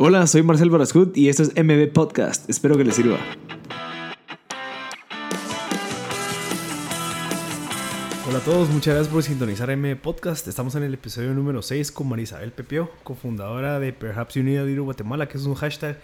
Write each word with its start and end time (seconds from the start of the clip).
Hola, 0.00 0.28
soy 0.28 0.44
Marcel 0.44 0.70
Barascut 0.70 1.16
y 1.16 1.28
esto 1.28 1.42
es 1.42 1.52
MB 1.56 1.92
Podcast. 1.92 2.48
Espero 2.48 2.76
que 2.76 2.84
les 2.84 2.94
sirva. 2.94 3.18
Hola 8.28 8.38
a 8.38 8.44
todos, 8.44 8.68
muchas 8.68 8.94
gracias 8.94 9.12
por 9.12 9.24
sintonizar 9.24 9.76
MB 9.76 9.96
Podcast. 9.96 10.46
Estamos 10.46 10.76
en 10.76 10.84
el 10.84 10.94
episodio 10.94 11.34
número 11.34 11.62
6 11.62 11.90
con 11.90 12.08
Marisabel 12.08 12.52
Pepio, 12.52 12.92
cofundadora 13.02 13.80
de 13.80 13.92
Perhaps 13.92 14.34
You 14.34 14.44
Need 14.44 14.60
a 14.60 14.64
Little 14.66 14.82
Guatemala, 14.82 15.26
que 15.26 15.36
es 15.36 15.44
un 15.46 15.56
hashtag 15.56 15.98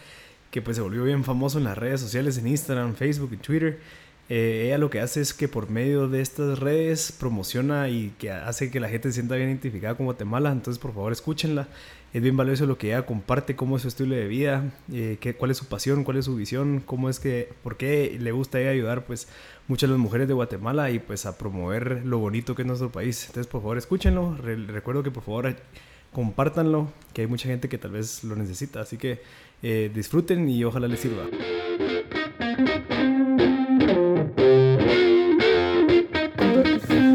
que 0.51 0.61
pues 0.61 0.77
se 0.77 0.83
volvió 0.83 1.05
bien 1.05 1.23
famoso 1.23 1.59
en 1.59 1.65
las 1.65 1.79
redes 1.79 2.01
sociales, 2.01 2.37
en 2.37 2.49
Instagram, 2.49 2.97
Facebook 2.97 3.31
y 3.35 3.37
Twitter. 3.37 3.79
Eh, 4.29 4.65
ella 4.67 4.79
lo 4.79 4.91
que 4.91 4.99
hace 4.99 5.21
es 5.21 5.33
que 5.33 5.47
por 5.47 5.71
medio 5.71 6.09
de 6.09 6.21
estas 6.21 6.59
redes 6.59 7.13
promociona 7.13 7.89
y 7.91 8.13
que 8.19 8.33
hace 8.33 8.73
que 8.73 8.81
la 8.81 8.89
gente 8.89 9.11
se 9.11 9.15
sienta 9.15 9.37
bien 9.37 9.51
identificada 9.51 9.95
con 9.97 10.07
Guatemala. 10.07 10.51
Entonces, 10.51 10.81
por 10.81 10.93
favor, 10.95 11.13
escúchenla. 11.13 11.69
Es 12.15 12.23
bien 12.23 12.37
valioso 12.37 12.65
lo 12.65 12.79
que 12.79 12.87
ella 12.87 13.05
comparte, 13.07 13.57
cómo 13.57 13.75
es 13.75 13.83
su 13.83 13.89
estilo 13.89 14.15
de 14.15 14.29
vida, 14.29 14.73
eh, 14.93 15.19
qué, 15.21 15.35
cuál 15.35 15.51
es 15.51 15.57
su 15.57 15.67
pasión, 15.67 16.05
cuál 16.05 16.17
es 16.19 16.27
su 16.27 16.37
visión, 16.37 16.81
cómo 16.87 17.11
es 17.11 17.19
que, 17.19 17.49
por 17.65 17.77
qué 17.77 18.17
le 18.21 18.31
gusta 18.31 18.61
ella 18.61 18.71
ayudar 18.71 19.05
pues 19.05 19.27
muchas 19.67 19.91
las 19.91 19.99
mujeres 19.99 20.29
de 20.29 20.35
Guatemala 20.35 20.93
y 20.93 21.01
pues 21.01 21.27
a 21.27 21.37
promover 21.37 22.07
lo 22.07 22.19
bonito 22.19 22.55
que 22.55 22.63
es 22.63 22.69
nuestro 22.69 22.93
país. 22.93 23.25
Entonces, 23.27 23.51
por 23.51 23.63
favor, 23.63 23.79
escúchenlo. 23.79 24.37
recuerdo 24.37 25.03
que 25.03 25.11
por 25.11 25.25
favor 25.25 25.57
compártanlo, 26.13 26.89
que 27.13 27.23
hay 27.23 27.27
mucha 27.27 27.49
gente 27.49 27.69
que 27.69 27.79
tal 27.79 27.91
vez 27.91 28.23
lo 28.23 28.37
necesita. 28.37 28.83
Así 28.83 28.97
que 28.97 29.21
eh, 29.65 29.91
disfruten 29.93 30.49
y 30.49 30.63
ojalá 30.63 30.87
les 30.87 31.01
sirva. 31.01 31.25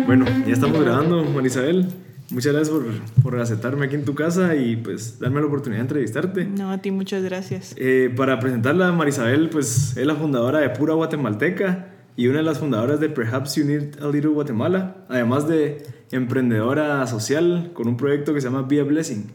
Bueno, 0.05 0.25
ya 0.45 0.51
estamos 0.51 0.81
grabando, 0.81 1.23
Marisabel. 1.23 1.87
Muchas 2.31 2.53
gracias 2.53 2.69
por, 2.75 3.23
por, 3.23 3.39
aceptarme 3.39 3.87
aquí 3.87 3.95
en 3.95 4.05
tu 4.05 4.13
casa 4.13 4.55
y 4.55 4.75
pues 4.75 5.19
darme 5.19 5.39
la 5.41 5.47
oportunidad 5.47 5.79
de 5.79 5.83
entrevistarte. 5.83 6.45
No, 6.45 6.69
a 6.71 6.77
ti 6.77 6.91
muchas 6.91 7.23
gracias. 7.23 7.73
Eh, 7.77 8.13
para 8.15 8.39
presentarla, 8.39 8.91
Marisabel, 8.91 9.49
pues 9.49 9.97
es 9.97 10.05
la 10.05 10.15
fundadora 10.15 10.59
de 10.59 10.69
Pura 10.69 10.93
Guatemalteca 10.93 11.89
y 12.15 12.27
una 12.27 12.37
de 12.37 12.43
las 12.43 12.59
fundadoras 12.59 12.99
de 12.99 13.09
Perhaps 13.09 13.55
You 13.55 13.65
Need 13.65 14.03
a 14.03 14.09
Little 14.09 14.31
Guatemala, 14.31 14.97
además 15.09 15.47
de 15.47 15.83
emprendedora 16.11 17.05
social 17.07 17.71
con 17.73 17.87
un 17.87 17.97
proyecto 17.97 18.33
que 18.33 18.41
se 18.41 18.47
llama 18.47 18.61
Be 18.61 18.79
a 18.79 18.83
Blessing. 18.83 19.31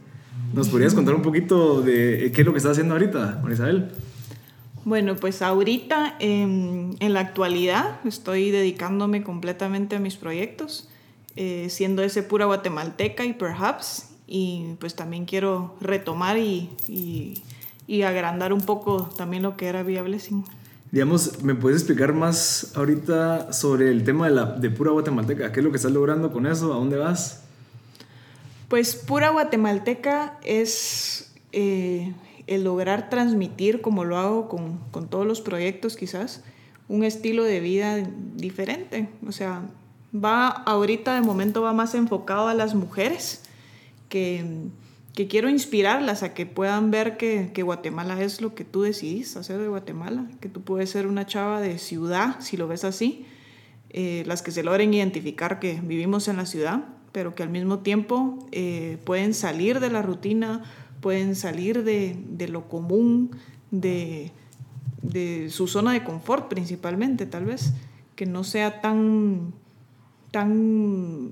¿Nos 0.52 0.68
podrías 0.68 0.94
contar 0.94 1.14
un 1.14 1.22
poquito 1.22 1.82
de 1.82 2.30
qué 2.32 2.42
es 2.42 2.46
lo 2.46 2.52
que 2.52 2.58
estás 2.58 2.72
haciendo 2.72 2.94
ahorita, 2.94 3.40
Marisabel? 3.42 3.90
Bueno, 4.84 5.16
pues 5.16 5.42
ahorita 5.42 6.16
en 6.20 6.94
la 7.00 7.20
actualidad 7.20 8.00
estoy 8.04 8.50
dedicándome 8.50 9.24
completamente 9.24 9.96
a 9.96 9.98
mis 9.98 10.16
proyectos, 10.16 10.88
eh, 11.36 11.68
siendo 11.70 12.02
ese 12.02 12.22
pura 12.22 12.46
guatemalteca 12.46 13.24
y 13.24 13.32
perhaps, 13.32 14.10
y 14.26 14.76
pues 14.78 14.94
también 14.94 15.24
quiero 15.24 15.76
retomar 15.80 16.38
y, 16.38 16.70
y, 16.86 18.02
agrandar 18.02 18.52
un 18.52 18.60
poco 18.60 19.10
también 19.16 19.42
lo 19.42 19.56
que 19.56 19.66
era 19.66 19.82
Via 19.82 20.02
Blessing. 20.02 20.44
Digamos, 20.90 21.42
¿me 21.42 21.54
puedes 21.54 21.80
explicar 21.80 22.12
más 22.12 22.72
ahorita 22.76 23.52
sobre 23.52 23.90
el 23.90 24.04
tema 24.04 24.28
de, 24.28 24.34
la, 24.34 24.44
de 24.44 24.70
pura 24.70 24.92
guatemalteca? 24.92 25.50
¿Qué 25.52 25.60
es 25.60 25.64
lo 25.64 25.70
que 25.70 25.76
estás 25.76 25.92
logrando 25.92 26.32
con 26.32 26.46
eso? 26.46 26.72
¿A 26.72 26.76
dónde 26.76 26.96
vas? 26.96 27.42
Pues 28.68 28.94
pura 28.96 29.30
guatemalteca 29.30 30.38
es... 30.44 31.32
Eh, 31.52 32.12
el 32.46 32.64
lograr 32.64 33.08
transmitir, 33.08 33.80
como 33.80 34.04
lo 34.04 34.18
hago 34.18 34.48
con, 34.48 34.78
con, 34.90 35.08
todos 35.08 35.26
los 35.26 35.40
proyectos 35.40 35.96
quizás, 35.96 36.42
un 36.88 37.04
estilo 37.04 37.44
de 37.44 37.60
vida 37.60 37.96
diferente. 38.36 39.08
O 39.26 39.32
sea, 39.32 39.62
va 40.14 40.48
ahorita 40.48 41.14
de 41.14 41.20
momento 41.20 41.62
va 41.62 41.72
más 41.72 41.94
enfocado 41.94 42.48
a 42.48 42.54
las 42.54 42.74
mujeres, 42.74 43.42
que, 44.08 44.44
que 45.14 45.28
quiero 45.28 45.48
inspirarlas 45.48 46.22
a 46.22 46.34
que 46.34 46.46
puedan 46.46 46.90
ver 46.90 47.16
que, 47.16 47.50
que, 47.52 47.62
Guatemala 47.62 48.20
es 48.22 48.40
lo 48.40 48.54
que 48.54 48.64
tú 48.64 48.82
decidís 48.82 49.36
hacer 49.36 49.58
de 49.58 49.68
Guatemala, 49.68 50.26
que 50.40 50.48
tú 50.48 50.62
puedes 50.62 50.90
ser 50.90 51.06
una 51.06 51.26
chava 51.26 51.60
de 51.60 51.78
ciudad, 51.78 52.36
si 52.40 52.56
lo 52.56 52.68
ves 52.68 52.84
así, 52.84 53.26
eh, 53.90 54.24
las 54.26 54.42
que 54.42 54.50
se 54.50 54.62
logren 54.62 54.92
identificar 54.94 55.58
que 55.58 55.80
vivimos 55.82 56.28
en 56.28 56.36
la 56.36 56.46
ciudad, 56.46 56.84
pero 57.12 57.34
que 57.34 57.42
al 57.42 57.48
mismo 57.48 57.78
tiempo 57.80 58.38
eh, 58.50 58.98
pueden 59.04 59.34
salir 59.34 59.78
de 59.80 59.90
la 59.90 60.02
rutina 60.02 60.62
pueden 61.04 61.36
salir 61.36 61.84
de, 61.84 62.48
lo 62.48 62.66
común, 62.66 63.32
de, 63.70 64.32
su 65.50 65.68
zona 65.68 65.92
de 65.92 66.02
confort 66.02 66.48
principalmente, 66.48 67.26
tal 67.26 67.44
vez, 67.44 67.74
que 68.16 68.24
no 68.24 68.42
sea 68.42 68.80
tan, 68.80 69.52
tan 70.34 71.30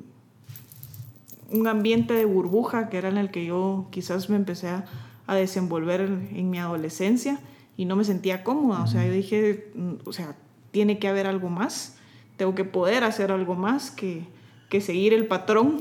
un 1.50 1.66
ambiente 1.66 2.14
de 2.14 2.24
burbuja 2.24 2.88
que 2.88 2.98
era 2.98 3.08
en 3.08 3.18
el 3.18 3.32
que 3.32 3.44
yo 3.44 3.88
quizás 3.90 4.30
me 4.30 4.36
empecé 4.36 4.68
a, 4.68 4.84
desenvolver 5.26 6.02
en, 6.02 6.50
mi 6.50 6.58
adolescencia 6.58 7.40
y 7.76 7.86
no 7.86 7.96
me 7.96 8.04
sentía 8.04 8.44
cómoda. 8.44 8.82
O 8.82 8.86
sea, 8.86 9.04
yo 9.06 9.12
dije, 9.12 9.72
mm, 9.74 9.92
o 10.04 10.12
sea, 10.12 10.36
tiene 10.72 10.98
que 10.98 11.08
haber 11.08 11.26
algo 11.26 11.48
más, 11.48 11.96
tengo 12.36 12.54
que 12.54 12.64
poder 12.64 13.02
hacer 13.02 13.32
algo 13.32 13.54
más 13.54 13.90
que, 13.90 14.24
que 14.68 14.82
seguir 14.82 15.14
el 15.14 15.26
patrón 15.26 15.80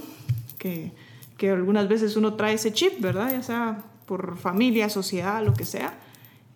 que, 0.58 0.94
que 1.38 1.52
algunas 1.52 1.90
veces 1.90 2.16
uno 2.16 2.36
trae 2.36 2.54
ese 2.54 2.72
chip, 2.72 3.02
¿verdad? 3.02 3.30
Ya 3.30 3.44
sea 3.44 3.84
por 4.06 4.38
familia, 4.38 4.90
sociedad, 4.90 5.46
lo 5.46 5.54
que 5.54 5.66
sea. 5.66 5.94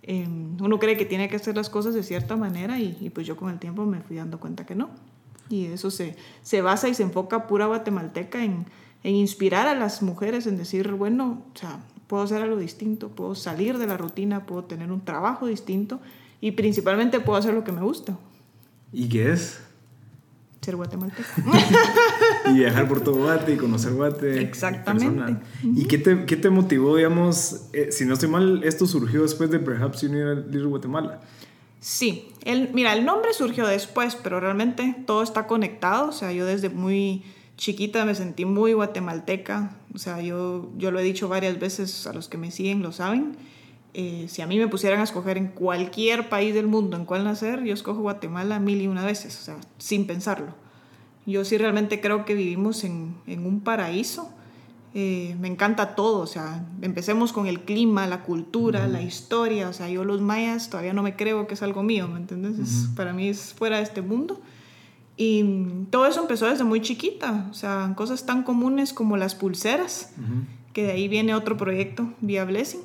Em, 0.03 0.55
uno 0.61 0.79
cree 0.79 0.97
que 0.97 1.05
tiene 1.05 1.27
que 1.27 1.35
hacer 1.35 1.55
las 1.55 1.69
cosas 1.69 1.93
de 1.93 2.01
cierta 2.01 2.35
manera 2.35 2.79
y, 2.79 3.11
pues 3.13 3.27
yo 3.27 3.35
con 3.35 3.49
el 3.51 3.59
tiempo 3.59 3.85
me 3.85 3.99
fui 4.01 4.15
dando 4.15 4.39
cuenta 4.39 4.65
que 4.65 4.75
no. 4.75 4.89
Y 5.49 5.65
eso 5.65 5.91
se, 5.91 6.15
se 6.41 6.61
basa 6.61 6.89
y 6.89 6.93
se 6.93 7.03
enfoca 7.03 7.47
pura 7.47 7.67
guatemalteca 7.67 8.43
en, 8.43 8.65
en 9.03 9.15
inspirar 9.15 9.67
a 9.67 9.75
las 9.75 10.01
mujeres, 10.01 10.47
en 10.47 10.57
decir, 10.57 10.91
bueno, 10.93 11.43
o 11.53 11.57
sea, 11.57 11.79
puedo 12.07 12.23
hacer 12.23 12.41
algo 12.41 12.57
distinto, 12.57 13.09
puedo 13.09 13.35
salir 13.35 13.77
de 13.77 13.87
la 13.87 13.97
rutina, 13.97 14.45
puedo 14.45 14.63
tener 14.63 14.91
un 14.91 15.01
trabajo 15.03 15.47
distinto 15.47 15.99
y 16.41 16.51
principalmente 16.51 17.19
puedo 17.19 17.37
hacer 17.37 17.53
lo 17.53 17.63
que 17.63 17.71
me 17.71 17.81
gusta. 17.81 18.17
¿Y 18.91 19.09
qué 19.09 19.31
es? 19.31 19.59
ser 20.65 20.75
guatemalteco. 20.75 21.29
y 22.49 22.53
viajar 22.53 22.87
por 22.87 23.01
todo 23.01 23.17
Guate 23.17 23.53
y 23.53 23.57
conocer 23.57 23.93
Guate. 23.93 24.41
Exactamente. 24.41 25.37
¿Y 25.63 25.85
qué 25.85 25.99
te, 25.99 26.25
qué 26.25 26.35
te, 26.35 26.49
motivó, 26.49 26.95
digamos, 26.97 27.67
eh, 27.71 27.89
si 27.91 28.05
no 28.05 28.15
estoy 28.15 28.29
mal, 28.29 28.63
esto 28.63 28.87
surgió 28.87 29.21
después 29.21 29.51
de 29.51 29.59
Perhaps 29.59 30.01
You 30.01 30.09
Need 30.09 30.47
Little 30.47 30.65
Guatemala? 30.65 31.21
Sí, 31.85 32.29
el, 32.45 32.73
mira, 32.73 32.93
el 32.93 33.05
nombre 33.05 33.31
surgió 33.31 33.67
después, 33.67 34.15
pero 34.15 34.39
realmente 34.39 34.95
todo 35.05 35.21
está 35.21 35.45
conectado. 35.45 36.09
O 36.09 36.11
sea, 36.11 36.31
yo 36.31 36.43
desde 36.47 36.69
muy 36.69 37.21
chiquita 37.57 38.05
me 38.05 38.15
sentí 38.15 38.43
muy 38.43 38.73
guatemalteca. 38.73 39.77
O 39.93 39.99
sea, 39.99 40.19
yo, 40.19 40.71
yo 40.77 40.89
lo 40.89 40.97
he 40.97 41.03
dicho 41.03 41.29
varias 41.29 41.59
veces, 41.59 42.07
a 42.07 42.13
los 42.13 42.27
que 42.27 42.39
me 42.39 42.49
siguen 42.49 42.81
lo 42.81 42.91
saben. 42.91 43.37
Eh, 43.93 44.25
si 44.29 44.41
a 44.41 44.47
mí 44.47 44.57
me 44.57 44.67
pusieran 44.67 44.99
a 44.99 45.03
escoger 45.03 45.37
en 45.37 45.49
cualquier 45.49 46.27
país 46.27 46.55
del 46.55 46.65
mundo 46.65 46.97
en 46.97 47.05
cuál 47.05 47.23
nacer, 47.23 47.63
yo 47.63 47.75
escojo 47.75 48.01
Guatemala 48.01 48.59
mil 48.59 48.81
y 48.81 48.87
una 48.87 49.05
veces, 49.05 49.39
o 49.39 49.43
sea, 49.43 49.57
sin 49.77 50.07
pensarlo. 50.07 50.55
Yo 51.27 51.45
sí 51.45 51.55
realmente 51.55 52.01
creo 52.01 52.25
que 52.25 52.33
vivimos 52.33 52.83
en, 52.83 53.15
en 53.27 53.45
un 53.45 53.61
paraíso. 53.61 54.33
Eh, 54.97 55.35
me 55.41 55.49
encanta 55.49 55.93
todo, 55.93 56.19
o 56.19 56.27
sea, 56.27 56.65
empecemos 56.81 57.33
con 57.33 57.47
el 57.47 57.59
clima, 57.61 58.07
la 58.07 58.23
cultura, 58.23 58.87
la 58.87 59.01
historia, 59.01 59.67
o 59.67 59.73
sea, 59.73 59.89
yo 59.89 60.05
los 60.05 60.21
mayas 60.21 60.69
todavía 60.69 60.93
no 60.93 61.03
me 61.03 61.17
creo 61.17 61.47
que 61.47 61.55
es 61.55 61.61
algo 61.61 61.83
mío, 61.83 62.07
¿me 62.07 62.17
entiendes? 62.17 62.87
Para 62.95 63.11
mí 63.11 63.27
es 63.27 63.53
fuera 63.53 63.77
de 63.77 63.83
este 63.83 64.01
mundo. 64.01 64.39
Y 65.17 65.43
todo 65.89 66.07
eso 66.07 66.21
empezó 66.21 66.47
desde 66.47 66.63
muy 66.63 66.81
chiquita, 66.81 67.47
o 67.51 67.53
sea, 67.53 67.91
cosas 67.97 68.25
tan 68.25 68.43
comunes 68.43 68.93
como 68.93 69.17
las 69.17 69.35
pulseras, 69.35 70.13
que 70.71 70.83
de 70.83 70.93
ahí 70.93 71.09
viene 71.09 71.35
otro 71.35 71.57
proyecto, 71.57 72.13
Via 72.21 72.45
Blessing 72.45 72.81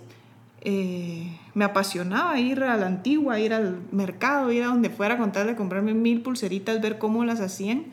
eh, 0.63 1.39
me 1.55 1.65
apasionaba 1.65 2.39
ir 2.39 2.63
a 2.63 2.77
la 2.77 2.87
antigua, 2.87 3.41
ir 3.41 3.55
al 3.55 3.81
mercado, 3.93 4.53
ir 4.53 4.63
a 4.63 4.67
donde 4.67 4.91
fuera 4.91 5.17
con 5.17 5.33
tal 5.33 5.47
de 5.47 5.57
comprarme 5.57 5.95
mil 5.95 6.21
pulseritas, 6.21 6.81
ver 6.81 6.99
cómo 6.99 7.25
las 7.25 7.41
hacían. 7.41 7.87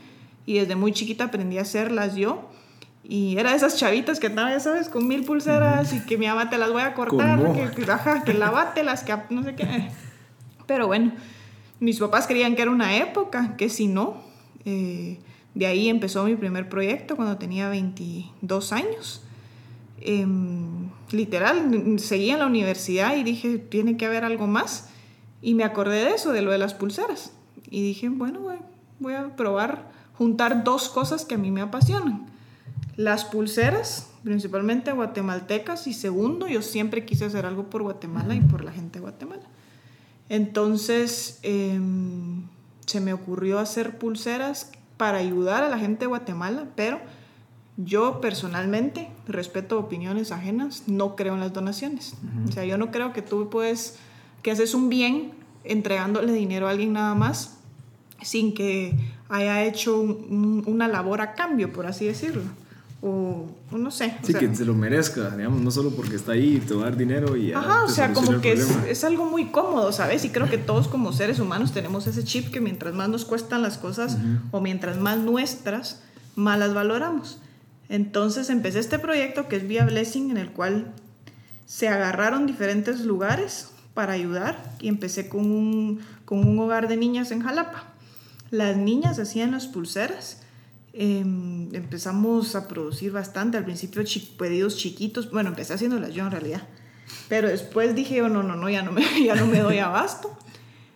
Y 0.45 0.59
desde 0.59 0.75
muy 0.75 0.91
chiquita 0.91 1.25
aprendí 1.25 1.57
a 1.57 1.61
hacerlas 1.61 2.16
yo. 2.16 2.50
Y 3.09 3.38
era 3.38 3.51
de 3.51 3.56
esas 3.56 3.78
chavitas 3.78 4.19
que 4.19 4.28
estaba, 4.28 4.50
ya 4.50 4.59
sabes, 4.59 4.90
con 4.90 5.07
mil 5.07 5.23
pulseras 5.23 5.94
y 5.94 6.01
que 6.01 6.18
mi 6.18 6.28
mamá 6.28 6.50
te 6.50 6.57
las 6.57 6.73
voy 6.73 6.81
a 6.81 6.94
cortar, 6.94 7.40
que, 7.53 7.85
que, 7.85 7.90
ajá, 7.90 8.23
que 8.25 8.34
las 8.34 9.04
que 9.04 9.15
no 9.30 9.44
sé 9.44 9.56
qué. 9.56 9.89
Pero 10.65 10.88
bueno, 10.88 11.13
mis 11.80 12.00
papás 12.00 12.27
creían 12.27 12.56
que 12.56 12.63
era 12.63 12.71
una 12.71 12.98
época, 12.98 13.56
que 13.56 13.69
si 13.69 13.88
no. 13.88 14.18
Eh, 14.65 15.19
de 15.56 15.65
ahí 15.65 15.88
empezó 15.88 16.25
mi 16.25 16.36
primer 16.36 16.68
proyecto 16.68 17.15
cuando 17.15 17.38
tenía 17.38 17.69
22 17.69 18.74
años. 18.74 19.24
Em, 20.01 20.89
literal, 21.12 21.98
seguí 22.00 22.31
en 22.31 22.39
la 22.39 22.45
universidad 22.45 23.15
y 23.15 23.24
dije, 23.24 23.57
tiene 23.57 23.95
que 23.95 24.06
haber 24.06 24.25
algo 24.25 24.48
más. 24.48 24.89
Y 25.42 25.53
me 25.53 25.63
acordé 25.63 26.03
de 26.03 26.10
eso, 26.10 26.33
de 26.33 26.42
lo 26.42 26.51
de 26.51 26.57
las 26.57 26.74
pulseras. 26.74 27.31
Y 27.69 27.81
dije, 27.83 28.10
bueno, 28.10 28.42
voy 29.00 29.13
a 29.13 29.33
probar 29.38 29.89
juntar 30.18 30.65
dos 30.65 30.89
cosas 30.89 31.24
que 31.24 31.36
a 31.36 31.38
mí 31.38 31.51
me 31.51 31.62
apasionan. 31.62 32.37
Las 32.97 33.25
pulseras, 33.25 34.09
principalmente 34.23 34.91
guatemaltecas, 34.91 35.85
y 35.88 35.94
segundo, 35.94 36.47
yo 36.47 36.61
siempre 36.61 37.05
quise 37.05 37.25
hacer 37.25 37.45
algo 37.45 37.69
por 37.69 37.83
Guatemala 37.83 38.35
y 38.35 38.41
por 38.41 38.65
la 38.65 38.71
gente 38.71 38.99
de 38.99 39.01
Guatemala. 39.01 39.44
Entonces, 40.29 41.39
em, 41.44 42.44
se 42.85 42.99
me 42.99 43.13
ocurrió 43.13 43.59
hacer 43.59 43.99
pulseras 43.99 44.71
para 44.97 45.19
ayudar 45.19 45.63
a 45.63 45.69
la 45.69 45.77
gente 45.77 46.01
de 46.01 46.07
Guatemala, 46.07 46.65
pero 46.75 46.99
yo 47.77 48.19
personalmente 48.19 49.09
respeto 49.27 49.77
opiniones 49.77 50.31
ajenas, 50.31 50.83
no 50.88 51.15
creo 51.15 51.35
en 51.35 51.41
las 51.41 51.53
donaciones. 51.53 52.15
O 52.50 52.51
sea, 52.51 52.65
yo 52.65 52.79
no 52.79 52.89
creo 52.89 53.13
que 53.13 53.21
tú 53.21 53.50
puedes, 53.51 54.00
que 54.41 54.50
haces 54.50 54.73
un 54.73 54.89
bien 54.89 55.33
entregándole 55.63 56.33
dinero 56.33 56.67
a 56.67 56.71
alguien 56.71 56.93
nada 56.93 57.13
más 57.13 57.59
sin 58.23 58.55
que 58.55 58.95
haya 59.29 59.63
hecho 59.63 60.01
una 60.01 60.88
labor 60.88 61.21
a 61.21 61.35
cambio, 61.35 61.71
por 61.71 61.85
así 61.85 62.05
decirlo. 62.05 62.41
O, 63.01 63.45
no 63.71 63.91
sé. 63.91 64.17
Sí, 64.23 64.33
que 64.33 64.55
se 64.55 64.65
lo 64.65 64.73
merezca, 64.73 65.29
digamos, 65.29 65.61
no 65.61 65.69
solo 65.69 65.91
porque 65.91 66.15
está 66.15 66.31
ahí 66.31 66.55
y 66.55 66.59
te 66.59 66.73
va 66.73 66.81
a 66.81 66.85
dar 66.85 66.97
dinero 66.97 67.38
y 67.38 67.53
Ajá, 67.53 67.83
o 67.83 67.89
sea, 67.89 68.11
como 68.11 68.41
que 68.41 68.53
es, 68.53 68.67
es, 68.88 69.03
algo 69.03 69.25
muy 69.25 69.45
cómodo, 69.45 69.91
¿sabes? 69.91 70.25
Y 70.25 70.29
creo 70.29 70.49
que 70.49 70.57
todos 70.57 70.88
como 70.88 71.13
seres 71.13 71.39
humanos 71.39 71.73
tenemos 71.73 72.07
ese 72.07 72.23
chip 72.23 72.49
que 72.49 72.59
mientras 72.59 72.95
más 72.95 73.07
nos 73.09 73.23
cuestan 73.23 73.61
las 73.61 73.77
cosas 73.77 74.17
o 74.49 74.61
mientras 74.61 74.99
más 74.99 75.19
nuestras, 75.19 76.01
más 76.35 76.57
las 76.57 76.73
valoramos. 76.73 77.39
Entonces 77.89 78.49
empecé 78.49 78.79
este 78.79 79.00
proyecto 79.00 79.47
que 79.47 79.57
es 79.57 79.67
Via 79.67 79.85
Blessing, 79.85 80.31
en 80.31 80.38
el 80.38 80.51
cual 80.51 80.93
se 81.65 81.88
agarraron 81.88 82.47
diferentes 82.47 83.01
lugares 83.01 83.69
para 83.93 84.13
ayudar 84.13 84.73
y 84.79 84.88
empecé 84.88 85.29
con 85.29 85.51
un, 85.51 86.00
con 86.25 86.39
un 86.47 86.59
hogar 86.59 86.88
de 86.88 86.97
niñas 86.97 87.31
en 87.31 87.41
Jalapa. 87.41 87.83
Las 88.50 88.77
niñas 88.77 89.19
hacían 89.19 89.51
las 89.51 89.67
pulseras 89.67 90.41
Em, 90.99 91.69
empezamos 91.75 92.55
a 92.55 92.67
producir 92.67 93.11
bastante, 93.11 93.55
al 93.55 93.65
principio 93.65 94.03
pedidos 94.35 94.77
chiquitos, 94.77 95.29
bueno, 95.29 95.49
empecé 95.49 95.75
haciéndolas 95.75 96.11
yo 96.11 96.25
en 96.25 96.31
realidad, 96.31 96.63
pero 97.29 97.49
después 97.49 97.94
dije, 97.94 98.19
oh, 98.23 98.29
no, 98.29 98.41
no, 98.41 98.55
no, 98.55 98.67
ya 98.67 98.81
no 98.81 98.91
me, 98.91 99.03
ya 99.23 99.35
no 99.35 99.45
me 99.45 99.59
doy 99.59 99.77
abasto. 99.77 100.35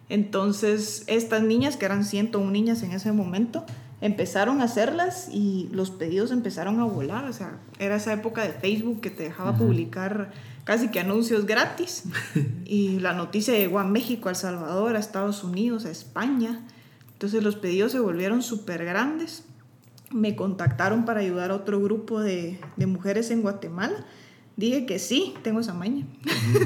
Entonces, 0.09 1.03
estas 1.05 1.43
niñas, 1.43 1.77
que 1.77 1.85
eran 1.85 2.03
101 2.03 2.49
niñas 2.49 2.81
en 2.81 2.93
ese 2.93 3.11
momento, 3.11 3.63
empezaron 4.01 4.61
a 4.61 4.63
hacerlas 4.63 5.29
y 5.31 5.69
los 5.71 5.91
pedidos 5.91 6.31
empezaron 6.31 6.79
a 6.79 6.85
volar. 6.85 7.25
O 7.25 7.33
sea, 7.33 7.59
era 7.77 7.97
esa 7.97 8.11
época 8.11 8.41
de 8.41 8.53
Facebook 8.53 9.01
que 9.01 9.11
te 9.11 9.21
dejaba 9.21 9.55
publicar 9.55 10.31
casi 10.63 10.89
que 10.89 10.99
anuncios 10.99 11.45
gratis. 11.45 12.05
y 12.65 12.97
la 13.01 13.13
noticia 13.13 13.53
llegó 13.53 13.77
a 13.77 13.83
México, 13.83 14.29
a 14.29 14.31
El 14.31 14.35
Salvador, 14.35 14.95
a 14.95 14.99
Estados 14.99 15.43
Unidos, 15.43 15.85
a 15.85 15.91
España. 15.91 16.65
Entonces 17.13 17.43
los 17.43 17.55
pedidos 17.55 17.91
se 17.91 17.99
volvieron 17.99 18.41
súper 18.41 18.83
grandes 18.83 19.43
me 20.13 20.35
contactaron 20.35 21.05
para 21.05 21.21
ayudar 21.21 21.51
a 21.51 21.55
otro 21.55 21.81
grupo 21.81 22.19
de, 22.19 22.59
de 22.77 22.85
mujeres 22.87 23.31
en 23.31 23.41
Guatemala. 23.41 24.05
Dije 24.57 24.85
que 24.85 24.99
sí, 24.99 25.33
tengo 25.41 25.61
esa 25.61 25.73
maña. 25.73 26.05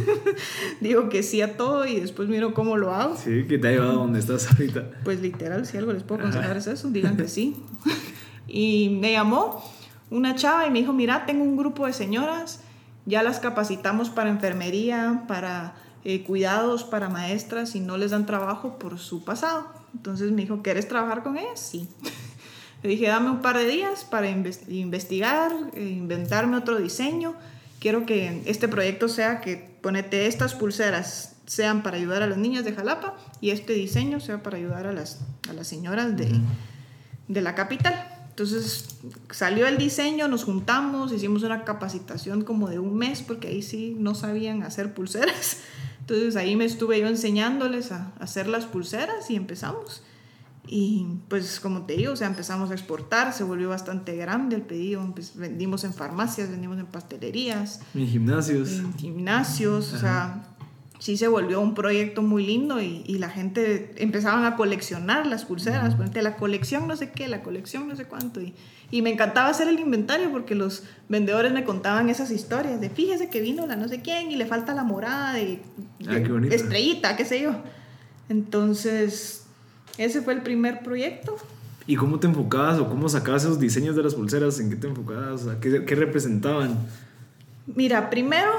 Digo 0.82 1.08
que 1.10 1.24
sí 1.24 1.42
a 1.42 1.56
todo 1.56 1.86
y 1.86 2.00
después 2.00 2.28
miro 2.28 2.54
cómo 2.54 2.78
lo 2.78 2.94
hago. 2.94 3.16
Sí, 3.16 3.46
que 3.48 3.58
te 3.58 3.68
ha 3.68 3.72
llevado 3.72 3.92
a 3.92 3.96
donde 3.96 4.20
estás 4.20 4.48
ahorita. 4.52 4.90
Pues 5.04 5.22
literal, 5.22 5.66
si 5.66 5.78
algo 5.78 5.94
les 5.94 6.04
puedo 6.04 6.22
aconsejar 6.22 6.58
es 6.58 6.68
eso, 6.68 6.90
digan 6.90 7.16
que 7.16 7.28
sí. 7.28 7.56
y 8.48 8.98
me 9.00 9.12
llamó 9.12 9.64
una 10.10 10.36
chava 10.36 10.68
y 10.68 10.72
me 10.72 10.80
dijo, 10.80 10.94
mira, 10.94 11.26
tengo 11.26 11.44
un 11.44 11.56
grupo 11.56 11.86
de 11.86 11.94
señoras, 11.94 12.62
ya 13.06 13.24
las 13.24 13.40
capacitamos 13.40 14.10
para 14.10 14.30
enfermería, 14.30 15.24
para 15.28 15.76
eh, 16.04 16.24
cuidados, 16.24 16.84
para 16.84 17.10
maestras 17.10 17.76
y 17.76 17.80
no 17.80 17.98
les 17.98 18.12
dan 18.12 18.26
trabajo 18.26 18.78
por 18.80 18.98
su 18.98 19.24
pasado. 19.24 19.68
Entonces 19.94 20.32
me 20.32 20.42
dijo, 20.42 20.62
¿quieres 20.64 20.88
trabajar 20.88 21.24
con 21.24 21.38
ellas? 21.38 21.60
Sí. 21.60 21.88
Le 22.86 22.92
dije, 22.92 23.08
dame 23.08 23.32
un 23.32 23.42
par 23.42 23.58
de 23.58 23.66
días 23.66 24.06
para 24.06 24.30
investigar, 24.30 25.52
e 25.74 25.86
inventarme 25.86 26.56
otro 26.56 26.78
diseño. 26.78 27.34
Quiero 27.80 28.06
que 28.06 28.44
este 28.46 28.68
proyecto 28.68 29.10
sea 29.10 29.42
que 29.42 29.58
ponete 29.82 30.28
estas 30.28 30.54
pulseras 30.54 31.34
sean 31.48 31.82
para 31.82 31.98
ayudar 31.98 32.22
a 32.22 32.28
las 32.28 32.38
niñas 32.38 32.64
de 32.64 32.74
Jalapa 32.74 33.18
y 33.42 33.50
este 33.50 33.74
diseño 33.74 34.20
sea 34.20 34.44
para 34.44 34.58
ayudar 34.58 34.86
a 34.86 34.94
las, 34.94 35.22
a 35.50 35.54
las 35.54 35.68
señoras 35.68 36.16
de, 36.16 36.30
de 37.28 37.42
la 37.42 37.56
capital. 37.56 38.08
Entonces 38.30 39.00
salió 39.32 39.66
el 39.66 39.80
diseño, 39.80 40.28
nos 40.28 40.44
juntamos, 40.44 41.12
hicimos 41.12 41.42
una 41.42 41.64
capacitación 41.64 42.44
como 42.44 42.70
de 42.70 42.78
un 42.78 42.96
mes 42.96 43.24
porque 43.24 43.48
ahí 43.48 43.64
sí 43.64 43.96
no 43.98 44.14
sabían 44.14 44.62
hacer 44.62 44.94
pulseras. 44.94 45.58
Entonces 46.02 46.36
ahí 46.36 46.56
me 46.56 46.66
estuve 46.66 47.00
yo 47.00 47.08
enseñándoles 47.08 47.92
a 47.92 48.12
hacer 48.20 48.46
las 48.46 48.66
pulseras 48.66 49.32
y 49.32 49.36
empezamos. 49.36 50.04
Y 50.68 51.06
pues 51.28 51.60
como 51.60 51.86
te 51.86 51.96
digo, 51.96 52.14
o 52.14 52.16
sea, 52.16 52.28
empezamos 52.28 52.72
a 52.72 52.74
exportar, 52.74 53.34
se 53.34 53.44
volvió 53.44 53.70
bastante 53.70 54.16
grande 54.16 54.56
el 54.56 54.64
pedido, 54.64 55.14
vendimos 55.36 55.84
en 55.84 55.94
farmacias, 55.94 56.50
vendimos 56.50 56.80
en 56.80 56.88
pastelerías. 56.88 57.82
En 57.94 58.08
gimnasios. 58.08 58.72
En 58.80 58.94
gimnasios, 58.96 59.94
o 59.94 60.00
sea, 60.00 60.44
sí 60.98 61.18
se 61.18 61.28
volvió 61.28 61.62
un 61.62 61.76
proyecto 61.76 62.24
muy 62.24 62.46
lindo 62.46 62.82
y, 62.82 63.04
y 63.06 63.20
la 63.20 63.30
gente 63.30 63.94
empezaban 63.98 64.44
a 64.46 64.56
coleccionar 64.56 65.28
las 65.28 65.46
pulseras, 65.46 65.94
uh 65.94 66.22
la 66.22 66.36
colección 66.36 66.88
no 66.88 66.96
sé 66.96 67.12
qué, 67.12 67.28
la 67.28 67.44
colección 67.44 67.88
no 67.88 67.96
sé 67.96 68.06
cuánto. 68.06 68.42
Y, 68.42 68.56
y, 68.90 69.04
me 69.04 69.12
encantaba 69.12 69.50
hacer 69.50 69.68
el 69.68 69.80
inventario 69.80 70.32
porque 70.32 70.56
los 70.56 70.84
vendedores 71.10 71.54
me 71.54 71.64
contaban 71.64 72.10
esas 72.10 72.32
historias 72.32 72.82
de 72.82 72.90
fíjese 72.90 73.30
que 73.30 73.40
vino 73.40 73.68
la 73.68 73.76
no 73.76 73.88
sé 73.88 74.02
quién 74.02 74.32
y 74.32 74.36
le 74.36 74.48
falta 74.48 74.74
la 74.74 74.84
morada 74.84 75.34
de, 75.34 75.62
ah, 76.08 76.16
qué 76.24 76.56
estrellita, 76.56 77.16
qué 77.16 77.26
sé 77.26 77.42
yo. 77.42 77.56
Entonces 78.30 79.45
ese 79.98 80.22
fue 80.22 80.34
el 80.34 80.42
primer 80.42 80.82
proyecto. 80.84 81.38
¿Y 81.88 81.96
cómo 81.96 82.20
te 82.20 82.28
enfocabas 82.28 82.80
o 82.80 82.90
cómo 82.90 83.08
sacabas 83.10 83.44
esos 83.44 83.60
diseños 83.60 83.96
de 83.96 84.04
las 84.04 84.16
pulseras? 84.16 84.60
¿En 84.60 84.70
qué 84.70 84.76
te 84.76 84.88
enfocabas? 84.88 85.46
¿Qué, 85.62 85.86
qué 85.86 85.96
representaban? 85.96 86.78
Mira, 87.68 88.10
primero 88.10 88.52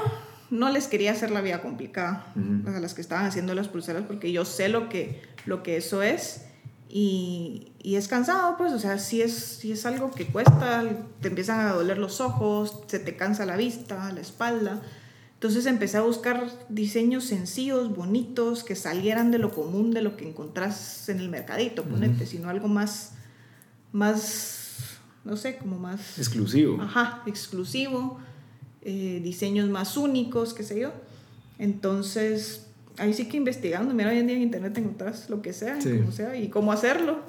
no 0.49 0.69
les 0.69 0.87
quería 0.87 1.11
hacer 1.11 1.31
la 1.31 1.41
vida 1.41 1.61
complicada 1.61 2.25
a 2.65 2.79
las 2.79 2.93
que 2.93 3.01
estaban 3.01 3.25
haciendo 3.25 3.53
las 3.53 3.67
pulseras 3.67 4.03
porque 4.07 4.31
yo 4.31 4.45
sé 4.45 4.69
lo 4.69 4.87
que, 4.87 5.21
lo 5.45 5.61
que 5.61 5.77
eso 5.77 6.01
es 6.03 6.45
y, 6.89 7.73
y, 7.81 7.95
es 7.95 8.07
cansado, 8.07 8.55
pues, 8.57 8.71
o 8.71 8.79
sea, 8.79 8.97
si 8.97 9.21
es, 9.21 9.33
si 9.33 9.73
es 9.73 9.85
algo 9.85 10.11
que 10.11 10.25
cuesta, 10.25 10.85
te 11.19 11.27
empiezan 11.27 11.59
a 11.67 11.73
doler 11.73 11.97
los 11.97 12.21
ojos, 12.21 12.83
se 12.87 12.99
te 12.99 13.17
cansa 13.17 13.45
la 13.45 13.57
vista, 13.57 14.09
la 14.13 14.21
espalda. 14.21 14.81
Entonces 15.37 15.67
empecé 15.67 15.97
a 15.97 16.01
buscar 16.01 16.49
diseños 16.67 17.25
sencillos, 17.25 17.95
bonitos, 17.95 18.63
que 18.63 18.75
salieran 18.75 19.29
de 19.29 19.37
lo 19.37 19.51
común, 19.51 19.91
de 19.91 20.01
lo 20.01 20.17
que 20.17 20.27
encontrás 20.27 21.09
en 21.09 21.19
el 21.19 21.29
mercadito, 21.29 21.83
ponete, 21.83 22.25
sino 22.25 22.49
algo 22.49 22.67
más, 22.67 23.11
más, 23.91 24.97
no 25.23 25.37
sé, 25.37 25.57
como 25.57 25.77
más... 25.77 26.17
Exclusivo. 26.17 26.81
Ajá, 26.81 27.21
exclusivo, 27.27 28.17
eh, 28.81 29.21
diseños 29.23 29.69
más 29.69 29.95
únicos, 29.95 30.55
qué 30.55 30.63
sé 30.63 30.79
yo. 30.79 30.91
Entonces, 31.59 32.65
ahí 32.97 33.13
sí 33.13 33.29
que 33.29 33.37
investigando, 33.37 33.93
mira, 33.93 34.09
hoy 34.09 34.17
en 34.17 34.25
día 34.25 34.37
en 34.37 34.41
internet 34.41 34.75
encontrás 34.75 35.29
lo 35.29 35.43
que 35.43 35.53
sea, 35.53 35.77
como 35.77 36.11
sea, 36.11 36.35
y 36.35 36.49
cómo 36.49 36.71
hacerlo. 36.71 37.19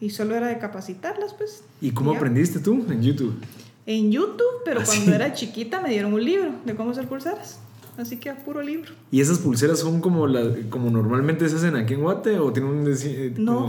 Y 0.00 0.10
solo 0.10 0.34
era 0.34 0.48
de 0.48 0.58
capacitarlas, 0.58 1.32
pues. 1.34 1.62
¿Y 1.80 1.92
cómo 1.92 2.10
aprendiste 2.10 2.58
tú 2.58 2.84
en 2.90 3.02
YouTube? 3.02 3.40
En 3.86 4.10
YouTube, 4.10 4.62
pero 4.64 4.80
¿Ah, 4.80 4.84
cuando 4.84 5.14
era 5.14 5.32
chiquita 5.32 5.80
me 5.80 5.90
dieron 5.90 6.12
un 6.12 6.24
libro 6.24 6.52
de 6.64 6.74
cómo 6.74 6.90
hacer 6.90 7.06
pulseras. 7.06 7.60
Así 7.98 8.18
que 8.18 8.28
a 8.28 8.36
puro 8.36 8.60
libro. 8.60 8.92
¿Y 9.10 9.22
esas 9.22 9.38
pulseras 9.38 9.78
son 9.78 10.02
como, 10.02 10.26
la, 10.26 10.42
como 10.68 10.90
normalmente 10.90 11.48
se 11.48 11.56
hacen 11.56 11.76
aquí 11.76 11.94
en 11.94 12.02
Guate 12.02 12.38
o 12.38 12.52
tienen 12.52 12.72
un, 12.72 12.88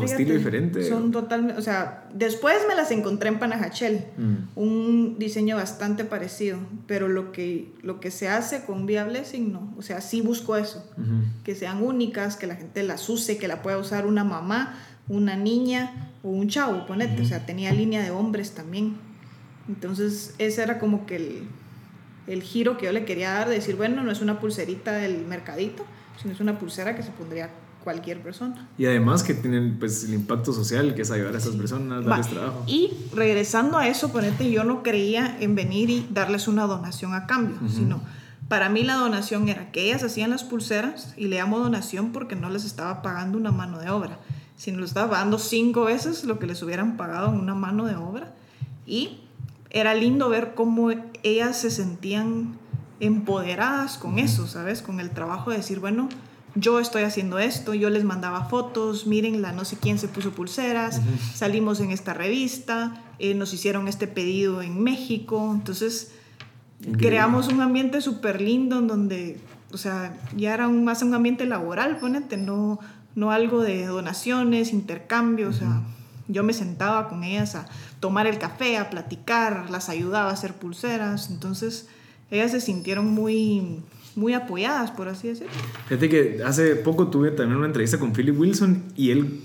estilo 0.04 0.34
diferente? 0.34 0.84
Son 0.84 1.14
totalmente, 1.14 1.58
o 1.58 1.62
sea, 1.62 2.10
después 2.14 2.58
me 2.68 2.76
las 2.76 2.92
encontré 2.92 3.30
en 3.30 3.40
Panajachel, 3.40 4.04
mm. 4.18 4.60
un 4.60 5.16
diseño 5.18 5.56
bastante 5.56 6.04
parecido, 6.04 6.58
pero 6.88 7.08
lo 7.08 7.32
que, 7.32 7.72
lo 7.84 8.02
que 8.02 8.12
se 8.12 8.28
hace 8.28 8.66
con 8.66 8.86
Via 8.86 9.06
Blessing 9.06 9.54
no, 9.54 9.74
o 9.78 9.82
sea, 9.82 10.02
sí 10.02 10.20
busco 10.20 10.58
eso, 10.58 10.86
que 11.46 11.56
sean 11.56 11.82
únicas, 11.82 12.36
que 12.36 12.48
la 12.48 12.58
gente 12.58 12.84
las 12.84 13.08
use, 13.08 13.38
que 13.38 13.48
la 13.48 13.62
pueda 13.62 13.78
usar 13.78 14.06
una 14.06 14.26
mamá, 14.26 14.78
una 15.08 15.38
niña 15.38 16.12
o 16.22 16.30
un 16.30 16.50
chavo, 16.50 16.86
ponete, 16.86 17.22
o 17.22 17.26
sea, 17.26 17.46
tenía 17.46 17.72
línea 17.72 18.04
de 18.04 18.12
hombres 18.12 18.52
también. 18.52 19.07
Entonces 19.68 20.36
ese 20.38 20.64
era 20.64 20.80
como 20.80 21.06
que 21.06 21.18
el, 21.18 21.48
el 22.28 22.42
giro 22.44 22.78
que 22.78 22.86
yo 22.86 22.92
le 22.92 23.06
quería 23.06 23.32
dar, 23.34 23.50
de 23.50 23.56
decir, 23.56 23.76
bueno, 23.76 24.04
no 24.04 24.12
es 24.12 24.22
una 24.22 24.40
pulserita 24.40 24.94
del 24.94 25.26
mercadito, 25.26 25.86
sino 26.22 26.34
es 26.34 26.40
una 26.40 26.58
pulsera 26.58 26.96
que 26.96 27.04
se 27.04 27.12
pondría 27.12 27.50
cualquier 27.84 28.22
persona. 28.22 28.68
Y 28.78 28.86
además 28.86 29.24
que 29.24 29.34
tienen 29.34 29.78
pues 29.80 30.04
el 30.04 30.14
impacto 30.14 30.52
social, 30.52 30.94
que 30.94 31.04
es 31.04 31.12
ayudar 31.12 31.36
a 31.36 31.38
esas 31.38 31.56
personas, 31.56 32.04
darles 32.04 32.28
trabajo. 32.28 32.64
Y 32.68 32.92
regresando 33.14 33.78
a 33.78 33.88
eso, 33.88 34.12
ponete, 34.12 34.52
yo 34.52 34.66
no 34.66 34.84
creía 34.84 35.38
en 35.40 35.56
venir 35.56 35.90
y 35.90 36.06
darles 36.12 36.50
una 36.50 36.68
donación 36.68 37.14
a 37.14 37.26
cambio, 37.28 37.56
sino 37.70 38.02
para 38.50 38.68
mí 38.68 38.84
la 38.84 38.96
donación 38.96 39.48
era 39.48 39.72
que 39.72 39.84
ellas 39.84 40.04
hacían 40.04 40.32
las 40.32 40.44
pulseras 40.44 41.14
y 41.16 41.28
le 41.28 41.38
llamo 41.38 41.60
donación 41.60 42.12
porque 42.12 42.36
no 42.36 42.50
les 42.50 42.66
estaba 42.66 43.02
pagando 43.02 43.38
una 43.38 43.52
mano 43.52 43.80
de 43.80 43.90
obra, 43.90 44.20
sino 44.58 44.80
les 44.80 44.90
estaba 44.90 45.10
pagando 45.10 45.40
cinco 45.40 45.86
veces 45.86 46.26
lo 46.26 46.40
que 46.40 46.48
les 46.48 46.62
hubieran 46.64 46.98
pagado 46.98 47.30
en 47.30 47.40
una 47.40 47.56
mano 47.56 47.86
de 47.86 47.96
obra. 47.96 48.34
Y 48.86 49.22
era 49.70 49.94
lindo 49.94 50.30
ver 50.30 50.54
cómo 50.56 50.92
ellas 51.24 51.60
se 51.60 51.72
sentían 51.72 52.58
empoderadas 53.00 53.98
con 53.98 54.20
eso, 54.20 54.48
¿sabes? 54.48 54.82
Con 54.82 55.00
el 55.00 55.12
trabajo 55.12 55.52
de 55.52 55.58
decir, 55.58 55.80
bueno, 55.80 56.10
yo 56.56 56.80
estoy 56.80 57.04
haciendo 57.04 57.38
esto, 57.38 57.74
yo 57.74 57.90
les 57.90 58.04
mandaba 58.04 58.46
fotos, 58.46 59.06
miren 59.06 59.42
la 59.42 59.52
no 59.52 59.66
sé 59.66 59.78
quién 59.78 60.00
se 60.00 60.08
puso 60.08 60.32
pulseras, 60.32 61.02
salimos 61.36 61.80
en 61.80 61.92
esta 61.92 62.14
revista, 62.14 63.04
eh, 63.20 63.36
nos 63.36 63.54
hicieron 63.54 63.88
este 63.88 64.08
pedido 64.08 64.62
en 64.62 64.82
México, 64.82 65.52
entonces 65.54 66.12
creamos 66.98 67.48
un 67.50 67.62
ambiente 67.62 68.02
súper 68.02 68.42
lindo 68.42 68.80
en 68.80 68.88
donde, 68.88 69.40
o 69.72 69.78
sea, 69.78 70.18
ya 70.36 70.54
era 70.54 70.68
un, 70.68 70.84
más 70.84 71.04
un 71.04 71.14
ambiente 71.14 71.46
laboral, 71.46 71.98
ponete, 72.00 72.38
no, 72.38 72.80
no 73.14 73.32
algo 73.32 73.62
de 73.62 73.86
donaciones, 73.86 74.74
intercambios, 74.74 75.58
o 75.58 75.60
sea, 75.60 75.82
yo 76.28 76.44
me 76.44 76.54
sentaba 76.54 77.08
con 77.08 77.24
ellas 77.24 77.56
a 77.56 77.68
tomar 78.00 78.28
el 78.28 78.38
café, 78.38 78.78
a 78.78 78.90
platicar, 78.90 79.70
las 79.70 79.90
ayudaba 79.90 80.30
a 80.30 80.34
hacer 80.34 80.54
pulseras, 80.54 81.30
entonces 81.30 81.88
ellas 82.32 82.52
se 82.52 82.62
sintieron 82.62 83.08
muy, 83.08 83.80
muy 84.16 84.34
apoyadas, 84.34 84.92
por 84.92 85.08
así 85.08 85.30
decirlo. 85.30 85.52
Fíjate 85.88 86.10
que 86.10 86.44
hace 86.44 86.76
poco 86.76 87.08
tuve 87.08 87.32
también 87.32 87.58
una 87.58 87.68
entrevista 87.68 88.00
con 88.00 88.14
Philip 88.14 88.38
Wilson 88.38 88.84
y 88.96 89.12
él, 89.12 89.42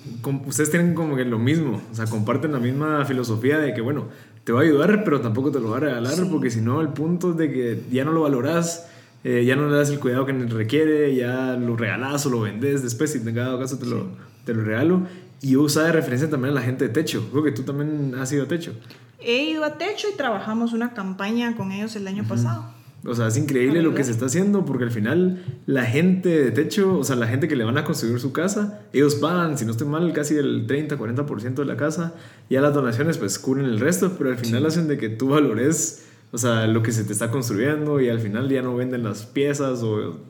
ustedes 0.47 0.71
tienen 0.71 0.95
como 0.95 1.15
que 1.17 1.25
lo 1.25 1.39
mismo, 1.39 1.81
o 1.91 1.95
sea, 1.95 2.07
comparten 2.07 2.53
la 2.53 2.59
misma 2.59 3.05
filosofía 3.05 3.59
de 3.59 3.75
que, 3.75 3.81
bueno, 3.81 4.09
te 4.45 4.53
va 4.53 4.61
a 4.61 4.63
ayudar, 4.65 5.05
pero 5.05 5.21
tampoco 5.21 5.53
te 5.53 5.61
lo 5.61 5.71
va 5.71 5.77
a 5.77 5.81
regalar, 5.81 6.15
porque 6.31 6.51
si 6.51 6.61
no, 6.61 6.81
el 6.81 6.89
punto 6.89 7.31
es 7.31 7.37
de 7.37 7.53
que 7.53 7.83
ya 7.93 8.05
no 8.05 8.13
lo 8.13 8.23
valoras, 8.23 8.89
eh, 9.25 9.45
ya 9.47 9.55
no 9.55 9.69
le 9.69 9.77
das 9.77 9.91
el 9.91 10.01
cuidado 10.01 10.27
que 10.27 10.33
requiere, 10.33 11.15
ya 11.15 11.55
lo 11.55 11.77
regalas 11.77 12.27
o 12.27 12.31
lo 12.31 12.41
vendes 12.41 12.83
después, 12.83 13.13
si 13.13 13.19
en 13.19 13.35
cada 13.35 13.57
caso 13.59 13.79
te, 13.79 13.87
lo, 13.87 14.09
te 14.45 14.53
lo 14.53 14.65
regalo. 14.65 15.03
Y 15.43 15.51
yo 15.51 15.63
usaba 15.63 15.87
de 15.87 15.93
referencia 15.93 16.31
también 16.31 16.53
a 16.53 16.61
la 16.61 16.63
gente 16.63 16.87
de 16.87 16.95
Techo. 16.95 17.29
Creo 17.31 17.43
que 17.43 17.53
tú 17.53 17.65
también 17.65 18.15
has 18.19 18.33
ido 18.33 18.45
a 18.45 18.49
Techo. 18.49 18.73
He 19.19 19.51
ido 19.51 19.65
a 19.65 19.77
Techo 19.77 20.07
y 20.13 20.17
trabajamos 20.17 20.73
una 20.73 20.95
campaña 20.95 21.57
con 21.57 21.73
ellos 21.73 21.95
el 21.97 22.07
año 22.07 22.25
pasado. 22.27 22.65
O 23.05 23.15
sea, 23.17 23.27
es 23.27 23.37
increíble 23.37 23.83
lo 23.83 23.95
que 23.95 24.05
se 24.05 24.13
está 24.13 24.27
haciendo 24.27 24.65
porque 24.65 24.85
al 24.85 24.93
final 24.93 25.45
la 25.67 25.85
gente 25.85 26.29
de 26.29 26.53
techo, 26.53 26.99
o 26.99 27.03
sea, 27.03 27.17
la 27.17 27.27
gente 27.27 27.49
que 27.49 27.57
le 27.57 27.65
van 27.65 27.77
a 27.77 27.85
construir 27.85 28.21
su 28.21 28.33
casa, 28.33 28.83
ellos 28.93 29.17
pagan, 29.17 29.59
si 29.59 29.65
no 29.65 29.73
estoy 29.73 29.89
mal, 29.89 30.13
casi 30.13 30.37
el 30.37 30.67
30, 30.69 30.97
40% 30.97 31.55
de 31.55 31.65
la 31.65 31.77
casa. 31.77 32.15
Ya 32.49 32.61
las 32.61 32.75
donaciones 32.75 33.19
pues 33.19 33.41
cubren 33.41 33.67
el 33.67 33.81
resto, 33.81 34.15
pero 34.17 34.31
al 34.31 34.39
final 34.39 34.67
hacen 34.67 34.87
de 34.87 34.99
que 34.99 35.09
tú 35.09 35.31
valores, 35.31 36.05
o 36.31 36.39
sea, 36.39 36.69
lo 36.69 36.85
que 36.85 36.93
se 36.93 37.03
te 37.03 37.13
está 37.13 37.33
construyendo 37.33 38.01
y 38.01 38.09
al 38.09 38.21
final 38.21 38.49
ya 38.49 38.63
no 38.63 38.77
venden 38.77 39.03
las 39.03 39.27
piezas 39.27 39.83
o, 39.83 40.21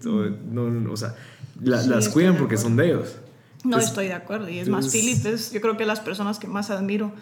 no, 0.50 0.90
o 0.90 0.97
sea, 0.97 1.14
las 1.62 2.09
cuidan 2.09 2.38
porque 2.38 2.57
son 2.57 2.76
de 2.76 2.87
ellos. 2.87 3.16
No 3.64 3.78
estoy 3.78 4.07
de 4.07 4.14
acuerdo. 4.14 4.49
Y 4.49 4.59
es 4.59 4.69
más, 4.69 4.90
Philip 4.90 5.25
es, 5.26 5.52
yo 5.52 5.61
creo 5.61 5.76
que 5.76 5.87
las 5.87 6.00
personas 6.00 6.38
que 6.38 6.47
más 6.47 6.71
admiro 6.71 7.12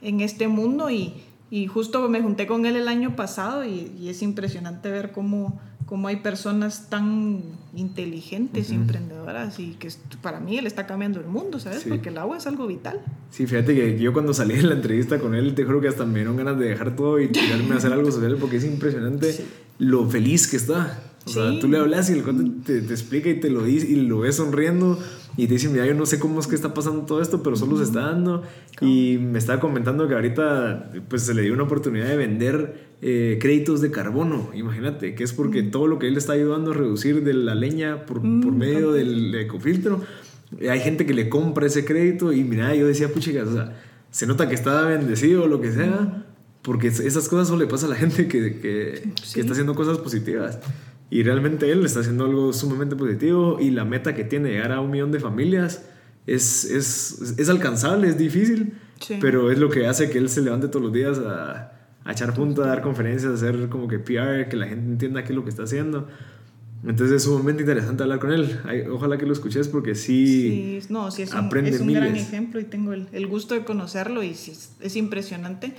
en 0.00 0.20
este 0.20 0.46
mundo 0.48 0.90
y 0.90 1.14
y 1.50 1.66
justo 1.66 2.06
me 2.08 2.20
junté 2.20 2.46
con 2.46 2.66
él 2.66 2.76
el 2.76 2.88
año 2.88 3.16
pasado 3.16 3.64
y, 3.64 4.08
es 4.08 4.20
impresionante 4.22 4.90
ver 4.90 5.12
cómo, 5.12 5.58
cómo, 5.86 6.08
hay 6.08 6.16
personas 6.16 6.90
tan 6.90 7.42
inteligentes 7.74 8.70
y 8.70 8.74
emprendedoras 8.74 9.58
y 9.58 9.70
que 9.72 9.88
para 10.20 10.40
mí 10.40 10.58
él 10.58 10.66
está 10.66 10.86
cambiando 10.86 11.20
el 11.20 11.26
mundo, 11.26 11.58
¿sabes? 11.58 11.84
Porque 11.88 12.10
el 12.10 12.18
agua 12.18 12.36
es 12.36 12.46
algo 12.46 12.66
vital. 12.66 13.00
Sí, 13.30 13.46
fíjate 13.46 13.74
que 13.74 13.98
yo 13.98 14.12
cuando 14.12 14.34
salí 14.34 14.56
de 14.56 14.64
la 14.64 14.74
entrevista 14.74 15.18
con 15.18 15.34
él, 15.34 15.54
te 15.54 15.64
juro 15.64 15.80
que 15.80 15.88
hasta 15.88 16.04
me 16.04 16.16
dieron 16.16 16.36
ganas 16.36 16.58
de 16.58 16.68
dejar 16.68 16.94
todo 16.96 17.18
y 17.18 17.28
tirarme 17.28 17.74
a 17.74 17.78
hacer 17.78 17.92
algo 17.92 18.10
social 18.10 18.36
porque 18.38 18.56
es 18.56 18.64
impresionante 18.64 19.34
lo 19.78 20.08
feliz 20.08 20.48
que 20.48 20.58
está. 20.58 21.00
O 21.28 21.32
sea, 21.32 21.60
tú 21.60 21.68
le 21.68 21.78
hablas 21.78 22.08
y 22.10 22.14
el 22.14 22.22
cuate 22.22 22.44
te, 22.64 22.80
te, 22.80 22.92
explica 22.92 23.28
y 23.28 23.40
te 23.40 23.50
lo 23.50 23.62
dice 23.64 23.86
y 23.86 23.96
lo 23.96 24.20
ves 24.20 24.36
sonriendo 24.36 24.98
y 25.36 25.46
te 25.46 25.54
dice, 25.54 25.68
mira, 25.68 25.86
yo 25.86 25.94
no 25.94 26.06
sé 26.06 26.18
cómo 26.18 26.40
es 26.40 26.46
que 26.46 26.54
está 26.54 26.74
pasando 26.74 27.02
todo 27.02 27.20
esto, 27.22 27.42
pero 27.42 27.54
solo 27.54 27.76
se 27.76 27.84
está 27.84 28.00
dando. 28.00 28.42
Y 28.80 29.18
me 29.18 29.38
estaba 29.38 29.60
comentando 29.60 30.08
que 30.08 30.14
ahorita 30.14 30.90
pues 31.08 31.22
se 31.22 31.34
le 31.34 31.42
dio 31.42 31.52
una 31.52 31.62
oportunidad 31.64 32.06
de 32.06 32.16
vender 32.16 32.88
eh, 33.02 33.38
créditos 33.40 33.80
de 33.80 33.92
carbono, 33.92 34.50
imagínate, 34.54 35.14
que 35.14 35.22
es 35.22 35.32
porque 35.32 35.62
todo 35.62 35.86
lo 35.86 36.00
que 36.00 36.08
él 36.08 36.16
está 36.16 36.32
ayudando 36.32 36.72
a 36.72 36.74
reducir 36.74 37.22
de 37.22 37.34
la 37.34 37.54
leña 37.54 38.04
por, 38.06 38.20
por 38.20 38.52
medio 38.52 38.90
del 38.90 39.32
ecofiltro, 39.34 40.00
hay 40.68 40.80
gente 40.80 41.06
que 41.06 41.14
le 41.14 41.28
compra 41.28 41.66
ese 41.66 41.84
crédito 41.84 42.32
y 42.32 42.42
mira, 42.42 42.74
yo 42.74 42.88
decía, 42.88 43.12
puchigas, 43.12 43.48
o 43.48 43.52
sea, 43.52 43.76
se 44.10 44.26
nota 44.26 44.48
que 44.48 44.56
está 44.56 44.82
bendecido 44.82 45.44
o 45.44 45.46
lo 45.46 45.60
que 45.60 45.70
sea, 45.70 46.26
porque 46.62 46.88
esas 46.88 47.28
cosas 47.28 47.46
solo 47.46 47.60
le 47.60 47.66
pasa 47.68 47.86
a 47.86 47.90
la 47.90 47.94
gente 47.94 48.26
que, 48.26 48.58
que, 48.58 49.12
que 49.32 49.40
está 49.40 49.52
haciendo 49.52 49.76
cosas 49.76 49.98
positivas. 49.98 50.58
Y 51.10 51.22
realmente 51.22 51.70
él 51.70 51.84
está 51.84 52.00
haciendo 52.00 52.26
algo 52.26 52.52
sumamente 52.52 52.94
positivo 52.94 53.58
y 53.60 53.70
la 53.70 53.84
meta 53.84 54.14
que 54.14 54.24
tiene 54.24 54.50
llegar 54.50 54.72
a 54.72 54.80
un 54.80 54.90
millón 54.90 55.10
de 55.10 55.20
familias 55.20 55.84
es, 56.26 56.64
es, 56.64 57.34
es 57.38 57.48
alcanzable, 57.48 58.08
es 58.08 58.18
difícil, 58.18 58.74
pero 59.20 59.50
es 59.50 59.58
lo 59.58 59.70
que 59.70 59.86
hace 59.86 60.10
que 60.10 60.18
él 60.18 60.28
se 60.28 60.42
levante 60.42 60.68
todos 60.68 60.82
los 60.82 60.92
días 60.92 61.18
a, 61.18 61.72
a 62.04 62.12
echar 62.12 62.34
punta, 62.34 62.64
a 62.64 62.66
dar 62.66 62.82
conferencias, 62.82 63.32
a 63.32 63.34
hacer 63.34 63.68
como 63.70 63.88
que 63.88 63.98
PR, 63.98 64.48
que 64.48 64.56
la 64.56 64.66
gente 64.66 64.90
entienda 64.90 65.24
qué 65.24 65.32
es 65.32 65.36
lo 65.36 65.44
que 65.44 65.50
está 65.50 65.62
haciendo. 65.62 66.08
Entonces 66.86 67.16
es 67.16 67.22
sumamente 67.24 67.62
interesante 67.62 68.02
hablar 68.02 68.20
con 68.20 68.32
él. 68.32 68.60
ojalá 68.92 69.18
que 69.18 69.26
lo 69.26 69.32
escuches 69.32 69.66
porque 69.68 69.94
sí, 69.94 70.80
sí 70.80 70.86
no, 70.92 71.10
sí 71.10 71.22
es 71.22 71.34
un, 71.34 71.66
es 71.66 71.80
un 71.80 71.92
gran 71.92 72.14
ejemplo 72.14 72.60
y 72.60 72.64
tengo 72.64 72.92
el, 72.92 73.08
el, 73.12 73.26
gusto 73.26 73.54
de 73.54 73.64
conocerlo 73.64 74.22
y 74.22 74.34
sí, 74.34 74.52
es 74.80 74.96
impresionante. 74.96 75.72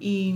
Y, 0.00 0.34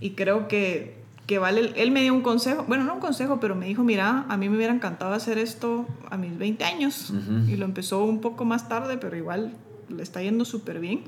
y 0.00 0.10
creo 0.10 0.46
que 0.46 0.97
que 1.28 1.38
vale, 1.38 1.74
él 1.76 1.90
me 1.90 2.00
dio 2.00 2.14
un 2.14 2.22
consejo, 2.22 2.64
bueno, 2.66 2.84
no 2.84 2.94
un 2.94 3.00
consejo, 3.00 3.38
pero 3.38 3.54
me 3.54 3.66
dijo, 3.66 3.84
mira, 3.84 4.24
a 4.30 4.38
mí 4.38 4.48
me 4.48 4.56
hubiera 4.56 4.72
encantado 4.72 5.12
hacer 5.12 5.36
esto 5.36 5.86
a 6.08 6.16
mis 6.16 6.38
20 6.38 6.64
años. 6.64 7.12
Y 7.46 7.56
lo 7.56 7.66
empezó 7.66 8.02
un 8.02 8.22
poco 8.22 8.46
más 8.46 8.66
tarde, 8.70 8.96
pero 8.96 9.14
igual 9.14 9.52
le 9.90 10.02
está 10.02 10.22
yendo 10.22 10.46
súper 10.46 10.80
bien. 10.80 11.02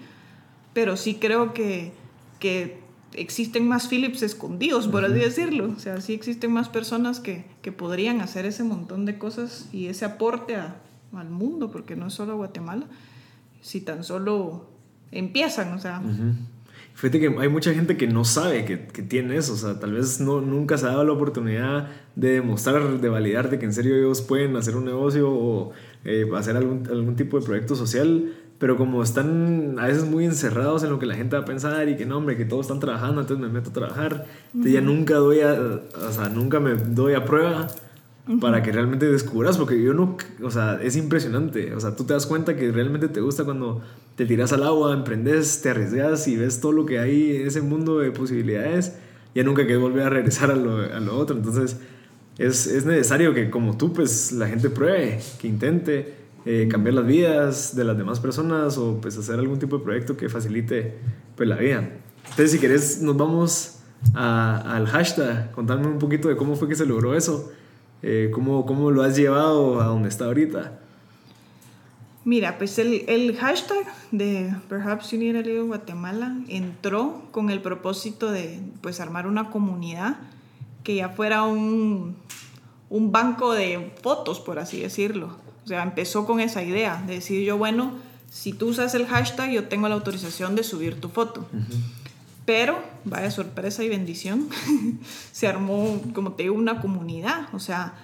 Pero 0.75 0.99
sí 0.99 1.15
creo 1.15 1.55
que, 1.55 1.95
que 2.39 2.81
existen 3.15 3.67
más 3.67 3.89
Philips 3.89 4.21
escondidos, 4.21 4.89
por 4.89 5.07
así 5.07 5.15
decirlo. 5.15 5.73
O 5.75 5.81
sea, 5.81 6.03
sí 6.03 6.13
existen 6.13 6.53
más 6.53 6.69
personas 6.69 7.19
que, 7.19 7.47
que 7.63 7.73
podrían 7.73 8.21
hacer 8.21 8.45
ese 8.45 8.63
montón 8.63 9.07
de 9.07 9.17
cosas 9.17 9.71
y 9.73 9.87
ese 9.87 10.05
aporte 10.05 10.55
a, 10.55 10.77
al 11.15 11.31
mundo, 11.31 11.71
porque 11.71 11.97
no 11.97 12.09
es 12.09 12.13
solo 12.13 12.37
Guatemala, 12.37 12.85
si 13.63 13.81
tan 13.81 14.05
solo 14.05 14.69
empiezan, 15.13 15.73
o 15.73 15.79
sea... 15.79 16.03
Fíjate 16.95 17.21
que 17.21 17.35
hay 17.39 17.49
mucha 17.49 17.73
gente 17.73 17.97
que 17.97 18.07
no 18.07 18.25
sabe 18.25 18.65
que, 18.65 18.87
que, 18.87 19.03
tiene 19.03 19.37
eso, 19.37 19.55
o 19.55 19.57
sea, 19.57 19.81
tal 19.81 19.93
vez 19.93 20.21
no, 20.21 20.41
nunca 20.41 20.77
se 20.77 20.87
ha 20.87 20.91
dado 20.91 21.05
la 21.05 21.13
oportunidad 21.13 21.89
de 22.15 22.33
demostrar, 22.33 23.01
de 23.01 23.09
validar 23.09 23.49
de 23.49 23.59
que 23.59 23.65
en 23.65 23.73
serio 23.73 23.97
ellos 23.97 24.21
pueden 24.21 24.55
hacer 24.57 24.77
un 24.77 24.85
negocio 24.85 25.31
o 25.31 25.73
eh, 26.05 26.27
hacer 26.37 26.57
algún, 26.57 26.87
algún 26.89 27.17
tipo 27.17 27.41
de 27.41 27.47
proyecto 27.47 27.75
social, 27.75 28.33
pero 28.59 28.77
como 28.77 29.03
están 29.03 29.79
a 29.79 29.87
veces 29.87 30.05
muy 30.05 30.27
encerrados 30.27 30.83
en 30.83 30.91
lo 30.91 30.99
que 30.99 31.07
la 31.07 31.15
gente 31.15 31.37
va 31.37 31.43
a 31.43 31.47
pensar 31.47 31.89
y 31.89 31.97
que 31.97 32.05
no, 32.05 32.19
hombre, 32.19 32.37
que 32.37 32.45
todos 32.45 32.67
están 32.67 32.81
trabajando, 32.81 33.23
entonces 33.23 33.47
me 33.47 33.51
meto 33.51 33.71
a 33.71 33.73
trabajar, 33.73 34.27
ya 34.53 34.83
nunca 34.83 35.15
doy 35.15 35.41
a, 35.41 35.53
o 35.55 36.13
sea, 36.13 36.29
nunca 36.29 36.61
me 36.61 36.75
doy 36.75 37.15
a 37.15 37.25
prueba 37.25 37.69
para 38.39 38.63
que 38.63 38.71
realmente 38.71 39.11
descubras, 39.11 39.59
porque 39.59 39.83
yo 39.83 39.95
no, 39.95 40.17
o 40.43 40.51
sea, 40.51 40.81
es 40.83 40.95
impresionante, 40.97 41.75
o 41.75 41.81
sea, 41.81 41.97
tú 41.97 42.05
te 42.05 42.13
das 42.13 42.27
cuenta 42.27 42.55
que 42.55 42.71
realmente 42.71 43.09
te 43.09 43.21
gusta 43.21 43.45
cuando 43.45 43.83
te 44.15 44.27
tiras 44.27 44.53
al 44.53 44.63
agua, 44.63 44.93
emprendes, 44.93 45.63
te 45.63 45.71
arriesgas 45.71 46.29
y 46.29 46.37
ves 46.37 46.61
todo 46.61 46.73
lo 46.73 46.87
que 46.87 46.99
hay 46.99 47.37
en 47.37 47.47
ese 47.49 47.63
mundo 47.63 47.99
de 47.99 48.13
posibilidades, 48.13 48.97
ya 49.35 49.43
nunca 49.43 49.65
quieres 49.65 49.81
volver 49.81 50.05
a 50.05 50.11
regresar 50.11 50.51
a 50.51 50.55
lo, 50.55 50.77
a 50.77 51.01
lo 51.01 51.17
otro, 51.17 51.37
entonces 51.37 51.79
es, 52.39 52.67
es, 52.67 52.87
necesario 52.87 53.35
que 53.35 53.51
como 53.51 53.77
tú, 53.77 53.93
pues 53.93 54.33
la 54.33 54.47
gente 54.47 54.71
pruebe, 54.71 55.19
que 55.41 55.49
intente 55.49 56.15
eh, 56.45 56.69
cambiar 56.71 56.95
las 56.95 57.07
vidas 57.07 57.77
de 57.77 57.85
las 57.85 57.99
demás 57.99 58.21
personas 58.21 58.79
o 58.79 59.01
pues 59.01 59.17
hacer 59.19 59.39
algún 59.39 59.59
tipo 59.59 59.79
de 59.79 59.85
proyecto 59.85 60.17
que 60.17 60.29
facilite 60.29 60.95
pues 61.37 61.49
la 61.49 61.57
vida. 61.57 61.91
Entonces 62.25 62.53
si 62.53 62.59
querés 62.59 63.03
nos 63.03 63.17
vamos 63.17 63.79
al 64.15 64.87
hashtag, 64.87 65.53
contarme 65.53 65.87
un 65.87 65.99
poquito 65.99 66.29
de 66.29 66.37
cómo 66.37 66.57
fue 66.57 66.69
que 66.69 66.75
se 66.75 66.87
logró 66.87 67.15
eso 67.15 67.53
eh, 68.03 68.31
¿cómo, 68.33 68.67
¿cómo, 68.67 68.91
lo 68.91 69.03
has 69.03 69.17
llevado 69.17 69.81
a 69.81 69.85
donde 69.85 70.09
está 70.09 70.27
ahorita? 70.27 70.79
Mira, 72.25 72.59
pues 72.59 72.79
el, 72.79 73.05
el 73.09 73.37
hashtag 73.37 73.87
de 74.11 74.55
Perhaps 74.69 75.11
You 75.11 75.19
Need 75.19 75.37
a 75.37 75.41
Little 75.41 75.63
Guatemala 75.63 76.37
entró 76.49 77.23
con 77.31 77.51
el 77.51 77.61
propósito 77.63 78.31
de 78.31 78.61
pues 78.83 79.01
armar 79.01 79.27
una 79.27 79.51
comunidad 79.51 80.19
que 80.85 80.97
ya 80.97 81.09
fuera 81.11 81.45
un, 81.45 82.17
un 82.91 83.13
banco 83.13 83.53
de 83.53 83.93
fotos, 84.03 84.41
por 84.41 84.59
así 84.59 84.81
decirlo. 84.81 85.37
O 85.65 85.69
sea, 85.69 85.83
empezó 85.83 86.27
con 86.27 86.41
esa 86.41 86.63
idea 86.63 87.03
de 87.07 87.15
decir 87.15 87.45
yo, 87.45 87.57
bueno, 87.57 87.93
si 88.29 88.53
tú 88.53 88.69
usas 88.69 88.95
el 88.95 89.07
hashtag, 89.07 89.51
yo 89.51 89.69
tengo 89.69 89.89
la 89.89 89.95
autorización 89.95 90.55
de 90.57 90.63
subir 90.63 91.01
tu 91.01 91.09
foto. 91.09 91.47
Pero, 92.51 92.81
vaya 93.05 93.31
sorpresa 93.31 93.85
y 93.85 93.89
bendición, 93.89 94.49
se 95.31 95.47
armó, 95.47 96.03
como 96.13 96.33
te 96.33 96.43
digo, 96.43 96.57
una 96.57 96.81
comunidad. 96.81 97.47
O 97.53 97.61
sea, 97.61 97.95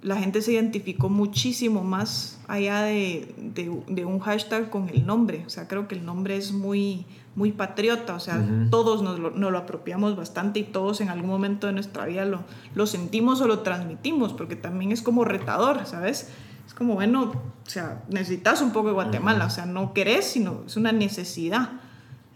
la 0.00 0.16
gente 0.16 0.40
se 0.40 0.52
identificó 0.52 1.10
muchísimo 1.10 1.84
más 1.84 2.40
allá 2.48 2.80
de, 2.80 3.34
de, 3.36 4.04
un 4.06 4.20
hashtag 4.20 4.70
con 4.70 4.88
el 4.88 5.04
nombre. 5.04 5.44
O 5.46 5.50
sea, 5.50 5.68
creo 5.68 5.86
que 5.86 5.96
el 5.96 6.06
nombre 6.06 6.38
es 6.38 6.52
muy, 6.52 7.04
muy 7.36 7.52
patriota. 7.52 8.14
O 8.14 8.20
sea, 8.20 8.42
todos 8.70 9.02
nos 9.02 9.18
lo, 9.18 9.32
nos 9.32 9.52
lo, 9.52 9.58
apropiamos 9.58 10.16
bastante 10.16 10.60
y 10.60 10.62
todos 10.62 11.02
en 11.02 11.10
algún 11.10 11.28
momento 11.28 11.66
de 11.66 11.74
nuestra 11.74 12.06
vida 12.06 12.24
lo, 12.24 12.42
lo 12.74 12.86
sentimos 12.86 13.42
o 13.42 13.46
lo 13.46 13.58
transmitimos, 13.58 14.32
porque 14.32 14.56
también 14.56 14.92
es 14.92 15.02
como 15.02 15.26
retador, 15.26 15.84
¿sabes? 15.84 16.30
Es 16.66 16.72
como, 16.72 16.94
bueno, 16.94 17.32
o 17.66 17.68
sea, 17.68 18.02
necesitas 18.08 18.62
un 18.62 18.72
poco 18.72 18.88
de 18.88 18.94
Guatemala. 18.94 19.44
O 19.44 19.50
sea, 19.50 19.66
no 19.66 19.92
querés, 19.92 20.24
sino 20.24 20.62
es 20.66 20.78
una 20.78 20.92
necesidad. 20.92 21.82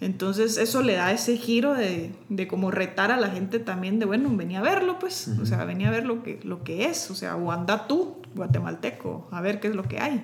Entonces 0.00 0.58
eso 0.58 0.82
le 0.82 0.94
da 0.94 1.12
ese 1.12 1.36
giro 1.36 1.74
de, 1.74 2.12
de 2.28 2.46
como 2.46 2.70
retar 2.70 3.10
a 3.10 3.16
la 3.16 3.30
gente 3.30 3.58
también 3.58 3.98
de, 3.98 4.06
bueno, 4.06 4.30
venía 4.36 4.60
a 4.60 4.62
verlo, 4.62 4.98
pues, 5.00 5.28
o 5.40 5.44
sea, 5.44 5.64
venía 5.64 5.88
a 5.88 5.90
ver 5.90 6.06
lo 6.06 6.22
que, 6.22 6.38
lo 6.44 6.62
que 6.62 6.86
es, 6.86 7.10
o 7.10 7.16
sea, 7.16 7.34
o 7.36 7.50
anda 7.50 7.88
tú, 7.88 8.22
guatemalteco, 8.34 9.26
a 9.32 9.40
ver 9.40 9.58
qué 9.58 9.68
es 9.68 9.74
lo 9.74 9.82
que 9.82 9.98
hay. 9.98 10.22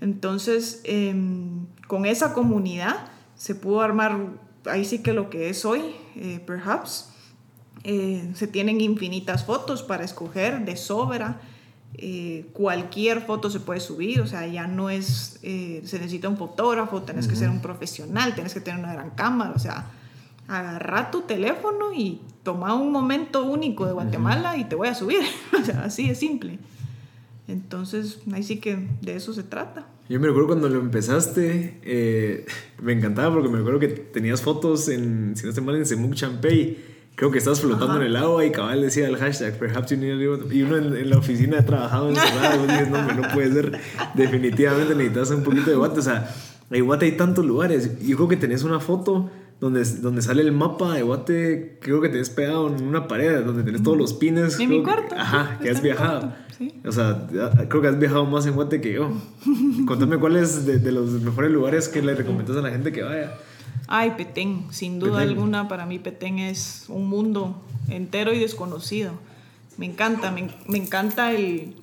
Entonces, 0.00 0.80
em, 0.84 1.66
con 1.86 2.04
esa 2.04 2.32
comunidad 2.32 3.06
se 3.36 3.54
pudo 3.54 3.80
armar, 3.80 4.18
ahí 4.66 4.84
sí 4.84 5.02
que 5.02 5.12
lo 5.12 5.30
que 5.30 5.50
es 5.50 5.64
hoy, 5.64 5.82
eh, 6.16 6.42
perhaps, 6.44 7.10
eh, 7.84 8.30
se 8.34 8.46
tienen 8.46 8.80
infinitas 8.80 9.44
fotos 9.44 9.82
para 9.82 10.04
escoger 10.04 10.64
de 10.64 10.76
sobra. 10.76 11.40
Eh, 11.94 12.46
cualquier 12.52 13.20
foto 13.22 13.50
se 13.50 13.60
puede 13.60 13.80
subir, 13.80 14.20
o 14.20 14.26
sea, 14.26 14.46
ya 14.46 14.66
no 14.66 14.90
es, 14.90 15.38
eh, 15.42 15.82
se 15.84 15.98
necesita 15.98 16.28
un 16.28 16.36
fotógrafo, 16.36 17.02
tenés 17.02 17.26
que 17.26 17.36
ser 17.36 17.50
un 17.50 17.60
profesional, 17.60 18.34
tenés 18.34 18.54
que 18.54 18.60
tener 18.60 18.78
una 18.78 18.92
gran 18.92 19.10
cámara, 19.10 19.52
o 19.54 19.58
sea, 19.58 19.90
agarra 20.46 21.10
tu 21.10 21.22
teléfono 21.22 21.92
y 21.92 22.20
toma 22.42 22.74
un 22.74 22.92
momento 22.92 23.44
único 23.44 23.86
de 23.86 23.92
Guatemala 23.92 24.56
y 24.56 24.64
te 24.64 24.76
voy 24.76 24.88
a 24.88 24.94
subir, 24.94 25.20
o 25.60 25.64
sea, 25.64 25.84
así 25.84 26.08
de 26.08 26.14
simple. 26.14 26.58
Entonces, 27.48 28.20
ahí 28.32 28.44
sí 28.44 28.60
que 28.60 28.88
de 29.00 29.16
eso 29.16 29.32
se 29.32 29.42
trata. 29.42 29.86
Yo 30.08 30.20
me 30.20 30.28
recuerdo 30.28 30.48
cuando 30.48 30.68
lo 30.68 30.80
empezaste, 30.80 31.80
eh, 31.82 32.46
me 32.82 32.92
encantaba 32.92 33.34
porque 33.34 33.48
me 33.48 33.58
recuerdo 33.58 33.80
que 33.80 33.88
tenías 33.88 34.42
fotos 34.42 34.88
en, 34.88 35.36
si 35.36 35.42
no 35.42 35.50
estoy 35.50 35.64
mal, 35.64 35.76
en 35.76 35.86
Semuc 35.86 36.14
Champey 36.14 36.78
creo 37.20 37.30
que 37.30 37.36
estás 37.36 37.60
flotando 37.60 37.96
en 37.96 38.04
el 38.04 38.16
agua 38.16 38.46
y 38.46 38.50
cabal 38.50 38.80
decía 38.80 39.06
el 39.06 39.18
hashtag, 39.18 39.58
perhaps 39.58 39.90
you 39.90 39.98
need 39.98 40.14
a 40.14 40.54
Y 40.54 40.62
uno 40.62 40.78
en, 40.78 41.10
la 41.10 41.18
oficina 41.18 41.58
ha 41.58 41.66
trabajado 41.66 42.08
en 42.08 42.16
y 42.16 42.18
dices, 42.18 42.88
no, 42.88 43.12
no 43.12 43.28
puede 43.34 43.52
ser, 43.52 43.78
definitivamente 44.14 44.94
necesitas 44.94 45.30
un 45.32 45.42
poquito 45.42 45.68
de 45.68 45.76
guate. 45.76 45.98
O 45.98 46.02
sea, 46.02 46.34
en 46.70 46.86
Guate 46.86 47.04
hay 47.04 47.12
tantos 47.18 47.44
lugares. 47.44 48.00
Yo 48.00 48.16
creo 48.16 48.26
que 48.26 48.38
tenés 48.38 48.62
una 48.62 48.80
foto 48.80 49.28
donde, 49.60 49.84
donde 50.00 50.22
sale 50.22 50.40
el 50.40 50.52
mapa 50.52 50.94
de 50.94 51.02
Guate, 51.02 51.76
creo 51.82 52.00
que 52.00 52.08
tenés 52.08 52.30
pegado 52.30 52.74
en 52.74 52.84
una 52.84 53.06
pared, 53.06 53.44
donde 53.44 53.64
tenés 53.64 53.82
todos 53.82 53.98
los 53.98 54.14
pines. 54.14 54.58
En 54.58 54.70
mi 54.70 54.82
cuarto. 54.82 55.14
ajá, 55.14 55.58
que 55.62 55.68
has 55.68 55.82
viajado. 55.82 56.32
O 56.86 56.92
sea, 56.92 57.26
creo 57.68 57.82
que 57.82 57.88
has 57.88 57.98
viajado 57.98 58.24
más 58.24 58.46
en 58.46 58.54
Guate 58.54 58.80
que 58.80 58.94
yo. 58.94 59.10
Contame 59.86 60.16
cuáles 60.16 60.64
de, 60.64 60.78
de 60.78 60.90
los 60.90 61.10
mejores 61.20 61.50
lugares 61.50 61.86
que 61.90 62.00
le 62.00 62.14
recomendás 62.14 62.56
a 62.56 62.62
la 62.62 62.70
gente 62.70 62.92
que 62.92 63.02
vaya. 63.02 63.34
Ay, 63.88 64.12
Petén, 64.16 64.66
sin 64.70 64.98
duda 65.00 65.22
alguna, 65.22 65.66
para 65.66 65.84
mí 65.84 65.98
Petén 65.98 66.38
es 66.38 66.84
un 66.88 67.08
mundo 67.08 67.60
entero 67.88 68.32
y 68.32 68.38
desconocido. 68.38 69.12
Me 69.78 69.86
encanta, 69.86 70.30
me, 70.30 70.48
encanta 70.76 71.32
el, 71.32 71.74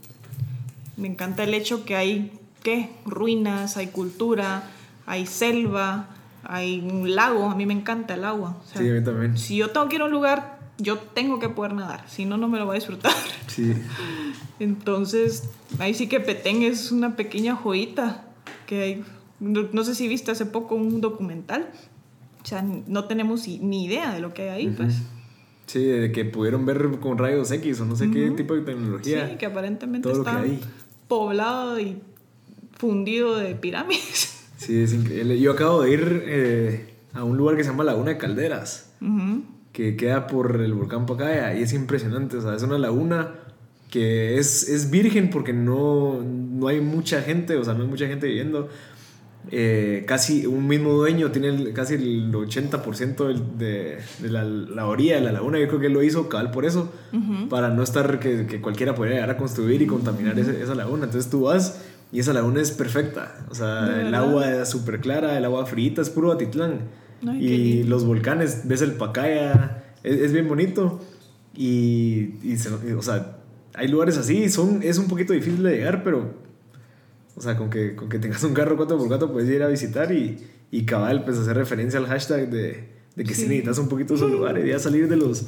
me 0.96 1.08
encanta 1.08 1.44
el 1.44 1.54
hecho 1.54 1.84
que 1.84 1.96
hay, 1.96 2.32
¿qué? 2.64 2.92
Ruinas, 3.06 3.76
hay 3.76 3.88
cultura, 3.88 4.64
hay 5.06 5.26
selva, 5.26 6.08
hay 6.44 6.80
un 6.80 7.16
lago, 7.16 7.50
a 7.50 7.56
mí 7.56 7.66
me 7.66 7.74
encanta 7.74 8.14
el 8.14 8.24
agua. 8.24 8.58
sí, 8.74 8.90
a 8.90 8.94
mí 8.94 9.04
también. 9.04 9.38
Si 9.38 9.58
yo 9.58 9.72
tengo 9.72 9.90
que 9.90 9.96
ir 9.96 10.02
a 10.02 10.06
un 10.06 10.12
lugar, 10.12 10.60
yo 10.78 10.98
tengo 10.98 11.40
que 11.40 11.50
poder 11.50 11.74
nadar, 11.74 12.04
si 12.08 12.26
no, 12.26 12.38
no 12.38 12.48
me 12.48 12.60
lo 12.60 12.66
voy 12.66 12.76
a 12.76 12.80
disfrutar. 12.80 13.14
Sí. 13.48 13.74
Entonces, 14.60 15.50
ahí 15.80 15.94
sí 15.94 16.08
que 16.08 16.20
Petén 16.20 16.64
es 16.64 16.92
una 16.92 17.16
pequeña 17.16 17.56
joyita 17.56 18.24
que 18.66 18.82
hay. 18.82 19.06
No, 19.40 19.84
sé 19.84 19.96
si 19.96 20.08
viste 20.08 20.32
hace 20.32 20.46
poco 20.46 20.76
un 20.76 21.00
documental 21.00 21.70
o 22.48 22.50
sea, 22.50 22.62
no 22.62 23.04
tenemos 23.04 23.46
ni 23.46 23.84
idea 23.84 24.14
de 24.14 24.22
lo 24.22 24.34
que 24.34 24.44
hay 24.44 24.50
ahí, 24.50 24.70
pues. 24.70 25.02
Sí, 25.66 25.84
de 25.84 26.14
que 26.14 26.24
pudieron 26.24 26.66
ver 26.66 26.98
con 27.02 27.18
rayos 27.18 27.52
X 27.52 27.82
o 27.82 27.86
no 27.86 27.98
sé 27.98 28.10
qué 28.10 28.32
tipo 28.32 28.54
de 28.54 28.62
tecnología. 28.62 29.28
Sí, 29.28 29.36
que 29.36 29.48
aparentemente 29.48 30.10
está 30.10 30.46
poblado 31.10 31.78
y 31.78 31.98
fundido 32.78 33.36
de 33.38 33.56
pirámides. 33.56 34.34
Sí, 34.58 34.82
es 34.82 34.92
increíble. 34.92 35.40
Yo 35.40 35.52
acabo 35.52 35.84
de 35.84 35.92
ir 35.92 36.24
eh, 36.26 36.94
a 37.14 37.24
un 37.24 37.38
lugar 37.38 37.58
que 37.58 37.64
se 37.64 37.70
llama 37.70 37.84
Laguna 37.84 38.10
de 38.10 38.18
Calderas, 38.18 38.92
que 39.72 39.96
queda 39.96 40.26
por 40.26 40.60
el 40.60 40.74
volcán 40.74 41.06
Pacaya 41.06 41.54
y 41.54 41.62
es 41.62 41.74
impresionante. 41.74 42.38
O 42.38 42.42
sea, 42.42 42.56
es 42.56 42.64
una 42.64 42.80
laguna 42.80 43.36
que 43.92 44.40
es, 44.40 44.68
es 44.68 44.90
virgen 44.90 45.30
porque 45.30 45.54
no, 45.54 46.24
no 46.24 46.68
hay 46.68 46.82
mucha 46.82 47.22
gente, 47.22 47.56
o 47.56 47.64
sea, 47.64 47.76
no 47.76 47.84
hay 47.84 47.88
mucha 47.88 48.08
gente 48.08 48.26
viviendo 48.26 48.68
eh, 49.52 50.04
casi 50.06 50.46
un 50.46 50.68
mismo 50.68 50.92
dueño 50.94 51.32
tiene 51.32 51.72
casi 51.72 51.94
el 51.94 52.34
80% 52.34 53.34
de, 53.58 53.98
de 54.20 54.30
la, 54.30 54.44
la, 54.44 54.86
orilla 54.88 55.16
de 55.16 55.22
la 55.22 55.32
laguna. 55.32 55.60
Yo 55.60 55.68
creo 55.68 55.80
que 55.80 55.90
lo 55.90 56.04
hizo 56.04 56.28
cabal 56.28 56.52
por 56.52 56.66
eso, 56.66 56.92
para 57.50 57.70
no 57.70 57.84
estar 57.84 58.20
que, 58.20 58.46
que, 58.46 58.62
cualquiera 58.62 58.94
pudiera 58.96 59.16
llegar 59.16 59.30
a 59.32 59.38
construir 59.38 59.82
y 59.82 59.88
contaminar 59.88 60.38
esa 60.38 60.76
laguna. 60.76 61.06
Entonces 61.06 61.30
tú 61.30 61.44
vas 61.44 61.82
y 62.12 62.20
esa 62.20 62.34
laguna 62.34 62.62
es 62.62 62.72
perfecta. 62.72 63.46
O 63.50 63.56
sea, 63.56 64.02
el 64.02 64.14
agua 64.14 64.50
es 64.50 64.70
súper 64.70 65.00
clara, 65.00 65.38
el 65.38 65.46
agua 65.46 65.66
frita, 65.66 66.02
es 66.02 66.10
puro 66.10 66.32
Atitlán. 66.32 66.90
y 67.40 67.84
los 67.84 68.06
volcanes, 68.06 68.68
ves 68.68 68.82
el 68.82 68.94
Pacaya, 68.94 69.84
es, 70.04 70.34
bien 70.34 70.48
bonito. 70.48 71.00
Y, 71.56 72.36
y 72.44 72.58
o 72.98 73.02
sea, 73.02 73.38
hay 73.74 73.88
lugares 73.88 74.18
así, 74.18 74.50
son, 74.50 74.82
es 74.84 74.98
un 74.98 75.08
poquito 75.08 75.34
difícil 75.34 75.64
de 75.64 75.72
llegar, 75.72 76.04
pero 76.04 76.47
o 77.38 77.42
sea, 77.42 77.56
con 77.56 77.70
que, 77.70 77.96
con 77.96 78.10
que 78.10 78.18
tengas 78.18 78.44
un 78.44 78.54
carro 78.54 78.78
4x4 78.78 79.32
puedes 79.32 79.50
ir 79.50 79.62
a 79.62 79.68
visitar 79.68 80.12
y, 80.12 80.38
y 80.72 80.86
cabal, 80.86 81.24
pues 81.24 81.38
hacer 81.38 81.56
referencia 81.56 82.00
al 82.00 82.08
hashtag 82.08 82.50
de, 82.50 82.90
de 83.16 83.24
que 83.24 83.34
si 83.36 83.44
necesitas 83.44 83.78
un 83.78 83.88
poquito 83.88 84.16
esos 84.16 84.32
lugares, 84.32 84.66
ya 84.66 84.80
salir 84.80 85.08
de 85.08 85.18
los 85.18 85.48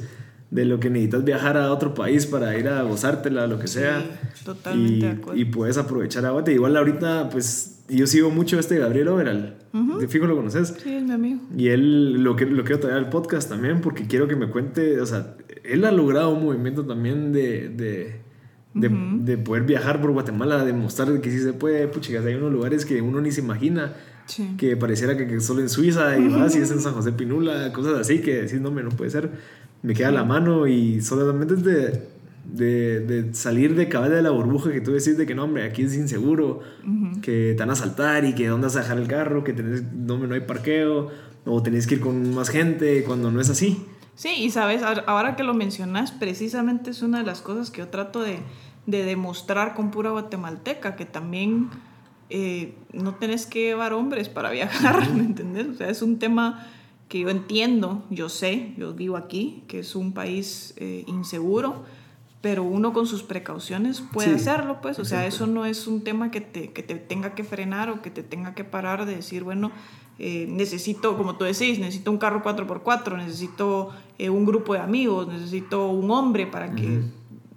de 0.50 0.64
lo 0.64 0.80
que 0.80 0.90
necesitas 0.90 1.24
viajar 1.24 1.56
a 1.56 1.72
otro 1.72 1.94
país 1.94 2.26
para 2.26 2.58
ir 2.58 2.68
a 2.68 2.82
gozártela, 2.82 3.46
lo 3.46 3.58
que 3.58 3.68
sea. 3.68 4.04
totalmente 4.44 4.92
y, 4.92 5.00
de 5.00 5.08
acuerdo. 5.08 5.40
Y 5.40 5.44
puedes 5.44 5.78
aprovechar 5.78 6.26
a 6.26 6.50
Igual 6.50 6.76
ahorita, 6.76 7.28
pues, 7.30 7.84
yo 7.88 8.06
sigo 8.06 8.30
mucho 8.30 8.58
este 8.58 8.78
Gabriel 8.78 9.08
Overal. 9.08 9.56
De 10.00 10.08
fijo 10.08 10.26
lo 10.26 10.34
conoces. 10.34 10.74
Sí, 10.82 10.92
es 10.92 11.04
mi 11.04 11.12
amigo. 11.12 11.40
Y 11.56 11.68
él 11.68 12.14
lo, 12.24 12.34
que, 12.34 12.46
lo 12.46 12.64
quiero 12.64 12.80
traer 12.80 12.96
al 12.96 13.10
podcast 13.10 13.48
también 13.48 13.80
porque 13.80 14.08
quiero 14.08 14.26
que 14.26 14.34
me 14.34 14.48
cuente, 14.48 15.00
o 15.00 15.06
sea, 15.06 15.36
él 15.62 15.84
ha 15.84 15.92
logrado 15.92 16.30
un 16.30 16.44
movimiento 16.44 16.84
también 16.84 17.32
de, 17.32 17.68
de 17.68 18.20
de, 18.74 18.88
de, 18.88 19.38
poder 19.38 19.64
viajar 19.64 20.00
por 20.00 20.12
Guatemala, 20.12 20.64
demostrar 20.64 21.20
que 21.20 21.30
sí 21.30 21.40
se 21.40 21.52
puede. 21.52 21.88
Puchigas, 21.88 22.24
hay 22.24 22.34
unos 22.34 22.52
lugares 22.52 22.84
que 22.84 23.02
uno 23.02 23.20
ni 23.20 23.32
se 23.32 23.40
imagina. 23.40 23.94
Que 24.56 24.76
pareciera 24.76 25.16
que, 25.16 25.40
solo 25.40 25.60
en 25.60 25.68
Suiza 25.68 26.16
y 26.16 26.20
más, 26.20 26.54
y 26.54 26.60
es 26.60 26.70
en 26.70 26.80
San 26.80 26.94
José 26.94 27.10
Pinula, 27.10 27.72
cosas 27.72 27.98
así 27.98 28.20
que 28.20 28.42
decís, 28.42 28.60
no, 28.60 28.70
me 28.70 28.82
no 28.82 28.90
puede 28.90 29.10
ser. 29.10 29.28
Me 29.82 29.92
queda 29.92 30.12
la 30.12 30.22
mano 30.22 30.68
y 30.68 31.00
solamente 31.00 31.54
es 31.54 31.64
de, 31.64 32.08
de, 32.44 33.00
de, 33.00 33.34
salir 33.34 33.74
de 33.74 33.88
cabeza 33.88 34.14
de 34.14 34.22
la 34.22 34.30
burbuja 34.30 34.70
que 34.70 34.80
tú 34.80 34.92
decís 34.92 35.16
de 35.16 35.26
que 35.26 35.34
no, 35.34 35.44
hombre, 35.44 35.64
aquí 35.64 35.82
es 35.82 35.96
inseguro, 35.96 36.60
que 37.22 37.54
te 37.56 37.60
van 37.60 37.70
a 37.70 37.74
saltar 37.74 38.24
y 38.24 38.34
que 38.34 38.46
dónde 38.46 38.66
vas 38.66 38.76
a 38.76 38.82
dejar 38.82 38.98
el 38.98 39.08
carro, 39.08 39.42
que 39.42 39.52
tenés, 39.52 39.82
no, 39.92 40.18
no 40.18 40.34
hay 40.34 40.42
parqueo, 40.42 41.10
o 41.44 41.62
tenés 41.62 41.86
que 41.86 41.96
ir 41.96 42.00
con 42.00 42.32
más 42.34 42.50
gente 42.50 43.02
cuando 43.02 43.32
no 43.32 43.40
es 43.40 43.50
así. 43.50 43.84
Sí, 44.20 44.34
y 44.36 44.50
sabes, 44.50 44.82
ahora 44.82 45.34
que 45.34 45.42
lo 45.42 45.54
mencionas, 45.54 46.12
precisamente 46.12 46.90
es 46.90 47.00
una 47.00 47.20
de 47.20 47.24
las 47.24 47.40
cosas 47.40 47.70
que 47.70 47.78
yo 47.78 47.88
trato 47.88 48.20
de, 48.20 48.40
de 48.84 49.02
demostrar 49.02 49.72
con 49.72 49.90
pura 49.90 50.10
guatemalteca, 50.10 50.94
que 50.94 51.06
también 51.06 51.70
eh, 52.28 52.74
no 52.92 53.14
tenés 53.14 53.46
que 53.46 53.60
llevar 53.60 53.94
hombres 53.94 54.28
para 54.28 54.50
viajar, 54.60 55.10
¿me 55.14 55.22
entendés? 55.22 55.68
O 55.68 55.74
sea, 55.74 55.88
es 55.88 56.02
un 56.02 56.18
tema 56.18 56.66
que 57.08 57.20
yo 57.20 57.30
entiendo, 57.30 58.04
yo 58.10 58.28
sé, 58.28 58.74
yo 58.76 58.92
vivo 58.92 59.16
aquí, 59.16 59.64
que 59.68 59.78
es 59.78 59.96
un 59.96 60.12
país 60.12 60.74
eh, 60.76 61.02
inseguro, 61.06 61.86
pero 62.42 62.62
uno 62.62 62.92
con 62.92 63.06
sus 63.06 63.22
precauciones 63.22 64.02
puede 64.12 64.34
hacerlo, 64.34 64.82
pues, 64.82 64.98
o 64.98 65.06
sea, 65.06 65.26
eso 65.26 65.46
no 65.46 65.64
es 65.64 65.86
un 65.86 66.04
tema 66.04 66.30
que 66.30 66.42
te, 66.42 66.72
que 66.72 66.82
te 66.82 66.96
tenga 66.96 67.34
que 67.34 67.42
frenar 67.42 67.88
o 67.88 68.02
que 68.02 68.10
te 68.10 68.22
tenga 68.22 68.54
que 68.54 68.64
parar 68.64 69.06
de 69.06 69.16
decir, 69.16 69.44
bueno, 69.44 69.72
eh, 70.22 70.46
necesito, 70.50 71.16
como 71.16 71.36
tú 71.36 71.44
decís, 71.44 71.78
necesito 71.78 72.10
un 72.10 72.18
carro 72.18 72.42
4x4, 72.42 73.16
necesito 73.16 73.88
eh, 74.18 74.28
un 74.28 74.44
grupo 74.44 74.74
de 74.74 74.80
amigos, 74.80 75.26
necesito 75.28 75.88
un 75.88 76.10
hombre 76.10 76.46
para 76.46 76.74
que 76.74 77.00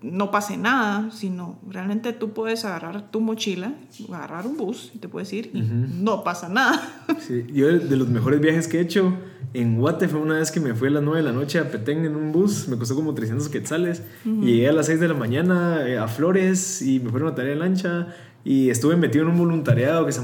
no 0.01 0.31
pase 0.31 0.55
nada, 0.55 1.11
sino 1.11 1.59
realmente 1.69 2.13
tú 2.13 2.31
puedes 2.31 2.63
agarrar 2.63 3.11
tu 3.11 3.19
mochila, 3.19 3.73
agarrar 4.09 4.47
un 4.47 4.55
bus 4.55 4.91
y 4.95 4.99
te 4.99 5.09
puedes 5.09 5.33
ir 5.33 5.51
y 5.53 5.61
no 5.61 6.23
pasa 6.23 6.47
nada. 6.47 6.89
Sí, 7.19 7.45
yo 7.53 7.67
de 7.67 7.97
los 7.97 8.07
mejores 8.07 8.39
viajes 8.39 8.67
que 8.67 8.77
he 8.77 8.81
hecho 8.81 9.13
en 9.53 9.77
Guate 9.77 10.07
fue 10.07 10.19
una 10.21 10.35
vez 10.35 10.51
que 10.51 10.59
me 10.59 10.73
fui 10.73 10.87
a 10.87 10.91
las 10.91 11.03
9 11.03 11.19
de 11.19 11.23
la 11.23 11.33
noche 11.33 11.59
a 11.59 11.69
Petén 11.69 12.05
en 12.05 12.15
un 12.15 12.31
bus, 12.31 12.67
me 12.69 12.77
costó 12.77 12.95
como 12.95 13.13
300 13.13 13.49
quetzales, 13.49 14.03
y 14.25 14.45
llegué 14.45 14.69
a 14.69 14.73
las 14.73 14.85
6 14.85 15.01
de 15.01 15.07
la 15.09 15.13
mañana 15.13 15.85
eh, 15.85 15.97
a 15.97 16.07
Flores 16.07 16.81
y 16.81 17.01
me 17.01 17.09
fueron 17.11 17.29
a 17.29 17.35
tarea 17.35 17.51
de 17.51 17.59
lancha 17.59 18.07
y 18.45 18.69
estuve 18.69 18.95
metido 18.95 19.25
en 19.25 19.31
un 19.31 19.37
voluntariado 19.37 20.05
que 20.05 20.13
se 20.13 20.21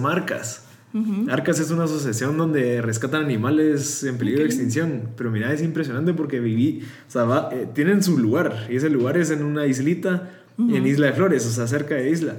Arcas. 0.93 1.29
Arcas 1.29 1.59
es 1.59 1.71
una 1.71 1.83
asociación 1.83 2.37
donde 2.37 2.81
rescatan 2.81 3.23
animales 3.23 4.03
en 4.03 4.17
peligro 4.17 4.41
de 4.41 4.47
extinción. 4.47 5.09
Pero 5.15 5.31
mira, 5.31 5.53
es 5.53 5.61
impresionante 5.61 6.13
porque 6.13 6.39
viví, 6.39 6.81
o 7.07 7.11
sea, 7.11 7.49
eh, 7.51 7.67
tienen 7.73 8.01
su 8.03 8.17
lugar. 8.17 8.67
Y 8.69 8.77
ese 8.77 8.89
lugar 8.89 9.17
es 9.17 9.31
en 9.31 9.43
una 9.43 9.67
islita, 9.67 10.29
en 10.57 10.85
Isla 10.85 11.07
de 11.07 11.13
Flores, 11.13 11.45
o 11.45 11.51
sea, 11.51 11.67
cerca 11.67 11.95
de 11.95 12.09
Isla. 12.09 12.35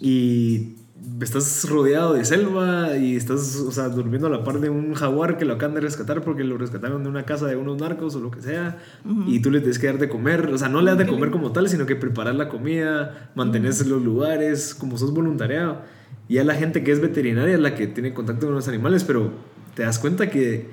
Y 0.00 0.76
estás 1.20 1.68
rodeado 1.68 2.14
de 2.14 2.24
selva 2.24 2.96
y 2.96 3.16
estás, 3.16 3.56
o 3.56 3.70
sea, 3.70 3.88
durmiendo 3.88 4.26
a 4.26 4.30
la 4.30 4.44
par 4.44 4.60
de 4.60 4.70
un 4.70 4.94
jaguar 4.94 5.38
que 5.38 5.44
lo 5.44 5.54
acaban 5.54 5.74
de 5.74 5.80
rescatar 5.80 6.22
porque 6.22 6.44
lo 6.44 6.58
rescataron 6.58 7.02
de 7.02 7.08
una 7.08 7.24
casa 7.24 7.46
de 7.46 7.56
unos 7.56 7.78
narcos 7.78 8.16
o 8.16 8.20
lo 8.20 8.30
que 8.30 8.42
sea. 8.42 8.78
Y 9.26 9.40
tú 9.40 9.50
le 9.50 9.60
tienes 9.60 9.78
que 9.78 9.86
dar 9.86 9.98
de 9.98 10.08
comer, 10.08 10.46
o 10.52 10.58
sea, 10.58 10.68
no 10.68 10.80
le 10.80 10.90
das 10.90 10.98
de 10.98 11.06
comer 11.06 11.30
como 11.30 11.52
tal, 11.52 11.68
sino 11.68 11.86
que 11.86 11.96
preparar 11.96 12.34
la 12.34 12.48
comida, 12.48 13.30
mantener 13.34 13.74
los 13.86 14.02
lugares, 14.02 14.74
como 14.74 14.98
sos 14.98 15.12
voluntariado. 15.12 15.82
Y 16.28 16.38
a 16.38 16.44
la 16.44 16.54
gente 16.54 16.82
que 16.82 16.92
es 16.92 17.00
veterinaria 17.00 17.54
es 17.54 17.60
la 17.60 17.74
que 17.74 17.86
tiene 17.86 18.12
contacto 18.12 18.46
con 18.46 18.54
los 18.54 18.68
animales, 18.68 19.04
pero 19.04 19.32
te 19.74 19.84
das 19.84 19.98
cuenta 19.98 20.30
que, 20.30 20.68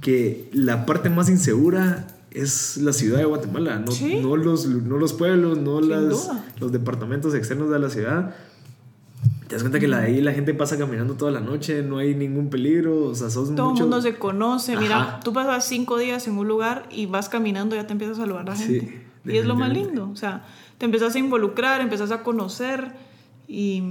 que 0.00 0.48
la 0.52 0.86
parte 0.86 1.10
más 1.10 1.28
insegura 1.28 2.06
es 2.30 2.76
la 2.78 2.92
ciudad 2.92 3.18
de 3.18 3.24
Guatemala, 3.24 3.78
no, 3.78 4.20
no, 4.20 4.36
los, 4.36 4.66
no 4.66 4.98
los 4.98 5.12
pueblos, 5.12 5.56
no 5.58 5.80
las, 5.80 6.30
los 6.58 6.72
departamentos 6.72 7.34
externos 7.34 7.70
de 7.70 7.78
la 7.78 7.88
ciudad. 7.88 8.34
Te 9.48 9.54
das 9.54 9.62
cuenta 9.62 9.78
que 9.78 9.86
la, 9.86 10.00
ahí 10.00 10.20
la 10.20 10.32
gente 10.32 10.52
pasa 10.52 10.76
caminando 10.76 11.14
toda 11.14 11.30
la 11.30 11.40
noche, 11.40 11.82
no 11.82 11.98
hay 11.98 12.14
ningún 12.14 12.50
peligro, 12.50 13.04
o 13.04 13.14
sea, 13.14 13.30
sos 13.30 13.54
Todo 13.54 13.72
el 13.72 13.80
mundo 13.80 14.02
se 14.02 14.16
conoce, 14.16 14.76
mira, 14.76 15.20
tú 15.22 15.32
pasas 15.32 15.64
cinco 15.64 15.96
días 15.96 16.26
en 16.26 16.36
un 16.36 16.48
lugar 16.48 16.86
y 16.90 17.06
vas 17.06 17.28
caminando 17.28 17.76
ya 17.76 17.86
te 17.86 17.92
empiezas 17.92 18.18
a 18.18 18.22
saludar 18.22 18.42
a 18.42 18.50
la 18.52 18.56
gente. 18.56 19.06
y 19.24 19.36
es 19.36 19.46
lo 19.46 19.54
más 19.54 19.72
lindo, 19.72 20.10
o 20.10 20.16
sea, 20.16 20.44
te 20.78 20.86
empezás 20.86 21.14
a 21.14 21.18
involucrar, 21.18 21.80
empezás 21.80 22.10
a 22.10 22.22
conocer 22.22 22.92
y, 23.46 23.82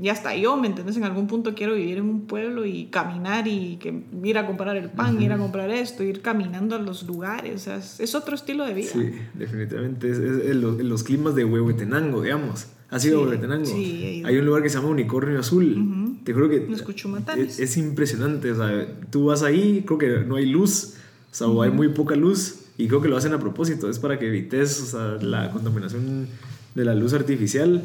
y, 0.00 0.08
hasta 0.08 0.34
yo, 0.34 0.56
¿me 0.56 0.68
entiendes? 0.68 0.96
En 0.96 1.04
algún 1.04 1.26
punto 1.26 1.54
quiero 1.54 1.74
vivir 1.74 1.98
en 1.98 2.04
un 2.04 2.26
pueblo 2.26 2.64
y 2.64 2.86
caminar 2.86 3.46
y 3.46 3.76
que, 3.76 4.04
ir 4.24 4.38
a 4.38 4.46
comprar 4.46 4.74
el 4.76 4.88
pan, 4.88 5.20
ir 5.20 5.32
a 5.32 5.38
comprar 5.38 5.70
esto, 5.70 6.02
ir 6.02 6.22
caminando 6.22 6.76
a 6.76 6.78
los 6.78 7.02
lugares. 7.02 7.54
O 7.54 7.58
sea, 7.58 7.76
es, 7.76 8.00
es, 8.00 8.14
otro 8.14 8.34
estilo 8.34 8.64
de 8.64 8.72
vida. 8.72 8.90
Sí, 8.90 9.10
definitivamente. 9.34 10.10
Es, 10.10 10.18
es, 10.18 10.56
los, 10.56 11.02
climas 11.04 11.34
de 11.34 11.44
Huehuetenango, 11.44 12.22
digamos. 12.22 12.68
¿Ha 12.88 12.98
sido 12.98 13.18
sí, 13.18 13.24
Huehuetenango? 13.24 13.66
Sí, 13.66 14.22
Hay 14.24 14.38
un 14.38 14.46
lugar 14.46 14.62
que 14.62 14.70
se 14.70 14.78
llama 14.78 14.88
Unicornio 14.88 15.38
Azul. 15.38 15.76
Uh 15.76 15.80
-huh. 15.80 16.24
Te 16.24 16.32
juro 16.32 16.48
que 16.48 16.68
es, 17.36 17.60
es, 17.60 17.76
impresionante. 17.76 18.50
O 18.50 18.56
sea, 18.56 18.86
tú 19.10 19.26
vas 19.26 19.42
ahí, 19.42 19.82
creo 19.86 19.98
que 19.98 20.08
no 20.26 20.36
hay 20.36 20.46
luz, 20.46 20.94
o 21.30 21.34
sea, 21.34 21.48
uh 21.48 21.58
-huh. 21.58 21.64
hay 21.64 21.70
muy 21.70 21.88
poca 21.88 22.16
luz. 22.16 22.60
Y 22.78 22.88
creo 22.88 23.02
que 23.02 23.08
lo 23.08 23.18
hacen 23.18 23.34
a 23.34 23.38
propósito. 23.38 23.90
Es 23.90 23.98
para 23.98 24.18
que 24.18 24.26
evites 24.28 24.80
o 24.80 24.86
sea, 24.86 25.18
la 25.20 25.50
contaminación 25.50 26.28
de 26.74 26.84
la 26.86 26.94
luz 26.94 27.12
artificial 27.12 27.82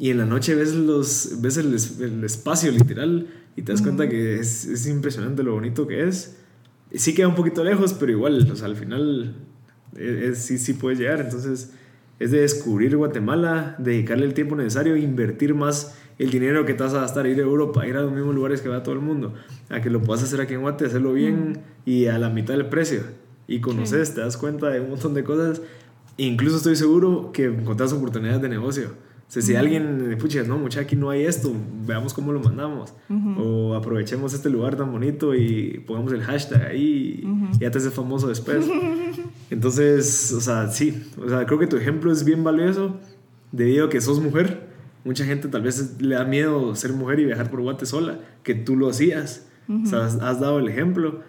y 0.00 0.08
en 0.08 0.16
la 0.16 0.24
noche 0.24 0.54
ves, 0.54 0.74
los, 0.74 1.42
ves 1.42 1.58
el, 1.58 1.76
el 2.02 2.24
espacio 2.24 2.72
literal 2.72 3.26
y 3.54 3.60
te 3.60 3.72
das 3.72 3.82
cuenta 3.82 4.08
que 4.08 4.40
es, 4.40 4.64
es, 4.64 4.86
impresionante 4.86 5.42
lo 5.42 5.52
bonito 5.52 5.86
que 5.86 6.08
es. 6.08 6.38
Sí 6.94 7.14
queda 7.14 7.28
un 7.28 7.34
poquito 7.34 7.62
lejos, 7.62 7.92
pero 7.92 8.10
igual, 8.10 8.50
o 8.50 8.56
sea, 8.56 8.66
al 8.66 8.76
final 8.76 9.36
es, 9.94 10.38
sí, 10.38 10.56
sí 10.56 10.72
puedes 10.72 10.98
llegar. 10.98 11.20
Entonces 11.20 11.74
es 12.18 12.30
de 12.30 12.40
descubrir 12.40 12.96
Guatemala, 12.96 13.76
dedicarle 13.76 14.24
el 14.24 14.32
tiempo 14.32 14.56
necesario, 14.56 14.96
invertir 14.96 15.54
más 15.54 15.94
el 16.18 16.30
dinero 16.30 16.64
que 16.64 16.72
te 16.72 16.82
vas 16.82 16.94
a 16.94 17.02
gastar, 17.02 17.26
ir 17.26 17.38
a 17.38 17.42
Europa, 17.42 17.86
ir 17.86 17.98
a 17.98 18.00
los 18.00 18.12
mismos 18.12 18.34
lugares 18.34 18.62
que 18.62 18.70
va 18.70 18.82
todo 18.82 18.94
el 18.94 19.02
mundo, 19.02 19.34
a 19.68 19.82
que 19.82 19.90
lo 19.90 20.00
puedas 20.00 20.22
hacer 20.22 20.40
aquí 20.40 20.54
en 20.54 20.62
Guate, 20.62 20.86
hacerlo 20.86 21.12
bien 21.12 21.60
y 21.84 22.06
a 22.06 22.16
la 22.16 22.30
mitad 22.30 22.54
del 22.54 22.70
precio. 22.70 23.02
Y 23.46 23.60
conoces, 23.60 24.14
te 24.14 24.22
das 24.22 24.38
cuenta 24.38 24.70
de 24.70 24.80
un 24.80 24.88
montón 24.88 25.12
de 25.12 25.24
cosas. 25.24 25.60
Incluso 26.16 26.56
estoy 26.56 26.76
seguro 26.76 27.32
que 27.34 27.44
encontrás 27.44 27.92
oportunidades 27.92 28.40
de 28.40 28.48
negocio. 28.48 29.09
O 29.30 29.32
sea, 29.32 29.42
si 29.42 29.54
alguien, 29.54 30.16
pucha, 30.18 30.42
no, 30.42 30.58
mucha, 30.58 30.80
aquí 30.80 30.96
no 30.96 31.08
hay 31.08 31.22
esto, 31.22 31.54
veamos 31.86 32.12
cómo 32.12 32.32
lo 32.32 32.40
mandamos. 32.40 32.92
Uh 33.08 33.14
-huh. 33.14 33.36
O 33.38 33.74
aprovechemos 33.76 34.34
este 34.34 34.50
lugar 34.50 34.74
tan 34.74 34.90
bonito 34.90 35.36
y 35.36 35.84
pongamos 35.86 36.12
el 36.12 36.20
hashtag 36.22 36.66
ahí 36.66 37.20
y 37.22 37.24
uh 37.24 37.28
-huh. 37.28 37.58
ya 37.60 37.70
te 37.70 37.78
haces 37.78 37.94
famoso 37.94 38.26
después. 38.26 38.66
Entonces, 39.50 40.32
o 40.32 40.40
sea, 40.40 40.66
sí, 40.66 41.00
o 41.16 41.28
sea, 41.28 41.46
creo 41.46 41.60
que 41.60 41.68
tu 41.68 41.76
ejemplo 41.76 42.10
es 42.10 42.24
bien 42.24 42.42
valioso 42.42 42.96
debido 43.52 43.86
a 43.86 43.88
que 43.88 44.00
sos 44.00 44.20
mujer. 44.20 44.68
Mucha 45.04 45.24
gente 45.24 45.46
tal 45.46 45.62
vez 45.62 46.00
le 46.00 46.16
da 46.16 46.24
miedo 46.24 46.74
ser 46.74 46.92
mujer 46.92 47.20
y 47.20 47.24
viajar 47.26 47.52
por 47.52 47.60
Guate 47.60 47.86
sola, 47.86 48.18
que 48.42 48.56
tú 48.56 48.76
lo 48.76 48.88
hacías. 48.88 49.46
O 49.68 49.86
sea, 49.86 50.06
has, 50.06 50.16
has, 50.16 50.40
dado 50.40 50.58
el 50.58 50.66
ejemplo. 50.66 51.20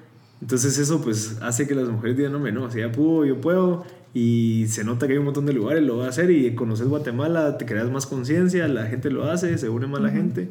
Entonces 0.41 0.79
eso 0.79 1.03
pues 1.03 1.37
hace 1.43 1.67
que 1.67 1.75
las 1.75 1.87
mujeres 1.87 2.17
digan, 2.17 2.31
no, 2.31 2.39
no, 2.39 2.71
si 2.71 2.79
ella 2.79 2.91
pudo, 2.91 3.25
yo 3.25 3.39
puedo 3.39 3.85
y 4.13 4.65
se 4.67 4.83
nota 4.83 5.07
que 5.07 5.13
hay 5.13 5.19
un 5.19 5.25
montón 5.25 5.45
de 5.45 5.53
lugares, 5.53 5.83
lo 5.83 5.97
va 5.97 6.07
a 6.07 6.09
hacer 6.09 6.31
y 6.31 6.53
conoces 6.53 6.87
Guatemala, 6.87 7.57
te 7.57 7.65
creas 7.65 7.89
más 7.89 8.05
conciencia, 8.05 8.67
la 8.67 8.85
gente 8.87 9.09
lo 9.09 9.29
hace, 9.29 9.57
se 9.57 9.69
une 9.69 9.87
más 9.87 10.01
la 10.01 10.09
gente 10.09 10.49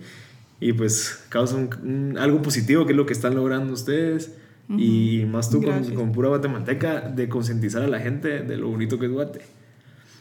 y 0.61 0.75
pues 0.75 1.25
causa 1.31 1.57
un, 1.57 1.71
un, 1.83 2.19
algo 2.19 2.43
positivo 2.43 2.85
que 2.85 2.93
es 2.93 2.97
lo 2.97 3.07
que 3.07 3.15
están 3.15 3.35
logrando 3.35 3.73
ustedes 3.73 4.35
uh 4.69 4.75
-huh. 4.75 4.81
y 4.81 5.25
más 5.27 5.51
tú 5.51 5.63
con, 5.63 5.95
con, 5.95 6.13
pura 6.13 6.29
guatemalteca 6.29 7.01
de 7.01 7.29
concientizar 7.29 7.83
a 7.83 7.89
la 7.89 7.99
gente 7.99 8.41
de 8.41 8.57
lo 8.57 8.69
bonito 8.69 8.99
que 8.99 9.07
es 9.07 9.13
Guate. 9.13 9.41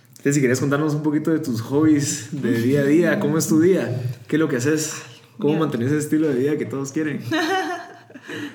Entonces, 0.10 0.36
si 0.36 0.42
querías 0.42 0.60
contarnos 0.60 0.94
un 0.96 1.04
poquito 1.04 1.32
de 1.32 1.40
tus 1.40 1.62
hobbies 1.62 2.30
de 2.32 2.62
día 2.62 2.82
a 2.82 2.84
día, 2.84 3.20
¿cómo 3.22 3.38
es 3.38 3.48
tu 3.48 3.62
día? 3.62 4.02
¿Qué 4.28 4.36
es 4.36 4.40
lo 4.40 4.50
que 4.50 4.58
haces? 4.58 5.02
¿Cómo 5.38 5.58
mantienes 5.58 5.92
ese 5.92 6.00
estilo 6.00 6.28
de 6.28 6.36
vida 6.36 6.58
que 6.58 6.66
todos 6.66 6.92
quieren? 6.92 7.22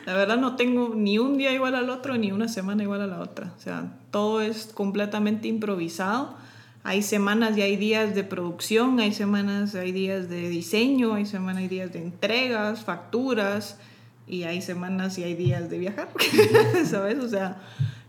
La 0.06 0.14
verdad 0.14 0.36
no 0.36 0.56
tengo 0.56 0.94
ni 0.94 1.18
un 1.18 1.36
día 1.36 1.52
igual 1.52 1.74
al 1.74 1.90
otro, 1.90 2.16
ni 2.16 2.32
una 2.32 2.48
semana 2.48 2.82
igual 2.82 3.02
a 3.02 3.06
la 3.06 3.20
otra. 3.20 3.52
O 3.56 3.60
sea, 3.60 3.96
todo 4.10 4.40
es 4.40 4.70
completamente 4.74 5.48
improvisado. 5.48 6.36
Hay 6.82 7.02
semanas 7.02 7.56
y 7.56 7.62
hay 7.62 7.76
días 7.76 8.14
de 8.14 8.24
producción, 8.24 9.00
hay 9.00 9.12
semanas, 9.12 9.74
hay 9.74 9.92
días 9.92 10.28
de 10.28 10.48
diseño, 10.50 11.14
hay 11.14 11.24
semanas 11.24 11.62
y 11.62 11.68
días 11.68 11.92
de 11.92 12.02
entregas, 12.02 12.84
facturas, 12.84 13.78
y 14.26 14.44
hay 14.44 14.62
semanas 14.62 15.18
y 15.18 15.24
hay 15.24 15.34
días 15.34 15.68
de 15.70 15.78
viajar, 15.78 16.08
¿sabes? 16.84 17.18
O 17.18 17.28
sea, 17.28 17.62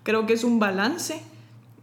creo 0.03 0.25
que 0.25 0.33
es 0.33 0.43
un 0.43 0.59
balance. 0.59 1.21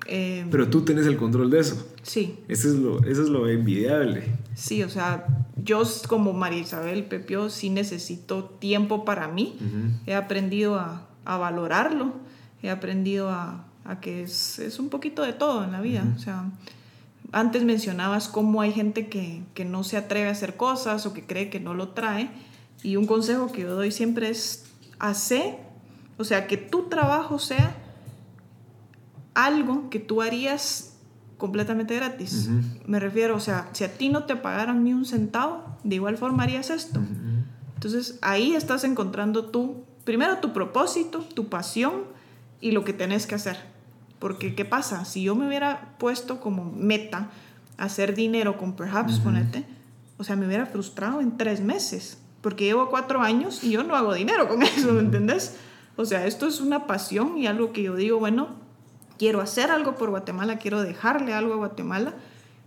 Eh, 0.06 0.46
Pero 0.50 0.68
tú 0.68 0.82
tienes 0.82 1.06
el 1.06 1.16
control 1.16 1.50
de 1.50 1.60
eso. 1.60 1.86
Sí. 2.02 2.38
Eso 2.48 2.68
es 2.68 2.74
lo, 2.74 3.04
eso 3.04 3.22
es 3.22 3.28
lo 3.28 3.48
envidiable. 3.48 4.24
Sí, 4.54 4.82
o 4.82 4.88
sea, 4.88 5.41
yo 5.56 5.82
como 6.08 6.32
María 6.32 6.60
Isabel 6.60 7.04
Pepio 7.04 7.50
sí 7.50 7.70
necesito 7.70 8.44
tiempo 8.44 9.04
para 9.04 9.28
mí. 9.28 9.56
Uh 9.60 9.64
-huh. 9.64 9.98
He 10.06 10.14
aprendido 10.14 10.76
a, 10.76 11.08
a, 11.24 11.36
valorarlo, 11.36 12.14
he 12.62 12.70
aprendido 12.70 13.30
a, 13.30 13.66
a 13.84 14.00
que 14.00 14.22
es, 14.22 14.58
es, 14.58 14.78
un 14.78 14.88
poquito 14.88 15.22
de 15.22 15.32
todo 15.32 15.64
en 15.64 15.72
la 15.72 15.80
vida. 15.80 16.02
Uh 16.02 16.08
-huh. 16.08 16.16
O 16.16 16.18
sea, 16.18 16.44
antes 17.32 17.64
mencionabas 17.64 18.28
cómo 18.28 18.60
hay 18.60 18.72
gente 18.72 19.08
que, 19.08 19.42
que 19.54 19.64
no 19.64 19.84
se 19.84 19.96
atreve 19.96 20.28
a 20.28 20.32
hacer 20.32 20.56
cosas 20.56 21.06
o 21.06 21.12
que 21.12 21.24
cree 21.24 21.50
que 21.50 21.60
no 21.60 21.74
lo 21.74 21.88
trae. 21.88 22.30
Y 22.82 22.96
un 22.96 23.06
consejo 23.06 23.52
que 23.52 23.62
yo 23.62 23.74
doy 23.74 23.92
siempre 23.92 24.28
es 24.28 24.64
hacer, 24.98 25.56
o 26.18 26.24
sea, 26.24 26.46
que 26.46 26.56
tu 26.56 26.88
trabajo 26.88 27.38
sea 27.38 27.76
algo 29.34 29.88
que 29.90 29.98
tú 29.98 30.20
harías 30.20 30.91
completamente 31.42 31.96
gratis. 31.96 32.46
Uh 32.46 32.52
-huh. 32.52 32.62
Me 32.86 33.00
refiero, 33.00 33.34
o 33.34 33.40
sea, 33.40 33.68
si 33.72 33.82
a 33.82 33.92
ti 33.98 34.08
no 34.10 34.26
te 34.26 34.36
pagaran 34.36 34.84
ni 34.84 34.94
un 34.94 35.04
centavo, 35.04 35.64
de 35.82 35.96
igual 35.96 36.16
forma 36.16 36.44
harías 36.44 36.70
esto. 36.70 37.00
Uh 37.00 37.02
-huh. 37.02 37.44
Entonces 37.74 38.20
ahí 38.22 38.54
estás 38.54 38.84
encontrando 38.84 39.46
tú, 39.46 39.82
primero 40.04 40.38
tu 40.38 40.52
propósito, 40.52 41.18
tu 41.34 41.48
pasión 41.48 42.04
y 42.60 42.70
lo 42.70 42.84
que 42.84 42.92
tenés 42.92 43.26
que 43.26 43.34
hacer. 43.34 43.56
Porque, 44.20 44.54
¿qué 44.54 44.64
pasa? 44.64 45.04
Si 45.04 45.24
yo 45.24 45.34
me 45.34 45.48
hubiera 45.48 45.96
puesto 45.98 46.38
como 46.38 46.64
meta 46.64 47.30
hacer 47.76 48.14
dinero 48.14 48.56
con 48.56 48.76
Perhaps, 48.76 49.14
uh 49.14 49.18
-huh. 49.18 49.24
ponete, 49.24 49.66
o 50.18 50.22
sea, 50.22 50.36
me 50.36 50.46
hubiera 50.46 50.66
frustrado 50.66 51.20
en 51.20 51.36
tres 51.36 51.60
meses. 51.60 52.18
Porque 52.40 52.66
llevo 52.66 52.88
cuatro 52.88 53.20
años 53.20 53.64
y 53.64 53.72
yo 53.72 53.82
no 53.82 53.96
hago 53.96 54.14
dinero 54.14 54.46
con 54.46 54.62
eso, 54.62 54.92
¿me 54.92 55.00
entendés? 55.00 55.56
O 55.96 56.04
sea, 56.04 56.24
esto 56.24 56.46
es 56.46 56.60
una 56.60 56.86
pasión 56.86 57.36
y 57.36 57.48
algo 57.48 57.72
que 57.72 57.82
yo 57.82 57.96
digo, 57.96 58.20
bueno, 58.20 58.61
quiero 59.18 59.40
hacer 59.40 59.70
algo 59.70 59.96
por 59.96 60.10
Guatemala, 60.10 60.58
quiero 60.58 60.82
dejarle 60.82 61.34
algo 61.34 61.54
a 61.54 61.56
Guatemala 61.56 62.14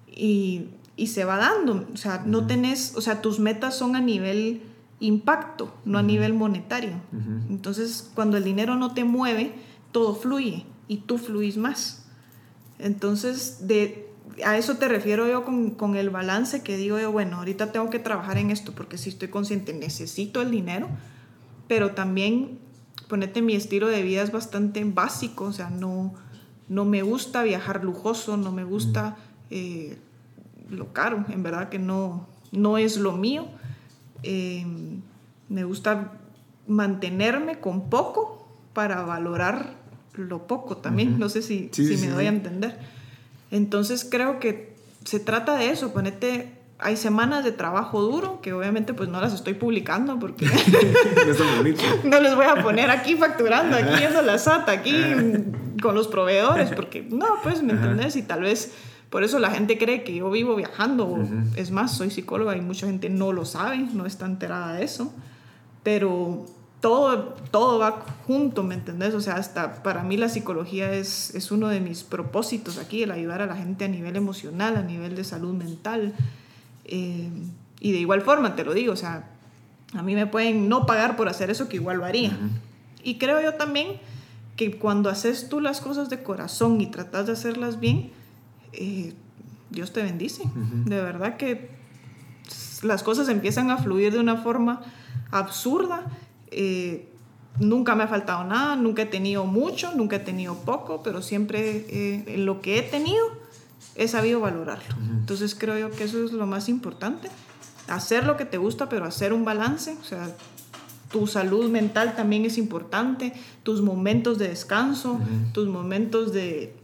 y, 0.07 0.69
y 0.95 1.07
se 1.07 1.25
va 1.25 1.37
dando. 1.37 1.87
O 1.93 1.97
sea, 1.97 2.23
no 2.25 2.47
tenés, 2.47 2.95
o 2.95 3.01
sea, 3.01 3.21
tus 3.21 3.39
metas 3.39 3.77
son 3.77 3.95
a 3.95 4.01
nivel 4.01 4.61
impacto, 4.99 5.73
no 5.85 5.97
a 5.97 6.03
nivel 6.03 6.33
monetario. 6.33 7.01
Uh 7.11 7.15
-huh. 7.15 7.49
Entonces, 7.49 8.09
cuando 8.15 8.37
el 8.37 8.43
dinero 8.43 8.75
no 8.75 8.93
te 8.93 9.03
mueve, 9.03 9.53
todo 9.91 10.15
fluye 10.15 10.65
y 10.87 10.97
tú 10.97 11.17
fluís 11.17 11.57
más. 11.57 12.05
Entonces, 12.79 13.67
de, 13.67 14.09
a 14.43 14.57
eso 14.57 14.77
te 14.77 14.87
refiero 14.87 15.27
yo 15.27 15.45
con, 15.45 15.71
con, 15.71 15.95
el 15.95 16.09
balance 16.09 16.63
que 16.63 16.77
digo 16.77 16.99
yo, 16.99 17.11
bueno, 17.11 17.37
ahorita 17.37 17.71
tengo 17.71 17.89
que 17.89 17.99
trabajar 17.99 18.37
en 18.37 18.51
esto 18.51 18.73
porque 18.73 18.97
si 18.97 19.09
estoy 19.09 19.29
consciente, 19.29 19.73
necesito 19.73 20.41
el 20.41 20.51
dinero, 20.51 20.87
pero 21.67 21.91
también, 21.91 22.59
ponete, 23.07 23.41
mi 23.41 23.55
estilo 23.55 23.87
de 23.87 24.01
vida 24.01 24.21
es 24.21 24.31
bastante 24.31 24.83
básico, 24.83 25.45
o 25.45 25.53
sea, 25.53 25.69
no, 25.69 26.13
no 26.67 26.85
me 26.85 27.01
gusta 27.01 27.43
viajar 27.43 27.83
lujoso, 27.83 28.37
no 28.37 28.51
me 28.51 28.63
gusta 28.63 29.17
eh, 29.49 29.97
lo 30.69 30.93
caro, 30.93 31.25
en 31.29 31.43
verdad 31.43 31.69
que 31.69 31.79
no, 31.79 32.27
no 32.51 32.77
es 32.77 32.97
lo 32.97 33.13
mío. 33.13 33.47
Eh, 34.23 34.65
me 35.49 35.63
gusta 35.63 36.13
mantenerme 36.67 37.59
con 37.59 37.89
poco 37.89 38.47
para 38.73 39.03
valorar 39.03 39.75
lo 40.13 40.47
poco 40.47 40.77
también, 40.77 41.13
uh 41.13 41.15
-huh. 41.15 41.19
no 41.19 41.29
sé 41.29 41.41
si, 41.41 41.69
sí, 41.71 41.85
si 41.85 41.97
sí, 41.97 42.05
me 42.07 42.13
doy 42.13 42.25
a 42.25 42.29
entender. 42.29 42.79
Entonces 43.51 44.07
creo 44.09 44.39
que 44.39 44.75
se 45.03 45.19
trata 45.19 45.55
de 45.55 45.69
eso, 45.69 45.93
ponete, 45.93 46.51
hay 46.77 46.97
semanas 46.97 47.43
de 47.43 47.51
trabajo 47.51 48.01
duro 48.01 48.41
que 48.41 48.51
obviamente 48.51 48.93
pues 48.93 49.07
no 49.07 49.21
las 49.21 49.33
estoy 49.33 49.53
publicando 49.53 50.19
porque 50.19 50.45
no 52.03 52.19
les 52.19 52.35
voy 52.35 52.45
a 52.45 52.61
poner 52.61 52.89
aquí 52.89 53.15
facturando, 53.15 53.77
aquí 53.77 53.99
yendo 53.99 54.21
la 54.21 54.37
SAT, 54.37 54.69
aquí 54.69 54.95
con 55.81 55.95
los 55.95 56.07
proveedores, 56.07 56.71
porque 56.71 57.05
no, 57.09 57.27
pues, 57.43 57.61
¿me 57.61 57.73
entendés? 57.73 58.15
Y 58.15 58.23
tal 58.23 58.41
vez 58.41 58.73
por 59.09 59.23
eso 59.23 59.39
la 59.39 59.51
gente 59.51 59.77
cree 59.77 60.03
que 60.03 60.15
yo 60.15 60.29
vivo 60.29 60.55
viajando. 60.55 61.05
Uh 61.05 61.19
-huh. 61.19 61.55
Es 61.55 61.71
más, 61.71 61.95
soy 61.95 62.09
psicóloga 62.09 62.55
y 62.57 62.61
mucha 62.61 62.87
gente 62.87 63.09
no 63.09 63.31
lo 63.31 63.45
sabe, 63.45 63.77
no 63.93 64.05
está 64.05 64.25
enterada 64.25 64.73
de 64.73 64.83
eso. 64.83 65.13
Pero 65.83 66.45
todo, 66.81 67.35
todo 67.51 67.79
va 67.79 68.03
junto, 68.27 68.63
¿me 68.63 68.75
entendés? 68.75 69.13
O 69.13 69.21
sea, 69.21 69.35
hasta 69.35 69.83
para 69.83 70.03
mí 70.03 70.17
la 70.17 70.29
psicología 70.29 70.91
es, 70.91 71.33
es 71.35 71.51
uno 71.51 71.67
de 71.69 71.79
mis 71.79 72.03
propósitos 72.03 72.77
aquí, 72.77 73.03
el 73.03 73.11
ayudar 73.11 73.41
a 73.41 73.45
la 73.45 73.55
gente 73.55 73.85
a 73.85 73.87
nivel 73.87 74.15
emocional, 74.15 74.75
a 74.75 74.81
nivel 74.81 75.15
de 75.15 75.23
salud 75.23 75.53
mental. 75.53 76.13
Eh, 76.85 77.29
y 77.79 77.91
de 77.91 77.99
igual 77.99 78.21
forma, 78.21 78.55
te 78.55 78.63
lo 78.63 78.73
digo, 78.73 78.93
o 78.93 78.95
sea, 78.95 79.29
a 79.93 80.01
mí 80.01 80.15
me 80.15 80.27
pueden 80.27 80.69
no 80.69 80.85
pagar 80.85 81.15
por 81.15 81.29
hacer 81.29 81.49
eso, 81.49 81.67
que 81.67 81.77
igual 81.77 81.97
lo 81.97 82.05
haría. 82.05 82.29
Uh 82.29 82.45
-huh. 82.45 82.49
Y 83.03 83.17
creo 83.17 83.41
yo 83.41 83.53
también 83.55 83.99
que 84.55 84.77
cuando 84.77 85.09
haces 85.09 85.49
tú 85.49 85.59
las 85.59 85.81
cosas 85.81 86.09
de 86.09 86.23
corazón 86.23 86.81
y 86.81 86.87
tratas 86.87 87.27
de 87.27 87.33
hacerlas 87.33 87.79
bien, 87.79 88.11
eh, 88.73 89.13
Dios 89.69 89.91
te 89.93 90.01
bendice. 90.01 90.43
Uh 90.43 90.49
-huh. 90.49 90.83
De 90.85 91.01
verdad 91.01 91.37
que 91.37 91.69
las 92.83 93.03
cosas 93.03 93.29
empiezan 93.29 93.71
a 93.71 93.77
fluir 93.77 94.13
de 94.13 94.19
una 94.19 94.37
forma 94.37 94.81
absurda. 95.31 96.05
Eh, 96.51 97.09
nunca 97.59 97.95
me 97.95 98.03
ha 98.03 98.07
faltado 98.07 98.43
nada, 98.43 98.75
nunca 98.75 99.03
he 99.03 99.05
tenido 99.05 99.45
mucho, 99.45 99.93
nunca 99.95 100.17
he 100.17 100.19
tenido 100.19 100.55
poco, 100.55 101.01
pero 101.03 101.21
siempre 101.21 101.85
eh, 101.89 102.37
lo 102.37 102.61
que 102.61 102.79
he 102.79 102.81
tenido 102.83 103.25
he 103.95 104.07
sabido 104.07 104.39
valorarlo. 104.39 104.95
Entonces 104.99 105.55
creo 105.55 105.77
yo 105.77 105.95
que 105.95 106.03
eso 106.03 106.23
es 106.23 106.31
lo 106.31 106.45
más 106.45 106.69
importante. 106.69 107.29
Hacer 107.87 108.25
lo 108.25 108.35
que 108.37 108.45
te 108.45 108.57
gusta, 108.57 108.89
pero 108.89 109.05
hacer 109.05 109.33
un 109.33 109.45
balance. 109.45 109.95
O 110.01 110.03
sea, 110.03 110.29
tu 111.11 111.27
salud 111.27 111.69
mental 111.69 112.15
también 112.15 112.45
es 112.45 112.57
importante, 112.57 113.33
tus 113.63 113.81
momentos 113.81 114.37
de 114.37 114.49
descanso, 114.49 115.19
tus 115.53 115.67
momentos 115.67 116.33
de 116.33 116.75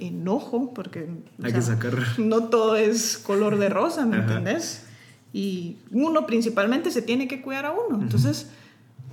enojo, 0.00 0.74
porque 0.74 1.08
hay 1.42 1.52
que 1.52 1.62
sacar. 1.62 1.94
No 2.18 2.44
todo 2.44 2.76
es 2.76 3.16
color 3.16 3.58
de 3.58 3.68
rosa, 3.68 4.04
¿me 4.04 4.18
entendés? 4.18 4.84
Y 5.32 5.78
uno 5.90 6.26
principalmente 6.26 6.90
se 6.90 7.02
tiene 7.02 7.26
que 7.26 7.40
cuidar 7.40 7.66
a 7.66 7.72
uno. 7.72 8.00
Entonces, 8.02 8.48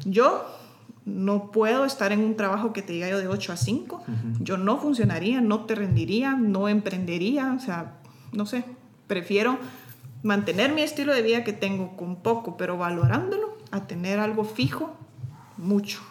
yo 0.06 0.46
no 1.06 1.52
puedo 1.52 1.86
estar 1.86 2.12
en 2.12 2.20
un 2.20 2.36
trabajo 2.36 2.74
que 2.74 2.82
te 2.82 2.94
diga 2.94 3.10
yo 3.10 3.18
de 3.18 3.28
8 3.28 3.54
a 3.54 3.58
5. 3.58 4.04
Yo 4.40 4.58
no 4.58 4.78
funcionaría, 4.78 5.42
no 5.42 5.66
te 5.66 5.76
rendiría, 5.76 6.36
no 6.36 6.68
emprendería. 6.68 7.54
O 7.54 7.60
sea, 7.60 8.00
no 8.34 8.46
sé, 8.46 8.64
prefiero 9.08 9.58
mantener 10.24 10.74
mi 10.74 10.82
estilo 10.82 11.14
de 11.14 11.22
vida 11.22 11.44
que 11.44 11.54
tengo 11.54 11.98
con 11.98 12.18
poco, 12.18 12.56
pero 12.58 12.78
valorándolo, 12.78 13.58
a 13.72 13.88
tener 13.88 14.20
algo 14.20 14.44
fijo 14.44 14.96
mucho. 15.58 16.02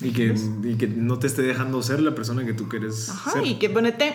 y, 0.00 0.10
que, 0.10 0.34
y, 0.62 0.74
que, 0.74 0.88
no 0.88 1.18
te 1.18 1.26
esté 1.26 1.42
dejando 1.42 1.82
ser 1.82 2.00
la 2.00 2.14
persona 2.14 2.44
que 2.44 2.52
tú 2.54 2.68
quieres 2.68 3.08
Ajá, 3.08 3.42
y 3.44 3.54
que 3.54 3.70
ponete, 3.70 4.14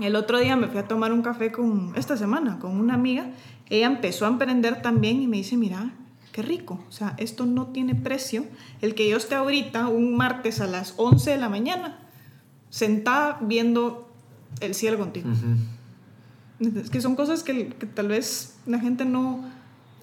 el 0.00 0.16
otro 0.16 0.38
día 0.38 0.56
me 0.56 0.68
fui 0.68 0.78
a 0.78 0.88
tomar 0.88 1.12
un 1.12 1.22
café 1.22 1.52
con, 1.52 1.92
esta 1.96 2.16
semana, 2.16 2.58
con 2.58 2.78
una 2.78 2.94
amiga, 2.94 3.30
ella 3.68 3.86
empezó 3.86 4.26
a 4.26 4.28
emprender 4.28 4.82
también 4.82 5.20
y 5.22 5.26
me 5.26 5.38
dice, 5.38 5.56
mira, 5.56 5.92
qué 6.34 6.42
rico, 6.42 6.80
o 6.88 6.90
sea, 6.90 7.14
esto 7.18 7.46
no 7.46 7.68
tiene 7.68 7.94
precio, 7.94 8.44
el 8.82 8.96
que 8.96 9.08
yo 9.08 9.16
esté 9.16 9.36
ahorita 9.36 9.86
un 9.86 10.16
martes 10.16 10.60
a 10.60 10.66
las 10.66 10.94
11 10.96 11.30
de 11.30 11.36
la 11.36 11.48
mañana, 11.48 12.00
sentada 12.70 13.38
viendo 13.40 14.10
el 14.58 14.74
cielo 14.74 14.98
contigo. 14.98 15.30
Es 16.58 16.90
que 16.90 17.00
son 17.00 17.14
cosas 17.14 17.44
que, 17.44 17.68
que, 17.68 17.86
tal 17.86 18.08
vez 18.08 18.56
la 18.66 18.80
gente 18.80 19.04
no, 19.04 19.48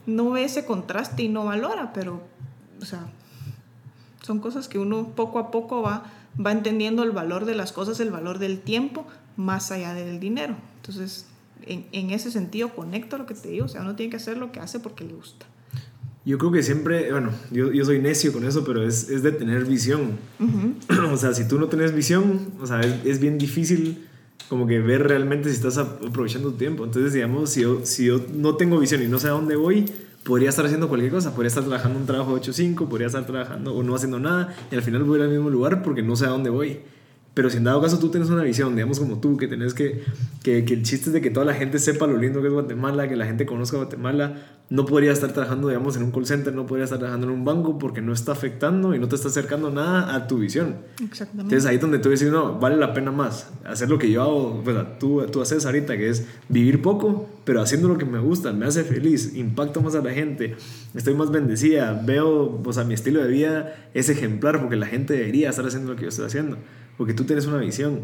no 0.06 0.32
ve 0.32 0.46
ese 0.46 0.66
contraste 0.66 1.24
y 1.24 1.28
no 1.28 1.44
valora, 1.44 1.92
pero, 1.92 2.22
o 2.82 2.86
sea, 2.86 3.10
son 4.22 4.40
cosas 4.40 4.70
que 4.70 4.80
uno 4.80 5.10
poco 5.10 5.38
a 5.38 5.52
poco 5.52 5.82
va, 5.82 6.06
va 6.40 6.54
entendiendo 6.54 7.04
el 7.04 7.12
valor 7.12 7.44
de 7.44 7.56
las 7.56 7.74
cosas, 7.74 8.00
el 8.00 8.10
valor 8.10 8.40
del 8.40 8.62
tiempo, 8.62 9.06
más 9.36 9.70
allá 9.70 9.94
del 9.94 10.22
dinero. 10.22 10.56
Entonces, 10.78 11.28
en, 11.64 11.88
en 11.92 12.12
ese 12.12 12.32
sentido, 12.32 12.74
conecto 12.74 13.18
a 13.18 13.20
lo 13.20 13.26
que 13.26 13.34
te 13.34 13.50
digo. 13.50 13.66
O 13.66 13.68
sea, 13.68 13.82
uno 13.82 13.98
tiene 13.98 14.12
que 14.12 14.16
hacer 14.16 14.38
lo 14.38 14.54
que 14.54 14.62
hace 14.62 14.80
porque 14.80 15.04
le 15.04 15.14
gusta. 15.14 15.51
Yo 16.24 16.38
creo 16.38 16.52
que 16.52 16.62
siempre, 16.62 17.12
bueno, 17.12 17.32
yo, 17.50 17.72
yo 17.72 17.84
soy 17.84 18.00
necio 18.00 18.32
con 18.32 18.46
eso, 18.46 18.64
pero 18.64 18.88
es, 18.88 19.10
es 19.10 19.24
de 19.24 19.32
tener 19.32 19.66
visión. 19.66 20.20
o 21.12 21.18
sea, 21.18 21.34
si 21.34 21.48
tú 21.48 21.60
no 21.60 21.68
tienes 21.68 21.94
visión, 21.94 22.52
o 22.62 22.68
sea, 22.68 22.82
es, 22.82 23.06
es, 23.06 23.20
bien 23.20 23.40
difícil 23.40 24.08
como 24.48 24.68
que 24.68 24.80
ver 24.80 25.08
realmente 25.08 25.50
si 25.50 25.56
estás 25.56 25.78
aprovechando 25.78 26.52
tu 26.52 26.58
tiempo. 26.58 26.84
Entonces, 26.84 27.14
digamos, 27.14 27.50
si 27.50 27.62
yo, 27.62 27.80
si 27.84 28.06
yo 28.06 28.22
no 28.36 28.56
tengo 28.56 28.78
visión 28.80 29.02
y 29.02 29.08
no 29.08 29.18
sé 29.18 29.28
a 29.28 29.32
dónde 29.32 29.56
voy, 29.56 29.86
podría 30.24 30.50
estar 30.50 30.66
haciendo 30.66 30.88
cualquier 30.88 31.12
cosa, 31.12 31.34
podría 31.34 31.48
estar 31.48 31.64
trabajando 31.64 32.00
un 32.00 32.06
trabajo 32.06 32.36
de 32.36 32.42
8-5, 32.42 32.88
podría 32.88 33.08
estar 33.08 33.26
trabajando 33.26 33.74
o 33.74 33.84
no 33.84 33.96
haciendo 33.96 34.20
nada 34.20 34.56
y 34.72 34.76
al 34.76 34.82
final 34.82 35.04
voy 35.04 35.16
a 35.16 35.24
ir 35.24 35.24
al 35.26 35.32
mismo 35.32 35.50
lugar 35.50 35.82
porque 35.82 36.04
no 36.04 36.16
sé 36.16 36.26
a 36.26 36.30
dónde 36.30 36.50
voy. 36.50 36.80
Pero 37.34 37.50
si 37.50 37.58
en 37.58 37.64
dado 37.64 37.82
caso 37.82 37.98
tú 37.98 38.10
tienes 38.10 38.30
una 38.30 38.44
visión, 38.44 38.76
digamos 38.76 39.00
como 39.00 39.20
tú, 39.20 39.38
que 39.38 39.48
tenés 39.48 39.74
que, 39.74 40.04
que, 40.44 40.66
que 40.66 40.74
el 40.74 40.84
chiste 40.84 41.08
es 41.08 41.14
de 41.14 41.22
que 41.22 41.30
toda 41.30 41.46
la 41.46 41.54
gente 41.54 41.80
sepa 41.80 42.06
lo 42.06 42.18
lindo 42.18 42.42
que 42.42 42.48
es 42.48 42.54
Guatemala, 42.54 43.08
que 43.08 43.16
la 43.16 43.26
gente 43.26 43.46
conozca 43.46 43.78
Guatemala, 43.78 44.36
no 44.72 44.86
podría 44.86 45.12
estar 45.12 45.34
trabajando, 45.34 45.68
digamos, 45.68 45.98
en 45.98 46.04
un 46.04 46.12
call 46.12 46.26
center, 46.26 46.54
no 46.54 46.66
podría 46.66 46.86
estar 46.86 46.98
trabajando 46.98 47.28
en 47.28 47.34
un 47.34 47.44
banco 47.44 47.78
porque 47.78 48.02
no 48.02 48.14
está 48.14 48.32
afectando 48.32 48.96
y 48.96 49.00
no 49.00 49.10
te 49.10 49.16
está 49.16 49.28
acercando 49.28 49.70
nada 49.70 50.16
a 50.16 50.28
tu 50.28 50.40
visión. 50.40 50.78
Exactamente. 51.04 51.42
Entonces 51.42 51.70
ahí 51.70 51.76
es 51.76 51.82
donde 51.82 52.00
tú 52.00 52.10
dices, 52.10 52.32
no, 52.32 52.58
vale 52.58 52.78
la 52.78 52.94
pena 52.94 53.12
más 53.12 53.50
hacer 53.66 53.90
lo 53.90 53.98
que 53.98 54.10
yo 54.10 54.22
hago, 54.22 54.62
pues, 54.64 54.78
tú, 54.98 55.26
tú 55.30 55.42
haces 55.42 55.66
ahorita, 55.66 55.98
que 55.98 56.10
es 56.10 56.26
vivir 56.48 56.82
poco, 56.82 57.30
pero 57.44 57.62
haciendo 57.62 57.90
lo 57.90 57.98
que 57.98 58.06
me 58.06 58.20
gusta, 58.20 58.54
me 58.54 58.66
hace 58.66 58.86
feliz, 58.86 59.36
impacto 59.36 59.82
más 59.82 59.94
a 59.96 60.02
la 60.02 60.12
gente, 60.12 60.56
estoy 60.96 61.16
más 61.16 61.32
bendecida, 61.32 62.02
veo, 62.06 62.62
o 62.64 62.74
sea, 62.74 62.86
mi 62.86 62.94
estilo 62.94 63.22
de 63.22 63.28
vida 63.28 63.76
es 63.94 64.08
ejemplar 64.08 64.62
porque 64.62 64.78
la 64.78 64.86
gente 64.86 65.14
debería 65.14 65.50
estar 65.50 65.66
haciendo 65.66 65.92
lo 65.92 65.98
que 65.98 66.04
yo 66.04 66.10
estoy 66.10 66.28
haciendo, 66.28 66.58
porque 67.02 67.16
tú 67.16 67.24
tienes 67.24 67.48
una 67.48 67.58
visión. 67.58 68.02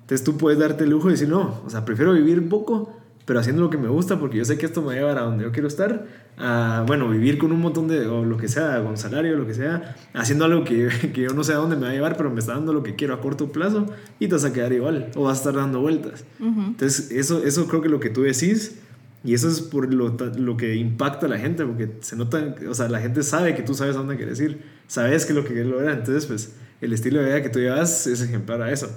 Entonces 0.00 0.24
tú 0.24 0.36
puedes 0.36 0.58
darte 0.58 0.82
el 0.82 0.90
lujo 0.90 1.06
de 1.06 1.12
decir, 1.12 1.28
no, 1.28 1.60
o 1.64 1.70
sea, 1.70 1.84
prefiero 1.84 2.12
vivir 2.12 2.48
poco 2.48 2.92
pero 3.24 3.38
haciendo 3.38 3.62
lo 3.62 3.70
que 3.70 3.78
me 3.78 3.88
gusta 3.88 4.18
porque 4.18 4.38
yo 4.38 4.44
sé 4.44 4.58
que 4.58 4.66
esto 4.66 4.80
me 4.80 4.88
va 4.88 4.92
a 4.92 4.96
llevar 4.96 5.18
a 5.18 5.20
donde 5.22 5.44
yo 5.44 5.52
quiero 5.52 5.68
estar, 5.68 6.06
a, 6.36 6.82
bueno, 6.86 7.08
vivir 7.08 7.38
con 7.38 7.52
un 7.52 7.60
montón 7.60 7.86
de, 7.86 8.06
o 8.06 8.24
lo 8.24 8.36
que 8.36 8.48
sea, 8.48 8.82
con 8.82 8.96
salario, 8.96 9.36
lo 9.36 9.46
que 9.46 9.54
sea, 9.54 9.94
haciendo 10.12 10.44
algo 10.44 10.64
que, 10.64 10.88
que, 11.14 11.22
yo 11.22 11.32
no 11.32 11.44
sé 11.44 11.52
a 11.52 11.56
dónde 11.56 11.76
me 11.76 11.82
va 11.82 11.90
a 11.90 11.92
llevar, 11.92 12.16
pero 12.16 12.30
me 12.30 12.40
está 12.40 12.54
dando 12.54 12.72
lo 12.72 12.82
que 12.82 12.96
quiero 12.96 13.14
a 13.14 13.20
corto 13.20 13.52
plazo 13.52 13.86
y 14.18 14.26
te 14.26 14.34
vas 14.34 14.44
a 14.44 14.52
quedar 14.52 14.72
igual 14.72 15.10
o 15.14 15.22
vas 15.22 15.38
a 15.38 15.40
estar 15.40 15.54
dando 15.54 15.80
vueltas. 15.80 16.24
Entonces, 16.40 17.12
eso, 17.12 17.44
eso 17.44 17.68
creo 17.68 17.80
que 17.80 17.88
lo 17.88 18.00
que 18.00 18.10
tú 18.10 18.22
decís, 18.22 18.80
y 19.22 19.34
eso 19.34 19.46
es 19.46 19.60
por 19.60 19.94
lo, 19.94 20.16
lo, 20.36 20.56
que 20.56 20.74
impacta 20.74 21.26
a 21.26 21.28
la 21.28 21.38
gente, 21.38 21.64
porque 21.64 21.92
se 22.00 22.16
nota, 22.16 22.56
o 22.68 22.74
sea, 22.74 22.88
la 22.88 23.00
gente 23.00 23.22
sabe 23.22 23.54
que 23.54 23.62
tú 23.62 23.74
sabes 23.74 23.94
a 23.94 24.00
dónde 24.00 24.16
quieres 24.16 24.40
ir, 24.40 24.62
sabes 24.88 25.26
que 25.26 25.32
lo 25.32 25.44
que 25.44 25.50
quieres 25.50 25.68
lograr, 25.68 25.96
entonces, 25.96 26.26
pues, 26.26 26.56
el 26.82 26.92
estilo 26.92 27.20
de 27.20 27.26
vida 27.26 27.42
que 27.42 27.48
tú 27.48 27.60
llevas 27.60 28.06
es 28.06 28.20
ejemplar 28.20 28.60
a 28.60 28.72
eso. 28.72 28.90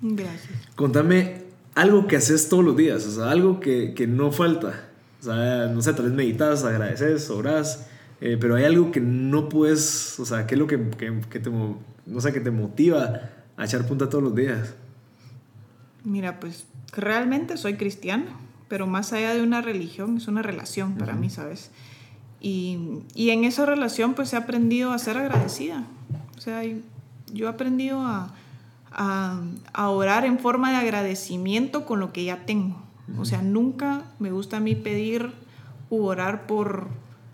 Gracias. 0.00 0.48
Contame 0.74 1.42
algo 1.74 2.06
que 2.06 2.16
haces 2.16 2.48
todos 2.48 2.64
los 2.64 2.76
días, 2.76 3.06
o 3.06 3.10
sea, 3.10 3.30
algo 3.30 3.60
que, 3.60 3.92
que 3.94 4.06
no 4.06 4.32
falta. 4.32 4.88
O 5.20 5.24
sea, 5.24 5.66
no 5.66 5.82
sé, 5.82 5.92
tal 5.92 6.06
vez 6.06 6.14
meditas, 6.14 6.64
agradeces, 6.64 7.28
oras, 7.28 7.86
eh, 8.22 8.38
pero 8.40 8.56
hay 8.56 8.64
algo 8.64 8.90
que 8.90 9.00
no 9.00 9.50
puedes, 9.50 10.18
o 10.18 10.24
sea, 10.24 10.46
¿qué 10.46 10.54
es 10.54 10.58
lo 10.58 10.66
que, 10.66 10.80
que, 10.96 11.20
que, 11.28 11.40
te, 11.40 11.50
no 11.50 12.20
sé, 12.20 12.32
que 12.32 12.40
te 12.40 12.50
motiva 12.50 13.30
a 13.56 13.64
echar 13.66 13.86
punta 13.86 14.08
todos 14.08 14.24
los 14.24 14.34
días? 14.34 14.74
Mira, 16.04 16.40
pues 16.40 16.64
realmente 16.92 17.58
soy 17.58 17.74
cristiana, 17.74 18.34
pero 18.68 18.86
más 18.86 19.12
allá 19.12 19.34
de 19.34 19.42
una 19.42 19.60
religión, 19.60 20.16
es 20.16 20.26
una 20.26 20.40
relación 20.40 20.96
para 20.96 21.12
mí, 21.12 21.28
¿sabes? 21.28 21.70
Y, 22.40 23.02
y, 23.14 23.28
en 23.30 23.44
esa 23.44 23.66
relación 23.66 24.14
pues 24.14 24.32
he 24.32 24.36
aprendido 24.36 24.92
a 24.92 24.98
ser 24.98 25.18
agradecida. 25.18 25.84
O 26.38 26.40
sea, 26.40 26.62
yo 27.32 27.46
he 27.46 27.50
aprendido 27.50 28.00
a, 28.00 28.32
a, 28.92 29.88
orar 29.88 30.24
en 30.24 30.38
forma 30.38 30.70
de 30.70 30.76
agradecimiento 30.76 31.86
con 31.86 32.00
lo 32.00 32.12
que 32.12 32.24
ya 32.24 32.44
tengo. 32.44 32.82
O 33.18 33.24
sea, 33.24 33.42
nunca 33.42 34.04
me 34.18 34.30
gusta 34.30 34.58
a 34.58 34.60
mí 34.60 34.74
pedir 34.74 35.32
u 35.88 36.04
orar 36.04 36.46
por 36.46 36.88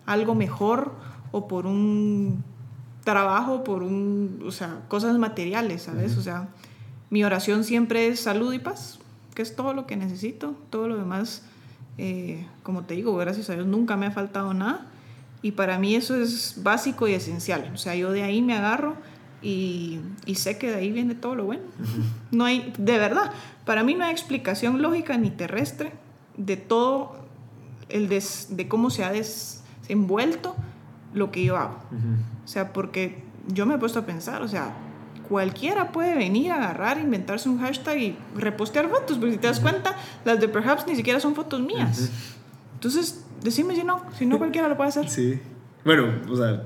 algo 0.07 0.35
mejor 0.35 0.95
o 1.33 1.49
por 1.49 1.67
un 1.67 2.43
trabajo, 3.05 3.63
por 3.63 3.83
un, 3.83 4.43
o 4.47 4.53
sea, 4.53 4.81
cosas 4.89 5.19
materiales, 5.19 5.83
¿sabes? 5.83 6.17
O 6.17 6.23
sea, 6.23 6.49
mi 7.11 7.25
oración 7.25 7.63
siempre 7.63 8.09
es 8.09 8.21
salud 8.21 8.53
y 8.53 8.59
paz, 8.59 8.99
que 9.35 9.43
es 9.43 9.55
todo 9.55 9.75
lo 9.75 9.87
que 9.87 9.97
necesito, 9.97 10.55
todo 10.71 10.89
lo 10.89 10.97
demás, 10.97 11.43
eh, 11.99 12.47
como 12.63 12.83
te 12.83 12.95
digo, 12.95 13.15
gracias 13.17 13.51
a 13.51 13.55
Dios 13.55 13.67
nunca 13.67 13.97
me 13.97 14.07
ha 14.07 14.11
faltado 14.11 14.55
nada 14.55 14.87
y 15.43 15.53
para 15.53 15.79
mí 15.79 15.95
eso 15.95 16.17
es 16.17 16.63
básico 16.63 17.07
y 17.07 17.15
esencial, 17.15 17.71
o 17.73 17.77
sea, 17.77 17.95
yo 17.95 18.11
de 18.11 18.23
ahí 18.23 18.43
me 18.43 18.55
agarro 18.55 18.97
y, 19.43 20.01
sé 20.35 20.59
que 20.59 20.71
de 20.71 20.77
ahí 20.77 20.93
viene 20.93 21.15
todo 21.15 21.35
lo 21.35 21.45
bueno. 21.45 21.65
No 22.31 22.45
hay, 22.45 22.73
de 22.79 22.99
verdad, 22.99 23.33
para 23.65 23.83
mí 23.83 23.95
no 23.95 24.05
hay 24.05 24.13
explicación 24.13 24.83
lógica 24.83 25.17
ni 25.17 25.31
terrestre 25.31 25.93
de 26.37 26.57
todo 26.57 27.17
el 27.89 28.09
de 28.09 28.69
cómo 28.69 28.91
se 28.91 29.05
ha 29.05 29.13
desenvuelto 29.13 30.57
lo 31.15 31.31
que 31.31 31.45
yo 31.45 31.57
hago. 31.57 31.79
O 32.45 32.49
sea, 32.49 32.73
porque 32.73 33.23
yo 33.49 33.67
me 33.67 33.75
he 33.75 33.79
puesto 33.79 34.01
a 34.01 34.07
pensar, 34.07 34.43
o 34.43 34.49
sea, 34.49 34.75
cualquiera 35.29 35.93
puede 35.93 36.15
venir 36.15 36.53
a 36.53 36.57
agarrar, 36.57 36.99
inventarse 36.99 37.49
un 37.49 37.59
hashtag 37.59 37.99
y 37.99 38.17
repostear 38.35 38.89
fotos, 38.89 39.19
porque 39.19 39.33
si 39.33 39.39
te 39.39 39.47
das 39.47 39.61
cuenta, 39.61 39.97
las 40.25 40.41
de 40.41 40.49
Perhaps 40.49 40.87
ni 40.87 40.97
siquiera 40.97 41.21
son 41.21 41.35
fotos 41.35 41.61
mías. 41.61 42.11
Entonces, 42.75 43.25
decime 43.43 43.75
si 43.75 43.85
no, 43.85 44.03
si 44.19 44.27
no 44.27 44.39
cualquiera 44.39 44.69
lo 44.69 44.77
puede 44.77 44.91
hacer. 44.91 45.09
Sí. 45.09 45.41
Bueno, 45.85 46.21
o 46.29 46.37
sea, 46.37 46.65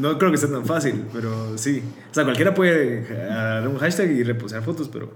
no 0.00 0.18
creo 0.18 0.30
que 0.30 0.38
sea 0.38 0.50
tan 0.50 0.66
fácil, 0.66 1.04
pero 1.12 1.56
sí. 1.58 1.82
O 2.10 2.14
sea, 2.14 2.24
cualquiera 2.24 2.54
puede 2.54 3.02
dar 3.26 3.66
un 3.68 3.78
hashtag 3.78 4.10
y 4.10 4.22
reposar 4.22 4.62
fotos, 4.62 4.88
pero 4.88 5.12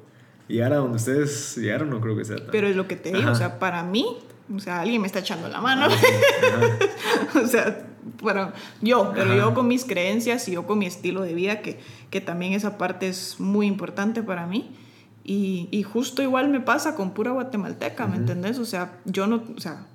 llegar 0.49 0.73
a 0.73 0.77
donde 0.77 0.97
ustedes 0.97 1.57
llegaron 1.57 1.91
no 1.91 2.01
creo 2.01 2.17
que 2.17 2.25
sea 2.25 2.37
tan... 2.37 2.51
Pero 2.51 2.69
es 2.69 2.77
lo 2.77 2.87
que 2.87 2.97
te 2.97 3.13
digo, 3.13 3.31
o 3.31 3.35
sea, 3.35 3.59
para 3.59 3.83
mí, 3.83 4.19
o 4.55 4.61
sea, 4.61 4.81
alguien 4.81 5.01
me 5.01 5.07
está 5.07 5.21
echando 5.21 5.49
la 5.49 5.61
mano. 5.61 5.89
o 7.43 7.47
sea, 7.47 7.87
bueno, 8.23 8.53
yo, 8.81 9.13
pero 9.15 9.35
yo 9.35 9.55
con 9.55 9.67
mis 9.67 9.85
creencias 9.85 10.49
y 10.49 10.53
yo 10.53 10.67
con 10.67 10.79
mi 10.79 10.87
estilo 10.87 11.23
de 11.23 11.35
vida, 11.35 11.61
que, 11.61 11.79
que 12.11 12.21
también 12.21 12.53
esa 12.53 12.79
parte 12.79 13.09
es 13.09 13.41
muy 13.41 13.67
importante 13.67 14.23
para 14.23 14.47
mí. 14.47 14.71
Y, 15.25 15.69
y 15.73 15.83
justo 15.83 16.23
igual 16.23 16.49
me 16.49 16.61
pasa 16.61 16.95
con 16.95 17.13
pura 17.13 17.33
guatemalteca, 17.33 18.07
¿me 18.07 18.17
entendés? 18.17 18.61
O 18.61 18.65
sea, 18.65 19.01
yo 19.07 19.27
no, 19.27 19.43
o 19.57 19.61
sea, 19.61 19.87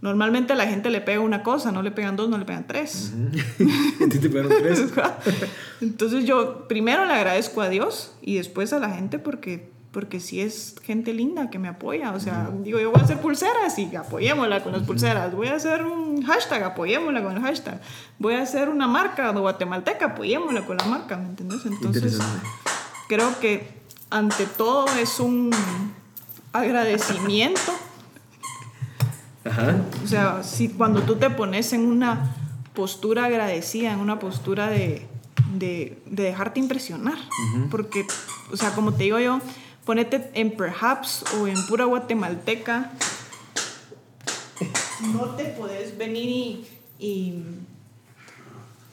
Normalmente 0.00 0.52
a 0.52 0.56
la 0.56 0.66
gente 0.66 0.90
le 0.90 1.00
pega 1.00 1.20
una 1.20 1.42
cosa, 1.42 1.72
no 1.72 1.82
le 1.82 1.90
pegan 1.90 2.14
dos, 2.14 2.28
no 2.28 2.38
le 2.38 2.44
pegan 2.44 2.66
tres. 2.66 3.12
te 3.98 4.28
pegan 4.28 4.48
tres. 4.48 4.84
Entonces 5.80 6.24
yo 6.24 6.68
primero 6.68 7.04
le 7.04 7.14
agradezco 7.14 7.62
a 7.62 7.68
Dios 7.68 8.14
y 8.22 8.36
después 8.36 8.72
a 8.72 8.78
la 8.78 8.90
gente 8.90 9.18
porque, 9.18 9.72
porque 9.90 10.20
sí 10.20 10.40
es 10.40 10.76
gente 10.84 11.12
linda 11.12 11.50
que 11.50 11.58
me 11.58 11.66
apoya. 11.66 12.12
O 12.12 12.20
sea, 12.20 12.48
digo, 12.62 12.78
yo 12.78 12.92
voy 12.92 13.00
a 13.00 13.04
hacer 13.04 13.20
pulseras 13.20 13.76
y 13.80 13.94
apoyémosla 13.96 14.62
con 14.62 14.70
las 14.72 14.82
pulseras. 14.82 15.34
Voy 15.34 15.48
a 15.48 15.56
hacer 15.56 15.84
un 15.84 16.22
hashtag, 16.22 16.62
apoyémosla 16.62 17.20
con 17.20 17.36
el 17.36 17.42
hashtag. 17.42 17.80
Voy 18.20 18.34
a 18.34 18.42
hacer 18.42 18.68
una 18.68 18.86
marca 18.86 19.32
de 19.32 19.40
guatemalteca, 19.40 20.06
apoyémosla 20.06 20.64
con 20.64 20.76
la 20.76 20.84
marca, 20.84 21.16
¿me 21.16 21.26
entiendes? 21.26 21.66
Entonces, 21.66 22.18
creo 23.08 23.36
que 23.40 23.66
ante 24.10 24.46
todo 24.46 24.86
es 25.00 25.18
un 25.18 25.50
agradecimiento. 26.52 27.72
Ajá. 29.58 29.76
O 30.04 30.06
sea, 30.06 30.42
si 30.42 30.68
cuando 30.68 31.02
tú 31.02 31.16
te 31.16 31.30
pones 31.30 31.72
en 31.72 31.80
una 31.86 32.34
postura 32.74 33.24
agradecida, 33.24 33.92
en 33.92 33.98
una 33.98 34.20
postura 34.20 34.68
de, 34.68 35.06
de, 35.54 35.98
de 36.06 36.22
dejarte 36.22 36.60
impresionar. 36.60 37.18
Porque, 37.70 38.06
o 38.52 38.56
sea, 38.56 38.70
como 38.70 38.92
te 38.94 39.04
digo 39.04 39.18
yo, 39.18 39.40
ponete 39.84 40.30
en 40.34 40.56
Perhaps 40.56 41.24
o 41.34 41.48
en 41.48 41.56
pura 41.66 41.86
guatemalteca, 41.86 42.92
no 45.12 45.34
te 45.36 45.44
puedes 45.44 45.96
venir 45.98 46.28
y, 46.28 46.66
y, 46.98 47.44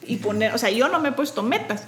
y 0.07 0.17
poner, 0.17 0.53
o 0.53 0.57
sea, 0.57 0.69
yo 0.71 0.87
no 0.89 0.99
me 0.99 1.09
he 1.09 1.11
puesto 1.11 1.43
metas. 1.43 1.87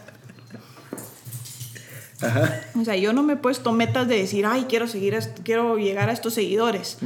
Ajá. 2.22 2.52
O 2.80 2.84
sea, 2.84 2.96
yo 2.96 3.14
no 3.14 3.22
me 3.24 3.34
he 3.34 3.38
puesto 3.38 3.72
metas 3.72 4.08
de 4.08 4.18
decir, 4.18 4.46
ay, 4.46 4.66
quiero 4.68 4.88
seguir, 4.88 5.16
a 5.16 5.20
quiero 5.44 5.78
llegar 5.78 6.10
a 6.10 6.14
estos 6.14 6.34
seguidores. 6.34 6.98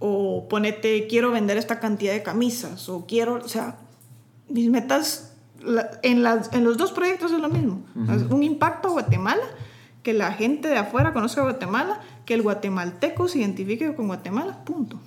O 0.00 0.48
ponete, 0.48 1.06
quiero 1.06 1.30
vender 1.30 1.56
esta 1.56 1.78
cantidad 1.80 2.12
de 2.12 2.22
camisas. 2.22 2.88
O 2.88 3.06
quiero, 3.06 3.34
o 3.44 3.48
sea, 3.48 3.76
mis 4.48 4.68
metas 4.70 5.32
la- 5.62 5.90
en, 6.02 6.22
las, 6.22 6.52
en 6.52 6.64
los 6.64 6.76
dos 6.78 6.92
proyectos 6.92 7.32
es 7.32 7.40
lo 7.40 7.48
mismo. 7.48 7.80
Un 8.30 8.42
impacto 8.42 8.88
a 8.88 8.92
Guatemala, 8.92 9.44
que 10.02 10.12
la 10.14 10.32
gente 10.32 10.68
de 10.68 10.76
afuera 10.78 11.12
conozca 11.12 11.42
Guatemala, 11.42 12.00
que 12.24 12.34
el 12.34 12.42
guatemalteco 12.42 13.28
se 13.28 13.38
identifique 13.40 13.94
con 13.94 14.06
Guatemala, 14.08 14.64
punto. 14.64 14.98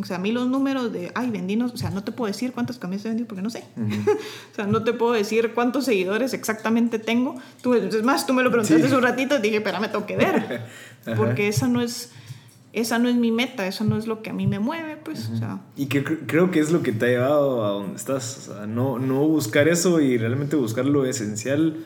O 0.00 0.04
sea, 0.04 0.16
a 0.16 0.18
mí 0.20 0.32
los 0.32 0.46
números 0.48 0.92
de, 0.92 1.10
ay, 1.14 1.30
vendí, 1.30 1.56
no- 1.56 1.66
o 1.66 1.76
sea, 1.76 1.90
no 1.90 2.04
te 2.04 2.12
puedo 2.12 2.30
decir 2.30 2.52
cuántas 2.52 2.78
camisas 2.78 3.04
vendí 3.06 3.24
porque 3.24 3.42
no 3.42 3.48
sé. 3.50 3.64
o 4.52 4.54
sea, 4.54 4.66
no 4.66 4.84
te 4.84 4.92
puedo 4.92 5.12
decir 5.12 5.52
cuántos 5.54 5.86
seguidores 5.86 6.34
exactamente 6.34 6.98
tengo. 6.98 7.36
Tú, 7.62 7.74
es 7.74 8.02
más, 8.02 8.26
tú 8.26 8.34
me 8.34 8.42
lo 8.42 8.50
preguntaste 8.50 8.80
Sí. 8.82 8.86
hace 8.86 8.96
un 8.96 9.02
ratito 9.02 9.36
y 9.36 9.40
dije, 9.40 9.56
espera, 9.56 9.80
me 9.80 9.88
tengo 9.88 10.04
que 10.06 10.16
ver. 10.16 10.36
Ajá. 11.06 11.16
porque 11.16 11.46
esa 11.48 11.68
no 11.68 11.80
es, 11.80 12.10
esa 12.72 12.98
no 12.98 13.08
es 13.08 13.14
mi 13.14 13.30
meta, 13.32 13.66
eso 13.66 13.84
no 13.84 13.96
es 13.96 14.06
lo 14.06 14.20
que 14.22 14.30
a 14.30 14.32
mí 14.34 14.46
me 14.46 14.58
mueve, 14.58 14.96
pues, 15.02 15.30
o 15.32 15.36
sea. 15.38 15.60
Y 15.76 15.86
que 15.86 16.04
cre- 16.04 16.18
creo 16.26 16.50
que 16.50 16.60
es 16.60 16.70
lo 16.72 16.82
que 16.82 16.92
te 16.92 17.06
ha 17.06 17.08
llevado 17.08 17.64
a 17.64 17.70
donde 17.70 17.96
estás. 17.96 18.48
O 18.50 18.54
sea, 18.54 18.66
no, 18.66 18.98
no 18.98 19.20
buscar 19.26 19.68
eso 19.68 20.00
y 20.00 20.18
realmente 20.18 20.56
buscar 20.56 20.84
lo 20.84 21.06
esencial 21.06 21.76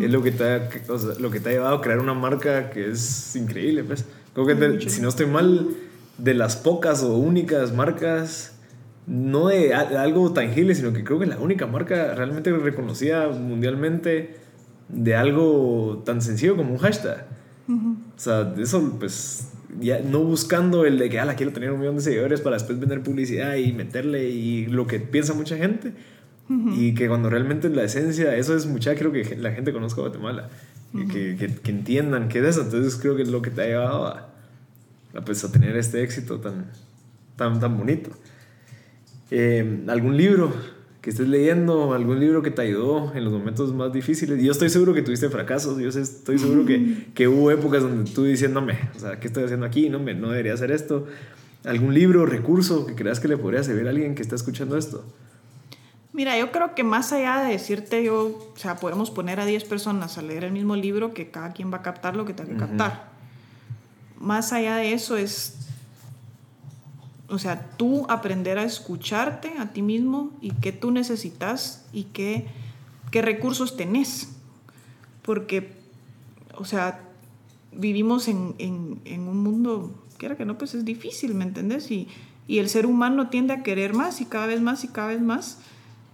es 0.00 0.10
lo 0.10 0.22
que, 0.22 0.30
te 0.32 0.44
ha, 0.44 0.68
o 0.88 0.98
sea, 0.98 1.14
lo 1.20 1.30
que 1.30 1.40
te 1.40 1.50
ha 1.50 1.52
llevado 1.52 1.76
a 1.76 1.80
crear 1.82 1.98
una 1.98 2.14
marca 2.14 2.70
que 2.70 2.90
es 2.90 3.36
increíble. 3.36 3.84
Pues. 3.84 4.04
Creo 4.32 4.46
que, 4.46 4.54
te- 4.54 4.88
si 4.88 5.00
no 5.02 5.08
estoy 5.08 5.26
mal, 5.26 5.68
de 6.18 6.34
las 6.34 6.56
pocas 6.56 7.02
o 7.02 7.16
únicas 7.16 7.72
marcas, 7.72 8.54
no 9.06 9.48
de 9.48 9.72
algo 9.72 10.32
tangible, 10.32 10.74
sino 10.74 10.92
que 10.92 11.02
creo 11.02 11.18
que 11.18 11.26
la 11.26 11.38
única 11.38 11.66
marca 11.66 12.14
realmente 12.14 12.52
reconocida 12.52 13.28
mundialmente 13.28 14.36
de 14.88 15.14
algo 15.14 16.02
tan 16.04 16.20
sencillo 16.20 16.56
como 16.56 16.72
un 16.72 16.78
hashtag. 16.78 17.26
O 17.68 18.18
sea, 18.18 18.54
eso 18.58 18.96
pues 18.98 19.52
ya 19.80 20.00
no 20.00 20.20
buscando 20.20 20.84
el 20.84 20.98
de 20.98 21.08
que, 21.08 21.16
la 21.16 21.36
quiero 21.36 21.52
tener 21.52 21.70
un 21.70 21.80
millón 21.80 21.96
de 21.96 22.02
seguidores 22.02 22.40
para 22.40 22.56
después 22.56 22.80
vender 22.80 23.02
publicidad 23.02 23.56
y 23.56 23.72
meterle 23.72 24.28
y 24.28 24.66
lo 24.66 24.86
que 24.86 25.00
piensa 25.00 25.34
mucha 25.34 25.56
gente. 25.56 25.92
Y 26.74 26.94
que 26.94 27.08
cuando 27.08 27.28
realmente 27.28 27.68
la 27.68 27.82
esencia, 27.82 28.34
eso 28.34 28.56
es 28.56 28.64
mucha, 28.64 28.94
creo 28.94 29.12
que 29.12 29.36
la 29.36 29.52
gente 29.52 29.70
conozca 29.70 30.00
Guatemala. 30.00 30.48
y 30.94 31.06
que, 31.06 31.36
que, 31.36 31.54
que 31.54 31.70
entiendan 31.70 32.30
qué 32.30 32.38
es 32.38 32.46
eso. 32.46 32.62
Entonces 32.62 32.96
creo 32.96 33.16
que 33.16 33.22
es 33.22 33.28
lo 33.28 33.42
que 33.42 33.50
te 33.50 33.60
ha 33.60 33.66
llevado 33.66 34.06
a, 34.06 34.28
pues, 35.24 35.44
a 35.44 35.52
tener 35.52 35.76
este 35.76 36.02
éxito 36.02 36.40
tan, 36.40 36.66
tan, 37.36 37.60
tan 37.60 37.76
bonito. 37.78 38.10
Eh, 39.30 39.84
¿Algún 39.88 40.16
libro 40.16 40.52
que 41.00 41.10
estés 41.10 41.28
leyendo? 41.28 41.92
¿Algún 41.92 42.18
libro 42.20 42.42
que 42.42 42.50
te 42.50 42.62
ayudó 42.62 43.12
en 43.14 43.24
los 43.24 43.32
momentos 43.32 43.72
más 43.74 43.92
difíciles? 43.92 44.42
Yo 44.42 44.52
estoy 44.52 44.70
seguro 44.70 44.94
que 44.94 45.02
tuviste 45.02 45.28
fracasos. 45.28 45.78
Yo 45.78 45.88
estoy 45.88 46.38
seguro 46.38 46.64
que, 46.64 47.06
que 47.14 47.28
hubo 47.28 47.50
épocas 47.50 47.82
donde 47.82 48.10
tú 48.10 48.24
diciéndome, 48.24 48.78
o 48.96 48.98
sea, 48.98 49.20
¿qué 49.20 49.26
estoy 49.28 49.44
haciendo 49.44 49.66
aquí? 49.66 49.88
No, 49.88 49.98
me, 49.98 50.14
no 50.14 50.30
debería 50.30 50.54
hacer 50.54 50.70
esto. 50.70 51.06
¿Algún 51.64 51.92
libro, 51.92 52.24
recurso 52.24 52.86
que 52.86 52.94
creas 52.94 53.20
que 53.20 53.28
le 53.28 53.36
podría 53.36 53.62
servir 53.62 53.86
a 53.86 53.90
alguien 53.90 54.14
que 54.14 54.22
está 54.22 54.34
escuchando 54.36 54.76
esto? 54.76 55.04
Mira, 56.12 56.38
yo 56.38 56.50
creo 56.50 56.74
que 56.74 56.82
más 56.82 57.12
allá 57.12 57.42
de 57.42 57.52
decirte 57.52 58.02
yo, 58.02 58.52
o 58.54 58.56
sea, 58.56 58.76
podemos 58.76 59.10
poner 59.10 59.38
a 59.40 59.46
10 59.46 59.64
personas 59.64 60.18
a 60.18 60.22
leer 60.22 60.44
el 60.44 60.52
mismo 60.52 60.74
libro 60.74 61.12
que 61.12 61.30
cada 61.30 61.52
quien 61.52 61.72
va 61.72 61.78
a 61.78 61.82
captar 61.82 62.16
lo 62.16 62.24
que 62.24 62.32
tenga 62.32 62.48
que 62.48 62.56
Ujú. 62.56 62.66
captar. 62.66 63.17
Más 64.18 64.52
allá 64.52 64.76
de 64.76 64.92
eso 64.92 65.16
es, 65.16 65.56
o 67.28 67.38
sea, 67.38 67.70
tú 67.76 68.06
aprender 68.08 68.58
a 68.58 68.64
escucharte 68.64 69.52
a 69.58 69.70
ti 69.72 69.82
mismo 69.82 70.32
y 70.40 70.52
qué 70.52 70.72
tú 70.72 70.90
necesitas 70.90 71.84
y 71.92 72.04
qué, 72.04 72.46
qué 73.10 73.22
recursos 73.22 73.76
tenés. 73.76 74.30
Porque, 75.22 75.72
o 76.56 76.64
sea, 76.64 77.04
vivimos 77.72 78.28
en, 78.28 78.54
en, 78.58 79.28
un 79.28 79.42
mundo, 79.42 79.92
quiera 80.16 80.36
que 80.36 80.44
no, 80.44 80.58
pues 80.58 80.74
es 80.74 80.84
difícil, 80.84 81.34
¿me 81.34 81.44
entendés? 81.44 81.90
Y, 81.90 82.08
y 82.46 82.58
el 82.58 82.68
ser 82.68 82.86
humano 82.86 83.28
tiende 83.28 83.52
a 83.52 83.62
querer 83.62 83.94
más 83.94 84.20
y 84.20 84.24
cada 84.24 84.46
vez 84.46 84.60
más 84.60 84.82
y 84.84 84.88
cada 84.88 85.08
vez 85.08 85.20
más. 85.20 85.58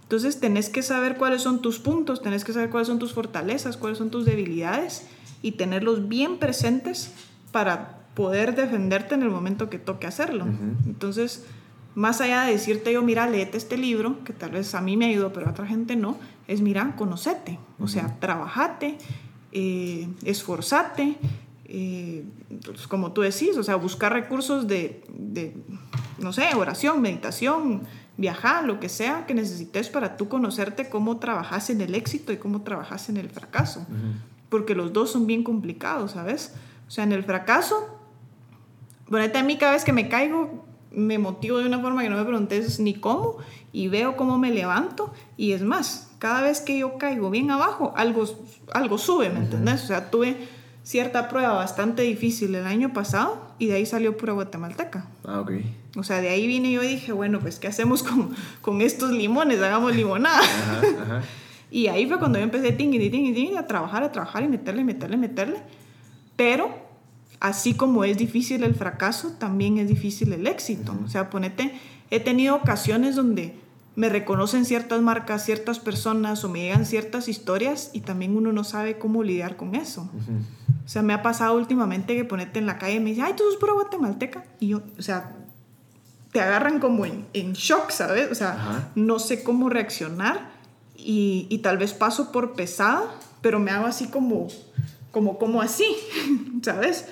Entonces 0.03 0.39
tenés 0.39 0.69
que 0.69 0.83
saber 0.83 1.17
cuáles 1.17 1.41
son 1.41 1.61
tus 1.61 1.79
puntos, 1.79 2.21
tenés 2.21 2.43
que 2.43 2.53
saber 2.53 2.69
cuáles 2.69 2.87
son 2.87 2.99
tus 2.99 3.13
fortalezas, 3.13 3.77
cuáles 3.77 3.97
son 3.97 4.11
tus 4.11 4.25
debilidades 4.25 5.07
y 5.41 5.53
tenerlos 5.53 6.07
bien 6.07 6.37
presentes 6.37 7.11
para 7.55 7.99
poder 8.15 8.53
defenderte 8.53 9.15
en 9.15 9.21
el 9.21 9.29
momento 9.29 9.69
que 9.69 9.79
toque 9.79 10.07
hacerlo. 10.07 10.45
Entonces, 10.85 11.45
más 11.93 12.19
allá 12.19 12.41
de 12.43 12.51
decirte 12.51 12.91
yo, 12.91 13.01
mira, 13.01 13.29
léete 13.29 13.55
este 13.57 13.77
libro, 13.77 14.21
que 14.25 14.33
tal 14.33 14.51
vez 14.51 14.75
a 14.75 14.81
mí 14.81 14.97
me 14.97 15.05
ayudó, 15.05 15.31
pero 15.31 15.47
a 15.47 15.51
otra 15.51 15.65
gente 15.65 15.95
no, 15.95 16.17
es 16.49 16.59
mira, 16.59 16.97
conocete, 16.97 17.57
o 17.79 17.87
sea, 17.87 18.19
trabajate, 18.19 18.97
eh, 19.53 20.09
esforzate, 20.25 21.15
eh, 21.63 22.25
pues, 22.65 22.87
como 22.87 23.13
tú 23.13 23.21
decís, 23.21 23.55
o 23.55 23.63
sea, 23.63 23.77
buscar 23.77 24.11
recursos 24.11 24.67
de, 24.67 25.01
de, 25.17 25.55
no 26.17 26.33
sé, 26.33 26.53
oración, 26.55 27.01
meditación, 27.01 27.83
viajar, 28.17 28.65
lo 28.65 28.81
que 28.81 28.89
sea 28.89 29.25
que 29.25 29.33
necesites 29.33 29.87
para 29.87 30.17
tú 30.17 30.27
conocerte 30.27 30.89
cómo 30.89 31.19
trabajas 31.19 31.69
en 31.69 31.79
el 31.79 31.95
éxito 31.95 32.33
y 32.33 32.37
cómo 32.37 32.63
trabajas 32.63 33.07
en 33.07 33.15
el 33.15 33.29
fracaso. 33.29 33.87
Porque 34.49 34.75
los 34.75 34.91
dos 34.91 35.09
son 35.09 35.25
bien 35.25 35.41
complicados, 35.41 36.11
¿sabes? 36.11 36.53
O 36.87 36.91
sea, 36.91 37.03
en 37.03 37.11
el 37.11 37.23
fracaso, 37.23 37.99
ponete 39.09 39.37
a 39.37 39.43
mí 39.43 39.57
cada 39.57 39.73
vez 39.73 39.83
que 39.83 39.93
me 39.93 40.09
caigo, 40.09 40.65
me 40.91 41.17
motivo 41.17 41.57
de 41.57 41.65
una 41.65 41.79
forma 41.79 42.03
que 42.03 42.09
no 42.09 42.17
me 42.17 42.23
preguntes 42.23 42.79
ni 42.79 42.93
cómo 42.93 43.37
y 43.73 43.89
veo 43.89 44.15
cómo 44.15 44.37
me 44.37 44.51
levanto 44.51 45.13
y 45.35 45.51
es 45.51 45.61
más, 45.61 46.11
cada 46.19 46.41
vez 46.41 46.61
que 46.61 46.77
yo 46.77 46.97
caigo 46.97 47.29
bien 47.29 47.51
abajo, 47.51 47.93
algo, 47.97 48.25
algo 48.73 48.97
sube, 48.97 49.29
¿me 49.29 49.39
entendés? 49.39 49.83
O 49.83 49.87
sea, 49.87 50.09
tuve 50.09 50.47
cierta 50.83 51.27
prueba 51.27 51.53
bastante 51.53 52.03
difícil 52.03 52.55
el 52.55 52.65
año 52.65 52.93
pasado 52.93 53.53
y 53.59 53.67
de 53.67 53.75
ahí 53.75 53.85
salió 53.85 54.15
pura 54.15 54.33
guatemalteca. 54.33 55.07
Ah, 55.25 55.41
ok. 55.41 55.51
O 55.97 56.03
sea, 56.03 56.21
de 56.21 56.29
ahí 56.29 56.47
vine 56.47 56.71
yo 56.71 56.83
y 56.83 56.87
dije, 56.87 57.11
bueno, 57.11 57.39
pues, 57.39 57.59
¿qué 57.59 57.67
hacemos 57.67 58.03
con, 58.03 58.35
con 58.61 58.81
estos 58.81 59.11
limones? 59.11 59.61
Hagamos 59.61 59.95
limonada. 59.95 60.39
Ajá, 60.39 60.81
ajá. 61.01 61.21
Y 61.71 61.87
ahí 61.87 62.07
fue 62.07 62.19
cuando 62.19 62.37
yo 62.37 62.45
empecé 62.45 62.71
tingui, 62.71 63.09
tingui, 63.09 63.33
tingui, 63.33 63.57
a 63.57 63.67
trabajar, 63.67 64.01
a 64.01 64.09
trabajar 64.09 64.43
y 64.43 64.47
meterle, 64.47 64.85
meterle, 64.85 65.17
meterle. 65.17 65.57
Pero, 66.35 66.69
así 67.39 67.73
como 67.73 68.03
es 68.03 68.17
difícil 68.17 68.63
el 68.63 68.75
fracaso, 68.75 69.33
también 69.39 69.77
es 69.77 69.87
difícil 69.87 70.33
el 70.33 70.47
éxito. 70.47 70.95
O 71.05 71.07
sea, 71.07 71.29
ponete, 71.29 71.73
he 72.11 72.19
tenido 72.19 72.55
ocasiones 72.55 73.15
donde 73.15 73.55
me 73.95 74.09
reconocen 74.09 74.65
ciertas 74.65 75.01
marcas, 75.01 75.45
ciertas 75.45 75.79
personas 75.79 76.43
o 76.43 76.49
me 76.49 76.59
llegan 76.59 76.85
ciertas 76.85 77.29
historias 77.29 77.91
y 77.93 78.01
también 78.01 78.35
uno 78.35 78.51
no 78.51 78.63
sabe 78.63 78.97
cómo 78.97 79.23
lidiar 79.23 79.55
con 79.55 79.73
eso. 79.73 80.01
Ujú. 80.13 80.39
O 80.85 80.87
sea, 80.87 81.01
me 81.01 81.13
ha 81.13 81.21
pasado 81.21 81.55
últimamente 81.55 82.15
que 82.15 82.25
ponete 82.25 82.59
en 82.59 82.65
la 82.65 82.77
calle 82.77 82.95
y 82.95 82.99
me 82.99 83.11
dice, 83.11 83.21
ay, 83.21 83.33
tú 83.35 83.43
sos 83.43 83.55
pura 83.55 83.73
guatemalteca. 83.73 84.43
Y 84.59 84.67
yo, 84.67 84.81
o 84.99 85.01
sea, 85.01 85.35
te 86.31 86.41
agarran 86.41 86.79
como 86.79 87.05
en, 87.05 87.25
en 87.33 87.53
shock, 87.53 87.89
¿sabes? 87.91 88.29
O 88.29 88.35
sea, 88.35 88.51
Ajá. 88.51 88.89
no 88.95 89.19
sé 89.19 89.41
cómo 89.41 89.69
reaccionar 89.69 90.51
y, 90.97 91.47
y 91.49 91.59
tal 91.59 91.77
vez 91.77 91.93
paso 91.93 92.31
por 92.31 92.53
pesada, 92.53 93.03
pero 93.41 93.59
me 93.59 93.71
hago 93.71 93.85
así 93.85 94.07
como, 94.07 94.49
como, 95.23 95.61
así, 95.61 95.85
¿sabes? 96.61 97.07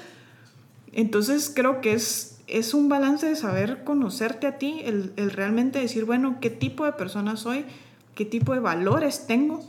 Entonces 0.91 1.51
creo 1.55 1.79
que 1.79 1.93
es, 1.93 2.39
es 2.47 2.73
un 2.73 2.89
balance 2.89 3.25
de 3.25 3.35
saber 3.37 3.85
conocerte 3.85 4.45
a 4.45 4.57
ti, 4.57 4.81
el, 4.83 5.13
el 5.15 5.31
realmente 5.31 5.79
decir, 5.79 6.03
bueno, 6.03 6.37
qué 6.41 6.49
tipo 6.49 6.85
de 6.85 6.91
persona 6.91 7.37
soy, 7.37 7.65
qué 8.13 8.25
tipo 8.25 8.53
de 8.53 8.59
valores 8.59 9.25
tengo, 9.25 9.63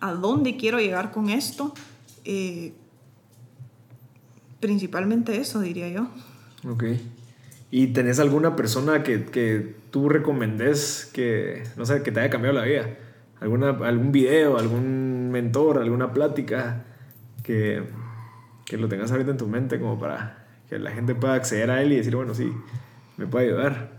a 0.00 0.12
dónde 0.12 0.56
quiero 0.56 0.78
llegar 0.78 1.12
con 1.12 1.30
esto. 1.30 1.72
eh, 2.24 2.72
principalmente 4.58 5.38
eso, 5.38 5.60
diría 5.60 5.88
yo. 5.88 6.08
Ok. 6.68 6.84
¿Y 7.72 7.88
tenés 7.88 8.20
alguna 8.20 8.54
persona 8.54 9.02
que, 9.02 9.24
que 9.24 9.74
tú 9.90 10.08
recomendés 10.08 11.10
que, 11.12 11.64
no 11.76 11.84
sé, 11.84 12.02
que 12.02 12.12
te 12.12 12.20
haya 12.20 12.30
cambiado 12.30 12.58
la 12.58 12.64
vida? 12.64 12.96
¿Alguna, 13.40 13.70
¿Algún 13.70 14.12
video, 14.12 14.58
algún 14.58 15.30
mentor, 15.32 15.78
alguna 15.78 16.12
plática 16.12 16.84
que, 17.42 17.82
que 18.64 18.76
lo 18.76 18.88
tengas 18.88 19.10
ahorita 19.10 19.30
en 19.30 19.36
tu 19.36 19.46
mente 19.46 19.80
como 19.80 19.98
para 19.98 20.46
que 20.68 20.78
la 20.78 20.90
gente 20.92 21.14
pueda 21.14 21.34
acceder 21.34 21.70
a 21.70 21.82
él 21.82 21.92
y 21.92 21.96
decir, 21.96 22.16
bueno, 22.16 22.34
sí, 22.34 22.52
me 23.16 23.26
puede 23.26 23.46
ayudar? 23.46 23.92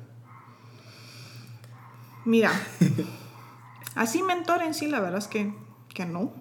Mira, 2.25 2.51
así 3.95 4.23
mentor 4.23 4.61
en 4.61 4.73
sí, 4.73 4.87
la 4.87 4.99
verdad 4.99 5.19
es 5.19 5.27
que, 5.27 5.53
que 5.93 6.05
no. 6.05 6.33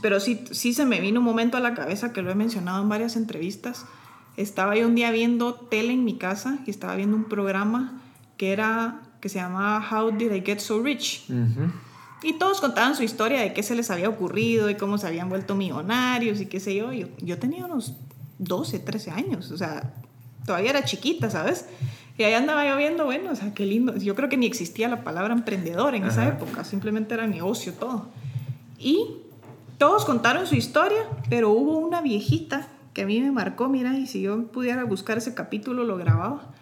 Pero 0.00 0.18
sí, 0.18 0.44
sí 0.50 0.72
se 0.72 0.86
me 0.86 1.00
vino 1.00 1.20
un 1.20 1.26
momento 1.26 1.58
a 1.58 1.60
la 1.60 1.74
cabeza 1.74 2.12
que 2.12 2.22
lo 2.22 2.30
he 2.30 2.34
mencionado 2.34 2.82
en 2.82 2.88
varias 2.88 3.16
entrevistas, 3.16 3.84
estaba 4.36 4.76
yo 4.76 4.86
un 4.86 4.94
día 4.94 5.10
viendo 5.10 5.54
tele 5.54 5.92
en 5.92 6.04
mi 6.04 6.16
casa 6.16 6.58
y 6.66 6.70
estaba 6.70 6.96
viendo 6.96 7.16
un 7.16 7.24
programa 7.24 8.00
que 8.36 8.52
era 8.52 9.02
que 9.20 9.28
se 9.28 9.38
llamaba 9.38 9.86
How 9.90 10.10
Did 10.10 10.32
I 10.32 10.42
Get 10.44 10.58
So 10.58 10.82
Rich? 10.82 11.26
Y 12.24 12.32
todos 12.32 12.60
contaban 12.60 12.96
su 12.96 13.02
historia 13.02 13.40
de 13.40 13.52
qué 13.52 13.62
se 13.62 13.74
les 13.74 13.90
había 13.90 14.08
ocurrido 14.08 14.70
y 14.70 14.76
cómo 14.76 14.96
se 14.96 15.06
habían 15.06 15.28
vuelto 15.28 15.54
millonarios 15.54 16.40
y 16.40 16.46
qué 16.46 16.58
sé 16.58 16.74
yo. 16.74 16.90
Yo, 16.92 17.06
yo 17.18 17.38
tenía 17.38 17.66
unos 17.66 17.94
12, 18.38 18.78
13 18.78 19.10
años, 19.10 19.50
o 19.50 19.58
sea, 19.58 19.92
todavía 20.46 20.70
era 20.70 20.84
chiquita, 20.84 21.30
¿sabes? 21.30 21.66
Y 22.16 22.22
ahí 22.22 22.34
andaba 22.34 22.66
yo 22.66 22.76
viendo, 22.76 23.04
bueno, 23.04 23.32
o 23.32 23.34
sea, 23.36 23.52
qué 23.52 23.66
lindo. 23.66 23.96
Yo 23.96 24.14
creo 24.14 24.28
que 24.28 24.36
ni 24.36 24.46
existía 24.46 24.88
la 24.88 25.04
palabra 25.04 25.34
emprendedor 25.34 25.94
en 25.94 26.04
esa 26.04 26.26
época, 26.26 26.64
simplemente 26.64 27.12
era 27.12 27.26
negocio 27.26 27.72
todo. 27.74 28.06
Y 28.78 29.08
todos 29.78 30.04
contaron 30.04 30.46
su 30.46 30.54
historia, 30.54 31.08
pero 31.28 31.50
hubo 31.50 31.76
una 31.78 32.00
viejita 32.00 32.68
que 32.92 33.02
a 33.02 33.06
mí 33.06 33.20
me 33.20 33.32
marcó, 33.32 33.68
mira, 33.68 33.98
y 33.98 34.06
si 34.06 34.22
yo 34.22 34.46
pudiera 34.46 34.84
buscar 34.84 35.18
ese 35.18 35.34
capítulo, 35.34 35.82
lo 35.82 35.96
grababa, 35.96 36.52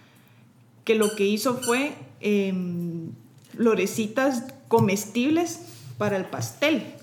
que 0.85 0.95
lo 0.95 1.15
que 1.15 1.27
hizo 1.27 1.59
fue 1.59 1.95
em, 2.21 3.11
florecitas 3.55 4.47
comestibles 4.73 5.59
para 5.99 6.17
el 6.17 6.25
pastel. 6.25 6.95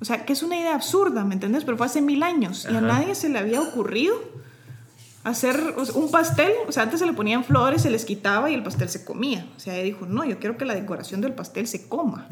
O 0.00 0.06
sea, 0.06 0.24
que 0.24 0.32
es 0.32 0.42
una 0.42 0.56
idea 0.56 0.74
absurda, 0.74 1.22
¿me 1.22 1.34
entiendes? 1.34 1.64
Pero 1.66 1.76
fue 1.76 1.84
hace 1.84 2.00
mil 2.00 2.22
años 2.22 2.66
y 2.70 2.74
a 2.74 2.80
nadie 2.80 3.14
se 3.14 3.28
le 3.28 3.38
había 3.38 3.60
ocurrido 3.60 4.14
hacer 5.22 5.74
un 5.94 6.10
pastel, 6.10 6.50
o 6.66 6.72
sea, 6.72 6.84
antes 6.84 7.00
se 7.00 7.04
le 7.04 7.12
ponían 7.12 7.44
flores, 7.44 7.82
se 7.82 7.90
les 7.90 8.06
quitaba 8.06 8.50
y 8.50 8.54
el 8.54 8.62
pastel 8.62 8.88
se 8.88 9.04
comía. 9.04 9.46
O 9.54 9.60
sea, 9.60 9.74
ella 9.74 9.82
dijo, 9.84 10.06
no, 10.06 10.24
yo 10.24 10.38
quiero 10.38 10.56
que 10.56 10.64
la 10.64 10.74
decoración 10.74 11.20
del 11.20 11.34
pastel 11.34 11.66
se 11.66 11.88
coma. 11.88 12.26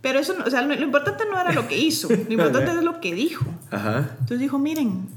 Pero 0.00 0.20
eso, 0.20 0.36
o 0.46 0.48
sea, 0.48 0.62
lo, 0.62 0.74
importante 0.74 1.24
no 1.28 1.40
era 1.40 1.50
lo 1.52 1.66
que 1.66 1.76
hizo, 1.76 2.08
lo 2.28 2.32
importante 2.32 2.70
es 2.70 2.84
lo 2.84 3.00
que 3.00 3.14
dijo. 3.14 3.46
Entonces 3.72 4.38
dijo, 4.38 4.60
miren, 4.60 5.08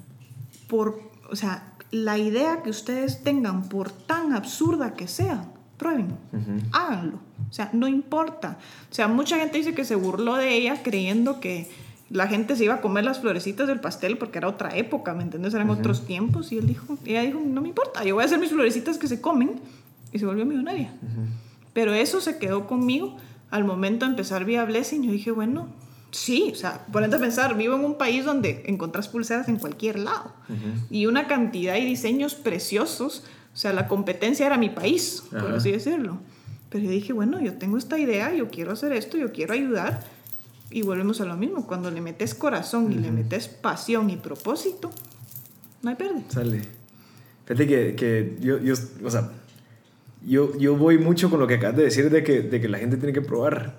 por, 0.68 1.00
o 1.30 1.36
sea, 1.36 1.72
la 1.92 2.18
idea 2.18 2.64
que 2.64 2.72
ustedes 2.72 3.22
tengan, 3.22 3.70
por 3.70 3.92
tan 3.92 4.34
absurda 4.34 4.96
que 4.96 5.08
sea, 5.08 5.51
prueben, 5.82 6.16
háganlo. 6.72 7.18
O 7.50 7.54
sea, 7.54 7.72
no 7.74 7.88
importa. 7.88 8.60
O 8.92 8.94
sea, 8.94 9.08
mucha 9.08 9.38
gente 9.38 9.58
dice 9.58 9.74
que 9.74 9.84
se 9.84 9.96
burló 9.96 10.36
de 10.36 10.54
ella 10.54 10.84
creyendo 10.84 11.40
que 11.40 11.68
la 12.12 12.28
gente 12.28 12.56
se 12.56 12.66
iba 12.66 12.76
a 12.76 12.82
comer 12.82 13.04
las 13.04 13.20
florecitas 13.20 13.68
del 13.68 13.80
pastel 13.80 14.20
porque 14.20 14.38
era 14.38 14.48
otra 14.48 14.78
época, 14.78 15.16
¿me 15.16 15.24
entiendes? 15.24 15.56
Eran 15.56 15.72
otros 15.72 16.06
tiempos 16.06 16.52
y 16.52 16.60
él 16.60 16.68
dijo, 16.68 17.00
ella 17.04 17.24
dijo, 17.24 17.40
no 17.44 17.62
me 17.62 17.70
importa, 17.70 18.04
yo 18.04 18.14
voy 18.14 18.22
a 18.22 18.26
hacer 18.26 18.38
mis 18.38 18.52
florecitas 18.52 19.00
que 19.00 19.08
se 19.08 19.20
comen 19.20 19.60
y 20.14 20.20
se 20.20 20.26
volvió 20.28 20.46
millonaria. 20.46 20.94
Pero 21.74 21.96
eso 21.96 22.22
se 22.22 22.38
quedó 22.38 22.68
conmigo 22.68 23.18
al 23.50 23.64
momento 23.64 24.06
de 24.06 24.12
empezar 24.12 24.46
Via 24.46 24.64
Blessing. 24.66 25.02
Yo 25.02 25.12
dije, 25.12 25.32
bueno, 25.32 25.68
sí, 26.12 26.52
o 26.54 26.56
sea, 26.56 26.86
ponete 26.92 27.16
a 27.16 27.20
pensar, 27.20 27.58
vivo 27.58 27.76
en 27.76 27.86
un 27.86 27.98
país 27.98 28.24
donde 28.24 28.64
encontrás 28.68 29.08
pulseras 29.08 29.50
en 29.50 29.58
cualquier 29.58 29.98
lado 29.98 30.34
y 30.92 31.08
una 31.08 31.26
cantidad 31.26 31.74
de 31.74 31.82
diseños 31.82 32.36
preciosos. 32.36 33.24
O 33.54 33.58
sea, 33.58 33.74
la 33.74 33.88
competencia 33.88 34.46
era 34.46 34.58
mi 34.58 34.70
país, 34.70 35.24
por 35.30 35.52
así 35.54 35.72
decirlo. 35.72 36.20
Pero 36.70 36.86
yo 36.86 36.92
dije, 36.92 37.12
bueno, 37.12 37.42
yo 37.42 37.56
tengo 37.56 37.78
esta 37.78 38.00
idea, 38.00 38.34
yo 38.34 38.50
quiero 38.50 38.72
hacer 38.72 38.94
esto, 38.94 39.18
yo 39.18 39.32
quiero 39.32 39.54
ayudar 39.54 40.04
y 40.70 40.84
volvemos 40.84 41.20
a 41.20 41.26
lo 41.26 41.36
mismo, 41.36 41.68
cuando 41.68 41.92
le 41.92 42.00
metes 42.00 42.34
corazón 42.34 42.94
y 42.94 42.96
le 42.96 43.12
metes 43.12 43.50
pasión 43.50 44.10
y 44.10 44.16
propósito, 44.16 44.90
no 45.82 45.90
hay 45.90 45.98
pérdida. 45.98 46.24
Sale. 46.30 46.62
Fíjate 47.46 47.68
que, 47.68 47.96
que 47.96 48.38
yo, 48.40 48.58
yo, 48.60 48.76
o 49.04 49.12
sea, 49.12 49.32
yo, 50.26 50.58
yo 50.58 50.78
voy 50.78 50.98
mucho 50.98 51.30
con 51.30 51.42
lo 51.42 51.48
que 51.48 51.56
acabas 51.56 51.76
de 51.76 51.84
decir 51.84 52.10
de 52.10 52.24
que, 52.24 52.42
de 52.42 52.62
que 52.62 52.70
la 52.70 52.78
gente 52.78 52.96
tiene 52.96 53.12
que 53.12 53.22
probar. 53.22 53.76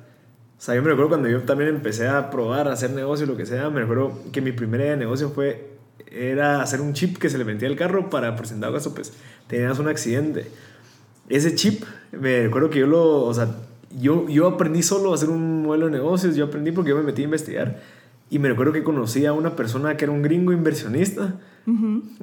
O 0.58 0.60
sea, 0.60 0.74
yo 0.74 0.82
me 0.82 0.88
recuerdo 0.88 1.08
cuando 1.08 1.28
yo 1.28 1.42
también 1.42 1.70
empecé 1.70 2.06
a 2.08 2.30
probar, 2.30 2.68
a 2.68 2.72
hacer 2.72 2.90
negocio, 2.90 3.24
lo 3.24 3.36
que 3.38 3.46
sea, 3.46 3.70
me 3.70 3.80
recuerdo 3.80 4.20
que 4.30 4.42
mi 4.42 4.52
primera 4.52 4.84
idea 4.84 4.92
de 4.92 4.98
negocio 4.98 5.30
fue, 5.30 5.71
era 6.10 6.62
hacer 6.62 6.80
un 6.80 6.92
chip 6.92 7.18
que 7.18 7.30
se 7.30 7.38
le 7.38 7.44
metía 7.44 7.68
al 7.68 7.76
carro 7.76 8.10
para, 8.10 8.34
presentar 8.36 8.72
caso, 8.72 8.94
pues, 8.94 9.12
tenías 9.46 9.78
un 9.78 9.88
accidente. 9.88 10.46
Ese 11.28 11.54
chip, 11.54 11.84
me 12.12 12.42
recuerdo 12.42 12.70
que 12.70 12.80
yo 12.80 12.86
lo, 12.86 13.22
o 13.22 13.34
sea, 13.34 13.48
yo, 13.98 14.28
yo 14.28 14.46
aprendí 14.48 14.82
solo 14.82 15.12
a 15.12 15.14
hacer 15.14 15.30
un 15.30 15.62
modelo 15.62 15.86
de 15.86 15.92
negocios, 15.92 16.36
yo 16.36 16.46
aprendí 16.46 16.72
porque 16.72 16.90
yo 16.90 16.96
me 16.96 17.02
metí 17.02 17.22
a 17.22 17.24
investigar. 17.26 17.80
Y 18.30 18.38
me 18.38 18.48
recuerdo 18.48 18.72
que 18.72 18.82
conocí 18.82 19.26
a 19.26 19.32
una 19.32 19.56
persona 19.56 19.96
que 19.96 20.04
era 20.04 20.12
un 20.12 20.22
gringo 20.22 20.52
inversionista. 20.52 21.38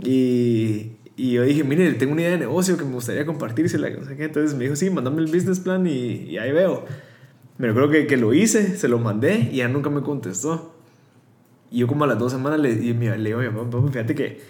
y, 0.03 0.93
y, 1.15 1.31
yo 1.33 1.43
dije, 1.43 1.63
mire, 1.63 1.91
tengo 1.93 2.13
una 2.13 2.21
idea 2.21 2.31
de 2.31 2.39
negocio 2.39 2.77
que 2.77 2.83
me 2.83 2.93
gustaría 2.93 3.25
compartírsela. 3.25 3.89
Entonces 3.89 4.55
me 4.55 4.63
dijo, 4.63 4.75
sí, 4.75 4.89
mandame 4.89 5.21
el 5.21 5.27
business 5.27 5.59
plan 5.59 5.85
y, 5.85 6.23
y 6.23 6.37
ahí 6.37 6.51
veo. 6.51 6.85
Me 7.59 7.67
recuerdo 7.67 7.91
que, 7.91 8.07
que, 8.07 8.17
lo 8.17 8.33
hice, 8.33 8.77
se 8.77 8.87
lo 8.87 8.97
mandé 8.97 9.49
y 9.51 9.57
ya 9.57 9.67
nunca 9.67 9.89
me 9.89 10.01
contestó. 10.01 10.78
Y 11.71 11.79
yo 11.79 11.87
como 11.87 12.03
a 12.03 12.07
las 12.07 12.19
dos 12.19 12.31
semanas 12.31 12.59
le, 12.59 12.71
y 12.71 12.93
le 12.93 13.17
digo 13.17 13.39
a 13.39 13.43
mi 13.43 13.49
papá, 13.49 13.87
fíjate 13.91 14.15
que, 14.15 14.41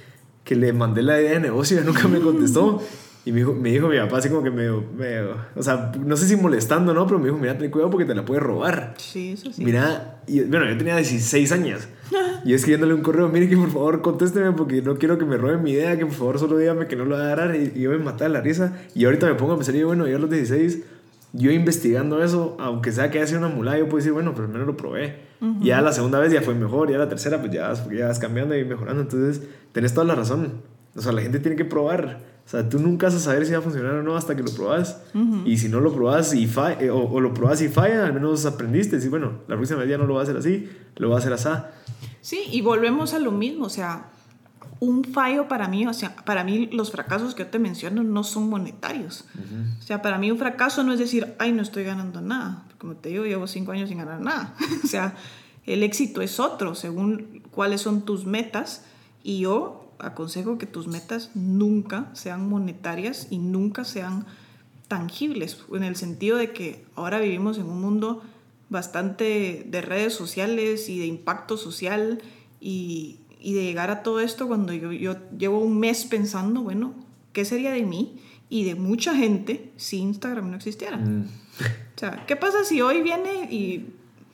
que 0.44 0.56
le 0.56 0.74
mandé 0.74 1.02
la 1.02 1.20
idea 1.20 1.34
de 1.34 1.40
negocio 1.40 1.80
y 1.80 1.84
nunca 1.86 2.08
me 2.08 2.20
contestó. 2.20 2.82
Y 3.26 3.32
me 3.32 3.40
dijo, 3.40 3.54
me 3.54 3.70
dijo 3.70 3.90
mi 3.90 3.98
papá 3.98 4.18
así 4.18 4.30
como 4.30 4.42
que 4.42 4.50
me, 4.50 4.72
me, 4.72 5.22
o 5.56 5.62
sea, 5.62 5.92
no 6.04 6.16
sé 6.16 6.26
si 6.26 6.38
molestando, 6.38 6.94
¿no? 6.94 7.06
Pero 7.06 7.20
me 7.20 7.26
dijo, 7.26 7.38
mira, 7.38 7.58
ten 7.58 7.70
cuidado 7.70 7.92
porque 7.92 8.06
te 8.06 8.16
la 8.16 8.24
puedes 8.24 8.42
robar. 8.42 8.94
Sí, 8.98 9.34
eso 9.34 9.52
sí. 9.52 9.64
Mira, 9.64 10.22
y, 10.26 10.42
bueno, 10.42 10.68
yo 10.70 10.78
tenía 10.78 10.96
16 10.96 11.52
años. 11.52 11.88
y 12.46 12.54
escribiéndole 12.54 12.94
un 12.94 13.02
correo, 13.02 13.28
mire 13.28 13.50
que 13.50 13.58
por 13.58 13.70
favor 13.70 14.02
contésteme 14.02 14.54
porque 14.54 14.82
no 14.82 14.98
quiero 14.98 15.18
que 15.18 15.26
me 15.26 15.38
roben 15.38 15.62
mi 15.62 15.72
idea, 15.72 15.98
que 15.98 16.06
por 16.06 16.16
favor 16.16 16.40
solo 16.40 16.58
dígame 16.58 16.88
que 16.88 16.96
no 16.96 17.04
lo 17.04 17.18
va 17.18 17.22
a 17.22 17.26
agarrar. 17.26 17.56
Y, 17.56 17.80
yo 17.80 17.92
me 17.92 17.98
maté 17.98 18.24
de 18.24 18.30
la 18.30 18.42
risa. 18.42 18.74
Y 18.96 19.04
ahorita 19.04 19.28
me 19.28 19.36
pongo 19.36 19.54
a 19.54 19.56
pensar, 19.58 19.76
y 19.76 19.84
bueno, 19.84 20.08
yo 20.08 20.16
a 20.16 20.20
los 20.20 20.30
16, 20.30 20.80
yo 21.34 21.52
investigando 21.52 22.24
eso, 22.24 22.56
aunque 22.60 22.94
sea 22.94 23.12
que 23.12 23.20
haya 23.20 23.28
sido 23.28 23.40
una 23.40 23.50
mulada, 23.50 23.78
yo 23.78 23.86
puedo 23.86 23.98
decir, 23.98 24.14
bueno, 24.14 24.34
pero 24.34 24.48
primero 24.48 24.66
lo 24.66 24.78
probé. 24.78 25.29
Y 25.62 25.68
ya 25.68 25.82
la 25.82 25.94
segunda 25.94 26.20
vez 26.20 26.34
ya 26.34 26.42
fue 26.42 26.54
mejor, 26.54 26.92
ya 26.92 26.98
la 26.98 27.08
tercera 27.08 27.40
pues 27.40 27.52
ya 27.52 27.74
ya 27.92 28.08
vas 28.08 28.20
cambiando 28.20 28.58
y 28.58 28.66
mejorando. 28.66 29.02
Entonces, 29.02 29.42
tenés 29.72 29.94
toda 29.94 30.06
la 30.06 30.16
razón. 30.16 30.62
O 30.96 31.02
sea, 31.02 31.12
la 31.12 31.22
gente 31.22 31.40
tiene 31.40 31.56
que 31.56 31.66
probar. 31.66 32.20
O 32.46 32.50
sea, 32.50 32.68
tú 32.68 32.80
nunca 32.80 33.08
vas 33.08 33.16
a 33.16 33.20
saber 33.20 33.46
si 33.46 33.52
va 33.52 33.60
a 33.60 33.62
funcionar 33.62 33.94
o 33.94 34.04
no 34.04 34.18
hasta 34.18 34.36
que 34.36 34.42
lo 34.42 34.52
probas. 34.52 35.02
Y 35.46 35.58
si 35.58 35.70
no 35.70 35.80
lo 35.80 35.94
probas 35.94 36.34
y 36.34 36.48
falla, 36.48 36.82
eh, 36.82 36.90
o, 36.90 37.20
lo 37.20 37.34
probas 37.34 37.62
y 37.62 37.70
falla, 37.70 38.06
al 38.06 38.14
menos 38.14 38.46
aprendiste. 38.46 38.98
Y 38.98 39.08
bueno, 39.08 39.42
la 39.48 39.56
próxima 39.56 39.80
vez 39.80 39.90
ya 39.90 39.98
no 39.98 40.06
lo 40.06 40.16
va 40.16 40.22
a 40.22 40.24
hacer 40.24 40.36
así, 40.36 40.68
lo 40.98 41.10
va 41.10 41.18
a 41.18 41.20
hacer 41.20 41.32
así. 41.32 41.50
Sí, 42.22 42.42
y 42.52 42.62
volvemos 42.62 43.14
a 43.14 43.20
lo 43.20 43.32
mismo. 43.32 43.66
O 43.66 43.70
sea, 43.70 44.08
un 44.80 45.04
fallo 45.04 45.48
para 45.48 45.68
mí, 45.68 45.86
o 45.86 45.94
sea, 45.94 46.16
para 46.16 46.44
mí 46.44 46.70
los 46.72 46.92
fracasos 46.92 47.36
que 47.36 47.44
yo 47.44 47.50
te 47.50 47.60
menciono 47.60 48.04
no 48.04 48.24
son 48.24 48.50
monetarios. 48.50 49.26
O 49.80 49.82
sea, 49.84 50.02
para 50.02 50.18
mí 50.18 50.32
un 50.32 50.38
fracaso 50.38 50.84
no 50.84 50.94
es 50.94 51.00
decir, 51.00 51.36
ay, 51.38 51.52
no 51.52 51.62
estoy 51.62 51.84
ganando 51.84 52.20
nada. 52.22 52.64
Como 52.80 52.96
te 52.96 53.10
digo, 53.10 53.26
llevo 53.26 53.46
cinco 53.46 53.72
años 53.72 53.90
sin 53.90 54.00
ganar 54.00 54.20
nada. 54.20 54.56
o 54.84 54.88
sea, 54.88 55.16
el 55.66 55.84
éxito 55.84 56.22
es 56.22 56.40
otro, 56.40 56.74
según 56.74 57.44
cuáles 57.52 57.82
son 57.82 58.04
tus 58.04 58.26
metas. 58.26 58.84
Y 59.22 59.42
yo 59.42 59.94
aconsejo 60.00 60.58
que 60.58 60.66
tus 60.66 60.88
metas 60.88 61.30
nunca 61.36 62.10
sean 62.14 62.50
monetarias 62.50 63.28
y 63.30 63.38
nunca 63.38 63.84
sean 63.84 64.26
tangibles, 64.88 65.60
en 65.72 65.84
el 65.84 65.96
sentido 65.96 66.38
de 66.38 66.52
que 66.52 66.84
ahora 66.96 67.20
vivimos 67.20 67.60
en 67.60 67.66
un 67.66 67.80
mundo 67.80 68.24
bastante 68.70 69.66
de 69.68 69.82
redes 69.82 70.14
sociales 70.14 70.90
y 70.90 71.00
de 71.00 71.06
impacto 71.06 71.58
social 71.58 72.22
y, 72.60 73.20
y 73.40 73.54
de 73.54 73.64
llegar 73.64 73.92
a 73.92 74.04
todo 74.04 74.20
esto 74.20 74.48
cuando 74.48 74.74
yo, 74.74 74.92
yo, 74.92 75.16
llevo 75.38 75.60
un 75.60 75.80
mes 75.80 76.06
pensando, 76.06 76.62
bueno, 76.62 76.94
¿qué 77.34 77.46
sería 77.46 77.72
de 77.72 77.84
mí 77.84 78.20
y 78.50 78.64
de 78.64 78.76
mucha 78.76 79.16
gente 79.16 79.72
si 79.78 79.98
Instagram 79.98 80.50
no 80.50 80.58
existiera? 80.58 80.98
Mm. 80.98 81.28
O 81.96 82.00
sea, 82.00 82.24
¿qué 82.26 82.38
pasa 82.38 82.64
si 82.64 82.80
hoy 82.80 83.02
viene 83.02 83.52
y 83.52 83.88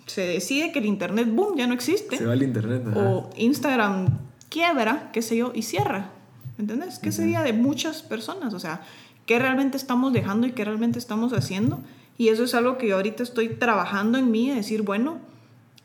se 0.05 0.21
decide 0.21 0.71
que 0.71 0.77
el 0.77 0.85
Internet, 0.85 1.27
boom, 1.31 1.57
ya 1.57 1.65
no 1.65 1.73
existe? 1.73 2.15
Se 2.15 2.23
va 2.23 2.33
el 2.35 2.43
Internet. 2.43 2.83
O 2.95 3.31
Instagram 3.37 4.19
quiebra, 4.49 5.09
qué 5.11 5.23
sé 5.23 5.35
yo, 5.35 5.51
y 5.55 5.63
cierra. 5.63 6.11
¿Entendés? 6.59 6.99
¿Qué 6.99 7.11
sería 7.11 7.41
de 7.41 7.53
muchas 7.53 8.03
personas? 8.03 8.53
O 8.53 8.59
sea, 8.59 8.81
¿qué 9.25 9.39
realmente 9.39 9.77
estamos 9.77 10.13
dejando 10.13 10.45
y 10.45 10.51
qué 10.51 10.63
realmente 10.63 10.99
estamos 10.99 11.33
haciendo? 11.33 11.79
Y 12.17 12.29
eso 12.29 12.43
es 12.43 12.53
algo 12.53 12.77
que 12.77 12.87
yo 12.87 12.97
ahorita 12.97 13.23
estoy 13.23 13.49
trabajando 13.49 14.17
en 14.17 14.31
mí, 14.31 14.49
de 14.49 14.55
decir, 14.55 14.83
bueno, 14.83 15.17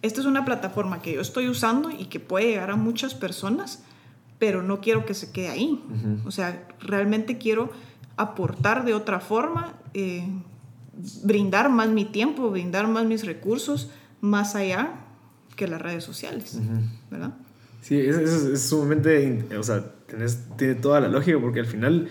esta 0.03 0.21
es 0.21 0.27
una 0.27 0.45
plataforma 0.45 1.03
que 1.03 1.15
yo 1.15 1.21
estoy 1.21 1.49
usando 1.49 1.91
y 1.91 2.07
que 2.07 2.21
puede 2.21 2.47
llegar 2.47 2.71
a 2.71 2.77
muchas 2.77 3.15
personas, 3.15 3.83
pero 4.39 4.63
no 4.63 4.81
quiero 4.81 5.05
que 5.05 5.15
se 5.15 5.33
quede 5.33 5.49
ahí. 5.49 5.83
O 6.25 6.31
sea, 6.31 6.69
realmente 6.81 7.37
quiero 7.37 7.71
aportar 8.17 8.85
de 8.85 8.95
otra 8.95 9.21
forma, 9.21 9.75
eh, 9.93 10.27
brindar 11.23 11.71
más 11.71 11.89
mi 11.89 12.05
tiempo, 12.05 12.51
brindar 12.51 12.89
más 12.89 13.05
mis 13.05 13.25
recursos, 13.25 13.91
más 14.21 14.55
allá 14.55 14.95
que 15.57 15.67
las 15.69 15.81
redes 15.81 16.05
sociales, 16.05 16.59
¿verdad? 17.11 17.35
Sí, 17.83 17.99
es, 17.99 18.17
es, 18.17 18.63
sumamente, 18.63 19.57
o 19.57 19.63
sea, 19.63 19.85
tiene 20.57 20.75
toda 20.75 21.01
la 21.01 21.09
lógica 21.09 21.39
porque 21.41 21.61
al 21.61 21.67
final 21.67 22.09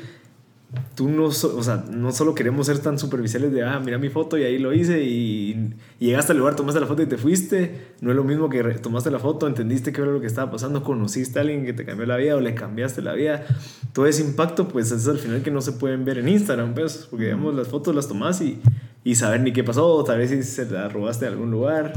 tú 0.95 1.09
no, 1.09 1.25
o 1.25 1.31
sea, 1.31 1.83
no 1.89 2.11
solo 2.11 2.35
queremos 2.35 2.67
ser 2.67 2.79
tan 2.79 2.99
superficiales 2.99 3.51
de, 3.51 3.63
ah, 3.63 3.79
mira 3.79 3.97
mi 3.97 4.09
foto 4.09 4.37
y 4.37 4.43
ahí 4.43 4.59
lo 4.59 4.73
hice 4.73 5.03
y, 5.03 5.73
llegaste 5.99 6.33
al 6.33 6.37
lugar, 6.37 6.55
tomaste 6.55 6.79
la 6.79 6.87
foto 6.87 7.01
y 7.01 7.07
te 7.07 7.17
fuiste. 7.17 7.93
No 8.01 8.11
es 8.11 8.15
lo 8.15 8.23
mismo 8.23 8.49
que 8.49 8.63
tomaste 8.75 9.09
la 9.11 9.19
foto, 9.19 9.47
entendiste 9.47 9.91
qué 9.91 10.01
era 10.01 10.11
lo 10.11 10.21
que 10.21 10.27
estaba 10.27 10.51
pasando, 10.51 10.83
conociste 10.83 11.39
a 11.39 11.41
alguien 11.41 11.65
que 11.65 11.73
te 11.73 11.85
cambió 11.85 12.05
la 12.05 12.17
vida 12.17 12.35
o 12.35 12.39
le 12.39 12.53
cambiaste 12.53 13.01
la 13.01 13.13
vida. 13.13 13.45
Todo 13.93 14.05
ese 14.05 14.21
impacto, 14.21 14.67
pues 14.67 14.91
es 14.91 15.07
al 15.07 15.17
final 15.17 15.41
que 15.41 15.51
no 15.51 15.61
se 15.61 15.73
pueden 15.73 16.05
ver 16.05 16.19
en 16.19 16.29
Instagram, 16.29 16.73
pues, 16.73 17.07
porque 17.09 17.25
digamos 17.25 17.55
las 17.55 17.67
fotos 17.67 17.95
las 17.95 18.07
tomas 18.07 18.41
y, 18.41 18.61
y 19.03 19.15
saber 19.15 19.41
ni 19.41 19.53
qué 19.53 19.63
pasó, 19.63 20.03
tal 20.03 20.19
vez 20.19 20.29
si 20.29 20.43
se 20.43 20.69
la 20.69 20.89
robaste 20.89 21.25
en 21.25 21.33
algún 21.33 21.51
lugar 21.51 21.93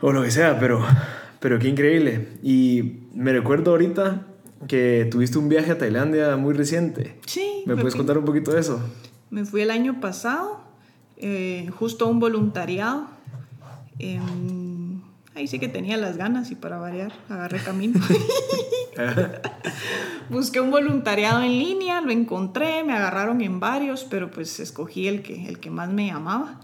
o 0.00 0.12
lo 0.12 0.22
que 0.22 0.30
sea, 0.30 0.58
pero 0.58 0.84
pero 1.44 1.58
qué 1.58 1.68
increíble. 1.68 2.28
Y 2.42 3.00
me 3.12 3.30
recuerdo 3.30 3.72
ahorita, 3.72 4.22
que 4.66 5.08
tuviste 5.10 5.38
un 5.38 5.48
viaje 5.48 5.72
a 5.72 5.78
Tailandia 5.78 6.36
muy 6.36 6.54
reciente. 6.54 7.18
Sí. 7.26 7.62
¿Me 7.66 7.74
puedes 7.76 7.94
contar 7.94 8.18
un 8.18 8.24
poquito 8.24 8.52
de 8.52 8.60
eso? 8.60 8.80
Me 9.30 9.44
fui 9.44 9.62
el 9.62 9.70
año 9.70 10.00
pasado, 10.00 10.60
eh, 11.16 11.70
justo 11.78 12.06
a 12.06 12.08
un 12.08 12.20
voluntariado. 12.20 13.06
ahí 15.34 15.46
sí 15.48 15.58
que 15.58 15.68
tenía 15.68 15.96
las 15.96 16.16
ganas 16.16 16.50
y 16.50 16.54
para 16.54 16.78
variar, 16.78 17.12
agarré 17.28 17.58
camino. 17.58 18.00
Busqué 20.30 20.60
un 20.60 20.70
voluntariado 20.70 21.42
en 21.42 21.58
línea, 21.58 22.00
lo 22.00 22.10
encontré, 22.10 22.84
me 22.84 22.92
agarraron 22.92 23.40
en 23.40 23.60
varios, 23.60 24.04
pero 24.04 24.30
pues 24.30 24.60
escogí 24.60 25.08
el 25.08 25.22
que, 25.22 25.48
el 25.48 25.58
que 25.58 25.70
más 25.70 25.90
me 25.90 26.06
llamaba. 26.06 26.60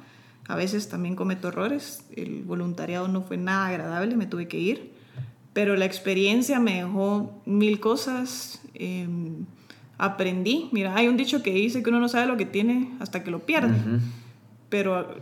A 0.46 0.56
veces 0.56 0.88
también 0.88 1.14
cometo 1.14 1.48
errores, 1.48 2.04
el 2.16 2.42
voluntariado 2.42 3.08
no 3.08 3.22
fue 3.22 3.36
nada 3.36 3.68
agradable, 3.68 4.16
me 4.16 4.26
tuve 4.26 4.48
que 4.48 4.58
ir, 4.58 4.92
pero 5.52 5.76
la 5.76 5.84
experiencia 5.84 6.60
me 6.60 6.76
dejó 6.76 7.42
mil 7.44 7.80
cosas, 7.80 8.60
em, 8.74 9.46
aprendí. 9.98 10.68
Mira, 10.72 10.94
hay 10.96 11.08
un 11.08 11.16
dicho 11.16 11.42
que 11.42 11.52
dice 11.52 11.82
que 11.82 11.90
uno 11.90 12.00
no 12.00 12.08
sabe 12.08 12.26
lo 12.26 12.36
que 12.36 12.46
tiene 12.46 12.92
hasta 13.00 13.22
que 13.24 13.30
lo 13.30 13.40
pierde, 13.40 13.76
pero 14.68 15.14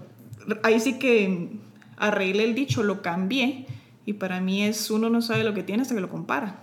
ahí 0.62 0.80
sí 0.80 0.98
que 0.98 1.48
arreglé 1.96 2.44
el 2.44 2.54
dicho, 2.54 2.82
lo 2.82 3.02
cambié 3.02 3.66
y 4.08 4.14
para 4.14 4.40
mí 4.40 4.62
es, 4.62 4.90
uno 4.90 5.10
no 5.10 5.20
sabe 5.20 5.44
lo 5.44 5.52
que 5.52 5.62
tiene 5.62 5.82
hasta 5.82 5.94
que 5.94 6.00
lo 6.00 6.08
compara. 6.08 6.60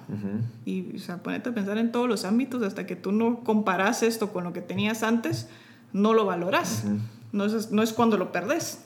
Y, 0.66 0.96
o 0.96 1.00
sea, 1.00 1.22
ponete 1.22 1.50
a 1.50 1.54
pensar 1.54 1.78
en 1.78 1.92
todos 1.92 2.10
los 2.10 2.26
ámbitos, 2.26 2.64
hasta 2.64 2.88
que 2.88 2.96
tú 2.96 3.12
no 3.12 3.42
comparas 3.42 4.02
esto 4.02 4.34
con 4.34 4.44
lo 4.44 4.52
que 4.52 4.62
tenías 4.62 5.04
antes, 5.04 5.48
no 5.94 6.14
lo 6.14 6.26
valoras. 6.26 6.86
no, 7.32 7.46
es, 7.46 7.72
no 7.72 7.84
es 7.84 7.94
cuando 7.94 8.18
lo 8.18 8.32
perdes. 8.32 8.86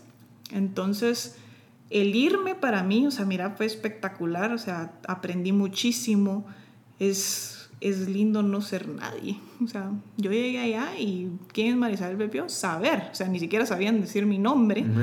Entonces, 0.51 1.37
el 1.89 2.15
irme 2.15 2.55
para 2.55 2.83
mí, 2.83 3.07
o 3.07 3.11
sea, 3.11 3.25
mira, 3.25 3.51
fue 3.51 3.65
espectacular, 3.65 4.51
o 4.53 4.57
sea, 4.57 4.93
aprendí 5.07 5.51
muchísimo. 5.51 6.45
Es, 6.99 7.69
es 7.81 8.07
lindo 8.07 8.43
no 8.43 8.61
ser 8.61 8.87
nadie. 8.87 9.39
O 9.63 9.67
sea, 9.67 9.91
yo 10.17 10.31
llegué 10.31 10.59
allá 10.59 10.97
y 10.99 11.29
¿quién 11.53 11.67
es 11.69 11.75
Marisabel 11.77 12.17
Pepio? 12.17 12.49
Saber, 12.49 13.09
o 13.11 13.15
sea, 13.15 13.27
ni 13.27 13.39
siquiera 13.39 13.65
sabían 13.65 14.01
decir 14.01 14.25
mi 14.25 14.37
nombre. 14.37 14.85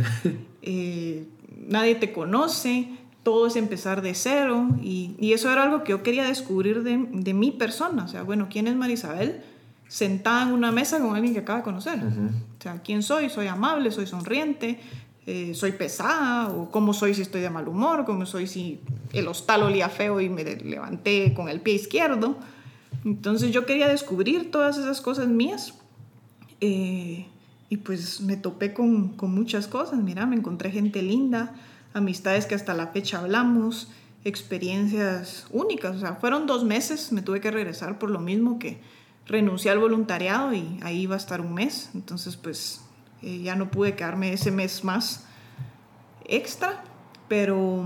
Eh, 0.69 1.29
nadie 1.69 1.95
te 1.95 2.13
conoce 2.13 2.89
todo 3.27 3.49
es 3.49 3.57
empezar 3.57 4.03
de 4.03 4.15
cero 4.15 4.69
y, 4.83 5.17
y, 5.19 5.33
eso 5.33 5.51
era 5.51 5.65
algo 5.65 5.83
que 5.83 5.91
yo 5.91 6.05
quería 6.05 6.23
descubrir 6.23 6.85
de, 6.85 7.09
de, 7.11 7.35
mi 7.35 7.51
persona. 7.51 8.05
O 8.05 8.09
sea, 8.09 8.23
bueno, 8.23 8.47
¿quién 8.49 8.69
es 8.69 8.77
Marisabel? 8.77 9.43
Sentada 9.89 10.45
en 10.45 10.53
una 10.53 10.71
mesa 10.71 11.01
con 11.01 11.17
alguien 11.17 11.35
que 11.35 11.41
acaba 11.41 11.59
de 11.59 11.65
conocer. 11.65 11.99
O 11.99 12.63
sea, 12.63 12.83
¿quién 12.83 13.03
soy? 13.03 13.29
¿Soy 13.29 13.49
amable? 13.49 13.91
¿Soy 13.91 14.07
sonriente? 14.07 14.79
Eh, 15.27 15.55
¿Soy 15.55 15.73
pesada? 15.73 16.49
¿O 16.49 16.71
cómo 16.71 16.95
soy 16.95 17.15
si 17.15 17.23
estoy 17.23 17.41
de 17.41 17.51
mal 17.51 17.67
humor? 17.67 18.05
¿Cómo 18.05 18.27
soy 18.27 18.47
si 18.47 18.81
el 19.13 19.27
hostal 19.27 19.65
olía 19.65 19.89
feo 19.89 20.21
y 20.21 20.29
me 20.29 20.45
levanté 20.45 21.35
con 21.35 21.49
el 21.49 21.61
pie 21.61 21.75
izquierdo? 21.75 22.37
Entonces 23.05 23.51
yo 23.51 23.67
quería 23.67 23.89
descubrir 23.89 24.51
todas 24.51 24.79
esas 24.79 25.01
cosas 25.01 25.29
mías. 25.29 25.75
Eh, 26.61 27.27
y 27.69 27.79
pues 27.79 28.21
me 28.21 28.37
topé 28.37 28.73
con, 28.73 29.17
con 29.17 29.35
muchas 29.35 29.67
cosas. 29.67 29.99
Mira, 29.99 30.27
me 30.27 30.37
encontré 30.37 30.71
gente 30.71 31.03
linda 31.03 31.55
amistades 31.97 32.47
que 32.47 32.55
hasta 32.55 32.75
la 32.75 32.89
fecha 32.89 33.19
hablamos, 33.19 33.89
experiencias 34.25 35.47
únicas. 35.51 35.97
O 35.97 36.01
sea, 36.01 36.15
fueron 36.15 36.47
dos 36.47 36.65
meses, 36.65 37.11
me 37.11 37.23
tuve 37.23 37.41
que 37.41 37.51
regresar 37.51 37.99
por 37.99 38.11
lo 38.11 38.21
mismo 38.21 38.59
que 38.59 38.79
renuncié 39.27 39.71
al 39.71 39.79
voluntariado 39.79 40.53
y 40.53 40.79
ahí 40.83 41.03
iba 41.03 41.15
a 41.15 41.19
estar 41.19 41.41
un 41.41 41.55
mes. 41.55 41.91
Entonces, 41.95 42.37
pues 42.37 42.83
eh, 43.23 43.41
ya 43.43 43.57
no 43.57 43.71
pude 43.71 43.95
quedarme 43.95 44.33
ese 44.33 44.51
mes 44.51 44.85
más 44.85 45.27
extra, 46.25 46.83
pero, 47.29 47.85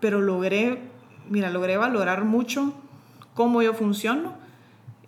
pero 0.00 0.20
logré, 0.20 0.80
mira, 1.28 1.50
logré 1.50 1.76
valorar 1.76 2.24
mucho 2.24 2.74
cómo 3.34 3.62
yo 3.62 3.74
funciono 3.74 4.42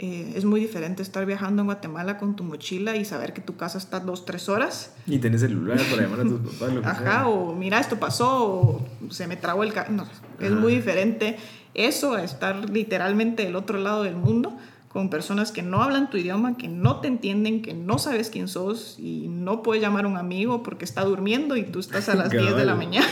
eh, 0.01 0.33
es 0.35 0.45
muy 0.45 0.61
diferente 0.61 1.03
estar 1.03 1.25
viajando 1.25 1.63
en 1.63 1.67
Guatemala 1.67 2.19
con 2.19 2.35
tu 2.35 2.43
mochila 2.43 2.97
y 2.97 3.05
saber 3.05 3.33
que 3.33 3.41
tu 3.41 3.57
casa 3.57 3.79
está 3.79 4.01
dos, 4.01 4.25
tres 4.25 4.49
horas. 4.49 4.93
Y 5.07 5.19
tenés 5.19 5.43
celular 5.43 5.79
para 5.89 6.03
llamar 6.03 6.21
a 6.21 6.23
tus 6.25 6.41
papás. 6.41 6.75
Lo 6.75 6.85
Ajá, 6.85 7.29
o 7.29 7.55
mira, 7.55 7.79
esto 7.79 8.01
pasó, 8.01 8.45
o 8.45 8.87
se 9.11 9.29
me 9.29 9.37
trabó 9.37 9.63
el... 9.63 9.73
No, 9.91 10.05
es 10.41 10.51
muy 10.51 10.75
diferente 10.75 11.37
eso 11.75 12.15
a 12.15 12.25
estar 12.25 12.69
literalmente 12.71 13.45
del 13.45 13.55
otro 13.55 13.79
lado 13.79 14.03
del 14.03 14.17
mundo 14.17 14.57
con 14.95 15.11
personas 15.11 15.51
que 15.51 15.61
no 15.61 15.83
hablan 15.83 16.09
tu 16.09 16.19
idioma, 16.19 16.57
que 16.57 16.69
no 16.69 17.01
te 17.01 17.09
entienden, 17.09 17.63
que 17.63 17.75
no 17.75 17.99
sabes 17.99 18.31
quién 18.31 18.47
sos 18.47 18.95
y 18.97 19.27
no 19.27 19.61
puedes 19.61 19.83
llamar 19.83 20.05
a 20.05 20.09
un 20.09 20.17
amigo 20.17 20.63
porque 20.63 20.85
está 20.85 21.03
durmiendo 21.03 21.57
y 21.57 21.65
tú 21.65 21.81
estás 21.81 22.09
a 22.09 22.15
las 22.15 22.31
10 22.31 22.55
de 22.55 22.65
la 22.65 22.77
mañana. 22.77 23.09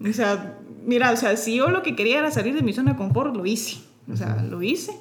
o 0.00 0.12
sea, 0.12 0.60
mira, 0.86 1.10
o 1.10 1.16
sea, 1.16 1.36
si 1.36 1.56
yo 1.56 1.70
lo 1.70 1.82
que 1.82 1.96
quería 1.96 2.20
era 2.20 2.30
salir 2.30 2.54
de 2.54 2.62
mi 2.62 2.72
zona 2.72 2.92
de 2.92 2.98
confort, 2.98 3.34
lo 3.34 3.46
hice. 3.46 3.78
O 4.08 4.16
sea, 4.16 4.44
lo 4.48 4.62
hice 4.62 4.92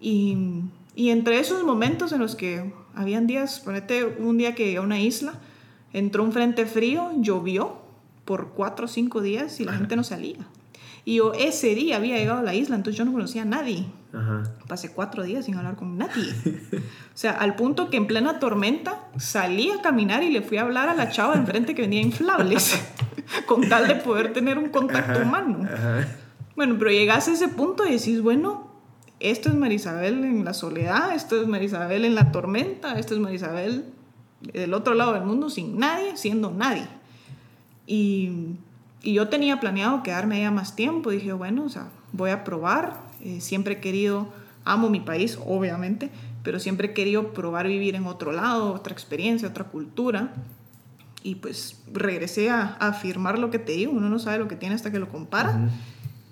y, 0.00 0.62
y, 0.96 1.10
entre 1.10 1.38
esos 1.38 1.62
momentos 1.62 2.12
en 2.12 2.18
los 2.18 2.34
que 2.34 2.72
habían 2.94 3.26
días, 3.26 3.60
ponete 3.60 4.06
un 4.06 4.38
día 4.38 4.54
que 4.54 4.78
a 4.78 4.80
una 4.80 4.98
isla, 4.98 5.34
entró 5.92 6.24
un 6.24 6.32
frente 6.32 6.64
frío, 6.64 7.10
llovió 7.18 7.82
por 8.24 8.52
cuatro 8.52 8.86
o 8.86 8.88
cinco 8.88 9.20
días 9.20 9.60
y 9.60 9.66
la 9.66 9.74
gente 9.74 9.94
no 9.94 10.04
salía. 10.04 10.38
Y 11.04 11.16
yo 11.16 11.32
ese 11.32 11.74
día 11.74 11.96
había 11.96 12.16
llegado 12.16 12.40
a 12.40 12.42
la 12.42 12.54
isla, 12.54 12.76
entonces 12.76 12.98
yo 12.98 13.04
no 13.04 13.12
conocía 13.12 13.42
a 13.42 13.46
nadie. 13.46 13.86
Pasé 14.68 14.92
cuatro 14.92 15.22
días 15.22 15.46
sin 15.46 15.56
hablar 15.56 15.76
con 15.76 15.96
nadie. 15.96 16.32
o 16.74 17.16
sea, 17.16 17.32
al 17.32 17.56
punto 17.56 17.88
que 17.88 17.96
en 17.96 18.06
plena 18.06 18.38
tormenta 18.38 19.08
salí 19.16 19.70
a 19.70 19.80
caminar 19.80 20.22
y 20.22 20.30
le 20.30 20.42
fui 20.42 20.58
a 20.58 20.62
hablar 20.62 20.88
a 20.88 20.94
la 20.94 21.10
chava 21.10 21.34
de 21.34 21.40
enfrente 21.40 21.74
que 21.74 21.82
vendía 21.82 22.02
inflables, 22.02 22.78
con 23.46 23.68
tal 23.68 23.88
de 23.88 23.96
poder 23.96 24.32
tener 24.32 24.58
un 24.58 24.68
contacto 24.68 25.20
humano. 25.20 25.66
Bueno, 26.54 26.76
pero 26.78 26.90
llegas 26.90 27.26
a 27.28 27.32
ese 27.32 27.48
punto 27.48 27.86
y 27.86 27.92
decís, 27.92 28.20
bueno, 28.20 28.70
esto 29.18 29.48
es 29.48 29.54
Marisabel 29.54 30.24
en 30.24 30.44
la 30.44 30.52
soledad, 30.52 31.14
esto 31.14 31.40
es 31.40 31.48
Marisabel 31.48 32.04
en 32.04 32.14
la 32.14 32.32
tormenta, 32.32 32.98
esto 32.98 33.14
es 33.14 33.20
Marisabel 33.20 33.86
del 34.40 34.74
otro 34.74 34.94
lado 34.94 35.14
del 35.14 35.22
mundo 35.22 35.48
sin 35.48 35.78
nadie, 35.78 36.16
siendo 36.16 36.50
nadie. 36.50 36.86
Y, 37.86 38.56
y 39.02 39.14
yo 39.14 39.28
tenía 39.28 39.58
planeado 39.58 40.02
quedarme 40.02 40.36
allá 40.36 40.50
más 40.50 40.76
tiempo, 40.76 41.10
dije, 41.10 41.32
bueno, 41.32 41.64
o 41.64 41.68
sea, 41.68 41.88
voy 42.12 42.30
a 42.30 42.44
probar, 42.44 43.00
eh, 43.20 43.40
siempre 43.40 43.74
he 43.74 43.80
querido, 43.80 44.28
amo 44.64 44.90
mi 44.90 45.00
país, 45.00 45.38
obviamente, 45.44 46.10
pero 46.44 46.60
siempre 46.60 46.88
he 46.88 46.92
querido 46.92 47.32
probar 47.32 47.66
vivir 47.66 47.94
en 47.94 48.06
otro 48.06 48.32
lado, 48.32 48.72
otra 48.72 48.92
experiencia, 48.92 49.48
otra 49.48 49.64
cultura. 49.64 50.32
Y 51.24 51.36
pues 51.36 51.80
regresé 51.92 52.50
a, 52.50 52.76
afirmar 52.80 53.38
lo 53.38 53.50
que 53.50 53.58
te 53.58 53.72
digo, 53.72 53.92
uno 53.92 54.08
no 54.08 54.18
sabe 54.18 54.38
lo 54.38 54.48
que 54.48 54.56
tiene 54.56 54.74
hasta 54.74 54.90
que 54.90 54.98
lo 54.98 55.08
compara. 55.08 55.68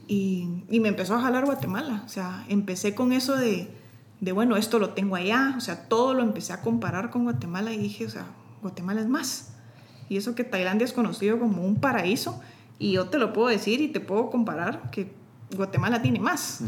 Y, 0.09 0.65
y, 0.69 0.81
me 0.81 0.89
empezó 0.89 1.15
a 1.15 1.23
jalar 1.23 1.45
Guatemala. 1.45 2.03
O 2.05 2.09
sea, 2.09 2.45
empecé 2.49 2.97
con 2.97 3.13
eso 3.13 3.37
de, 3.37 3.69
de, 4.21 4.33
bueno, 4.33 4.57
esto 4.57 4.81
lo 4.81 4.91
tengo 4.91 5.15
allá. 5.15 5.55
O 5.57 5.61
sea, 5.61 5.89
todo 5.89 6.15
lo 6.15 6.25
empecé 6.25 6.53
a 6.53 6.61
comparar 6.61 7.11
con 7.11 7.23
Guatemala 7.23 7.73
y 7.73 7.79
dije, 7.79 8.07
o 8.07 8.11
sea, 8.11 8.27
Guatemala 8.63 9.01
es 9.01 9.09
más. 9.09 9.53
Y 10.09 10.17
eso 10.17 10.35
que 10.35 10.43
Tailandia 10.43 10.85
es 10.85 10.93
conocido 10.93 11.39
como 11.39 11.65
un 11.65 11.77
paraíso. 11.77 12.41
Y 12.81 12.93
yo 12.93 13.09
te 13.09 13.19
lo 13.19 13.35
puedo 13.35 13.49
decir 13.49 13.83
y 13.83 13.89
te 13.89 14.01
puedo 14.01 14.31
comparar 14.31 14.91
que 14.91 15.13
Guatemala 15.55 16.01
tiene 16.01 16.19
más. 16.19 16.63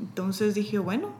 Entonces 0.00 0.54
dije, 0.54 0.78
bueno, 0.78 1.10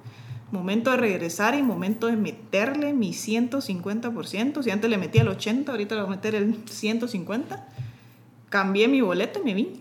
momento 0.50 0.90
de 0.90 0.96
regresar 0.96 1.54
y 1.54 1.62
momento 1.62 2.06
de 2.06 2.16
meterle 2.16 2.94
mi 2.94 3.10
150%. 3.10 4.62
Si 4.62 4.70
antes 4.70 4.88
le 4.88 4.96
metía 4.96 5.20
el 5.20 5.28
80, 5.28 5.70
ahorita 5.70 5.94
le 5.94 6.00
voy 6.00 6.12
a 6.12 6.16
meter 6.16 6.34
el 6.34 6.56
150. 6.66 7.68
Cambié 8.48 8.88
mi 8.88 9.02
boleto 9.02 9.40
y 9.40 9.44
me 9.44 9.52
vine. 9.52 9.80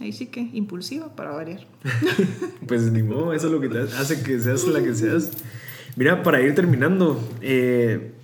Ahí 0.00 0.12
sí 0.12 0.26
que 0.26 0.40
impulsiva 0.40 1.14
para 1.14 1.30
variar. 1.30 1.64
pues 2.66 2.90
ni 2.90 3.04
modo, 3.04 3.32
eso 3.32 3.46
es 3.46 3.52
lo 3.52 3.60
que 3.60 3.68
te 3.68 3.78
hace 3.78 4.24
que 4.24 4.40
seas 4.40 4.66
la 4.66 4.82
que 4.82 4.92
seas. 4.92 5.30
Mira, 5.94 6.24
para 6.24 6.40
ir 6.42 6.52
terminando, 6.56 7.22
eh, 7.42 8.14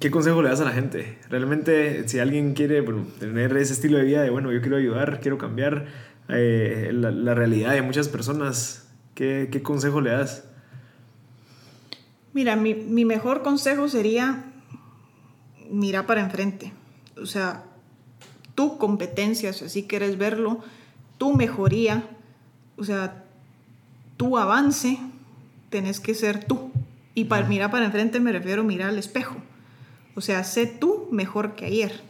¿qué 0.00 0.10
consejo 0.10 0.42
le 0.42 0.48
das 0.48 0.60
a 0.60 0.64
la 0.64 0.72
gente? 0.72 1.18
Realmente, 1.30 2.08
si 2.08 2.18
alguien 2.18 2.54
quiere 2.54 2.80
bueno, 2.80 3.06
tener 3.18 3.56
ese 3.56 3.72
estilo 3.72 3.98
de 3.98 4.04
vida 4.04 4.22
de, 4.22 4.30
bueno, 4.30 4.52
yo 4.52 4.60
quiero 4.60 4.76
ayudar, 4.76 5.20
quiero 5.20 5.38
cambiar 5.38 5.86
eh, 6.28 6.90
la, 6.92 7.10
la, 7.10 7.34
realidad 7.34 7.72
de 7.72 7.82
muchas 7.82 8.08
personas, 8.08 8.88
¿qué, 9.14 9.48
qué 9.50 9.62
consejo 9.62 10.00
le 10.00 10.10
das? 10.10 10.44
Mira, 12.32 12.56
mi, 12.56 12.74
mi 12.74 13.04
mejor 13.04 13.42
consejo 13.42 13.88
sería 13.88 14.44
mirar 15.70 16.06
para 16.06 16.20
enfrente. 16.20 16.72
O 17.20 17.26
sea, 17.26 17.64
tu 18.54 18.78
competencia, 18.78 19.52
si 19.52 19.64
así 19.64 19.84
quieres 19.84 20.18
verlo, 20.18 20.60
tu 21.18 21.34
mejoría, 21.34 22.08
o 22.76 22.84
sea, 22.84 23.24
tu 24.16 24.38
avance, 24.38 24.98
tenés 25.70 26.00
que 26.00 26.14
ser 26.14 26.44
tú. 26.44 26.70
Y 27.14 27.24
para 27.24 27.46
mirar 27.46 27.70
para 27.70 27.84
enfrente 27.84 28.20
me 28.20 28.32
refiero 28.32 28.62
a 28.62 28.64
mirar 28.64 28.88
al 28.88 28.98
espejo. 28.98 29.36
O 30.14 30.20
sea, 30.20 30.44
sé 30.44 30.66
tú 30.66 31.08
mejor 31.10 31.54
que 31.54 31.66
ayer, 31.66 32.02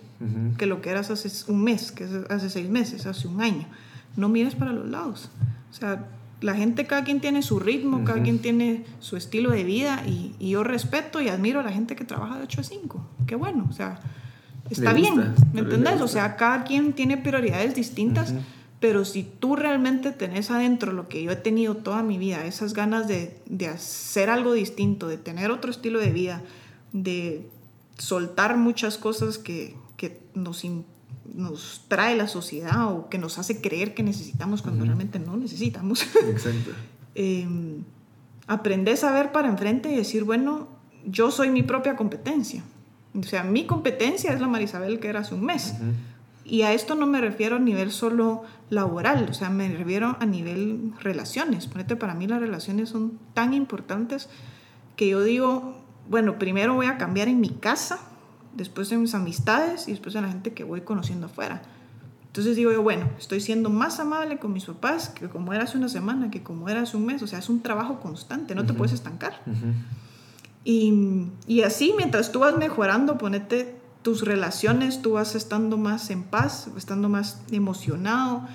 que 0.58 0.66
lo 0.66 0.80
que 0.80 0.90
eras 0.90 1.10
hace 1.10 1.50
un 1.50 1.62
mes, 1.62 1.92
que 1.92 2.06
hace 2.30 2.48
seis 2.48 2.68
meses, 2.68 3.06
hace 3.06 3.28
un 3.28 3.40
año. 3.40 3.66
No 4.16 4.28
mires 4.28 4.54
para 4.54 4.72
los 4.72 4.88
lados. 4.88 5.30
O 5.70 5.74
sea, 5.74 6.06
la 6.40 6.54
gente, 6.54 6.86
cada 6.86 7.04
quien 7.04 7.20
tiene 7.20 7.42
su 7.42 7.58
ritmo, 7.58 8.04
cada 8.04 8.22
quien 8.22 8.38
tiene 8.38 8.84
su 9.00 9.16
estilo 9.16 9.50
de 9.50 9.64
vida 9.64 10.02
y, 10.06 10.34
y, 10.38 10.50
yo 10.50 10.62
respeto 10.62 11.20
y 11.20 11.28
admiro 11.28 11.60
a 11.60 11.62
la 11.62 11.72
gente 11.72 11.96
que 11.96 12.04
trabaja 12.04 12.36
de 12.36 12.44
8 12.44 12.60
a 12.60 12.64
5. 12.64 13.08
Qué 13.26 13.34
bueno, 13.34 13.66
o 13.68 13.72
sea, 13.72 14.00
está 14.70 14.92
bien, 14.92 15.34
¿me 15.52 15.60
entendés? 15.60 16.00
O 16.00 16.08
sea, 16.08 16.36
cada 16.36 16.64
quien 16.64 16.92
tiene 16.92 17.16
prioridades 17.16 17.74
distintas 17.74 18.34
Pero 18.80 19.06
si 19.06 19.22
tú 19.22 19.56
realmente 19.56 20.12
tenés 20.12 20.50
adentro 20.50 20.92
lo 20.92 21.08
que 21.08 21.22
yo 21.22 21.30
he 21.30 21.36
tenido 21.36 21.76
toda 21.76 22.02
mi 22.02 22.18
vida, 22.18 22.44
esas 22.44 22.74
ganas 22.74 23.08
de, 23.08 23.40
de 23.46 23.68
hacer 23.68 24.28
algo 24.28 24.52
distinto, 24.52 25.08
de 25.08 25.16
tener 25.16 25.50
otro 25.50 25.70
estilo 25.70 25.98
de 26.00 26.10
vida, 26.10 26.42
de 26.92 27.48
soltar 27.98 28.56
muchas 28.56 28.98
cosas 28.98 29.38
que, 29.38 29.76
que 29.96 30.20
nos, 30.34 30.62
nos 31.32 31.84
trae 31.88 32.16
la 32.16 32.28
sociedad 32.28 32.92
o 32.92 33.08
que 33.08 33.18
nos 33.18 33.38
hace 33.38 33.60
creer 33.60 33.94
que 33.94 34.02
necesitamos 34.02 34.62
cuando 34.62 34.84
realmente 34.84 35.18
no 35.18 35.36
necesitamos. 35.36 36.02
Exacto. 36.28 36.70
eh, 37.14 37.46
aprendes 38.46 39.04
a 39.04 39.12
ver 39.12 39.32
para 39.32 39.48
enfrente 39.48 39.92
y 39.92 39.96
decir, 39.96 40.24
bueno, 40.24 40.68
yo 41.06 41.30
soy 41.30 41.50
mi 41.50 41.62
propia 41.62 41.96
competencia. 41.96 42.62
O 43.18 43.22
sea, 43.22 43.44
mi 43.44 43.66
competencia 43.66 44.32
es 44.32 44.40
la 44.40 44.48
Marisabel 44.48 44.98
que 44.98 45.08
era 45.08 45.20
hace 45.20 45.34
un 45.34 45.44
mes. 45.44 45.74
Y 46.44 46.62
a 46.62 46.72
esto 46.72 46.94
no 46.94 47.06
me 47.06 47.20
refiero 47.20 47.56
a 47.56 47.58
nivel 47.58 47.90
solo 47.90 48.42
laboral, 48.68 49.28
o 49.30 49.34
sea, 49.34 49.48
me 49.50 49.68
refiero 49.68 50.16
a 50.20 50.26
nivel 50.26 50.92
relaciones. 51.00 51.66
Ponete, 51.66 51.96
para 51.96 52.14
mí 52.14 52.26
las 52.26 52.40
relaciones 52.40 52.90
son 52.90 53.18
tan 53.32 53.54
importantes 53.54 54.28
que 54.96 55.08
yo 55.08 55.22
digo, 55.22 55.83
bueno, 56.08 56.38
primero 56.38 56.74
voy 56.74 56.86
a 56.86 56.98
cambiar 56.98 57.28
en 57.28 57.40
mi 57.40 57.50
casa, 57.50 58.00
después 58.54 58.90
en 58.92 59.02
mis 59.02 59.14
amistades 59.14 59.88
y 59.88 59.92
después 59.92 60.14
en 60.14 60.22
la 60.22 60.28
gente 60.28 60.52
que 60.52 60.64
voy 60.64 60.82
conociendo 60.82 61.26
afuera. 61.26 61.62
Entonces 62.26 62.56
digo 62.56 62.72
yo, 62.72 62.82
bueno, 62.82 63.08
estoy 63.16 63.40
siendo 63.40 63.70
más 63.70 64.00
amable 64.00 64.38
con 64.38 64.52
mis 64.52 64.64
papás 64.64 65.08
que 65.08 65.28
como 65.28 65.52
era 65.52 65.64
hace 65.64 65.78
una 65.78 65.88
semana, 65.88 66.32
que 66.32 66.42
como 66.42 66.68
era 66.68 66.82
hace 66.82 66.96
un 66.96 67.06
mes. 67.06 67.22
O 67.22 67.28
sea, 67.28 67.38
es 67.38 67.48
un 67.48 67.60
trabajo 67.60 68.00
constante, 68.00 68.56
no 68.56 68.66
te 68.66 68.72
puedes 68.72 68.92
estancar. 68.92 69.40
y, 70.64 71.28
y, 71.46 71.62
así, 71.62 71.94
mientras 71.96 72.32
tú 72.32 72.40
vas 72.40 72.56
mejorando, 72.56 73.18
ponete 73.18 73.76
tus 74.02 74.22
relaciones, 74.22 75.00
tú 75.00 75.12
vas 75.12 75.36
estando 75.36 75.78
más 75.78 76.10
en 76.10 76.24
paz, 76.24 76.68
estando 76.76 77.08
más 77.08 77.40
emocionado, 77.52 78.46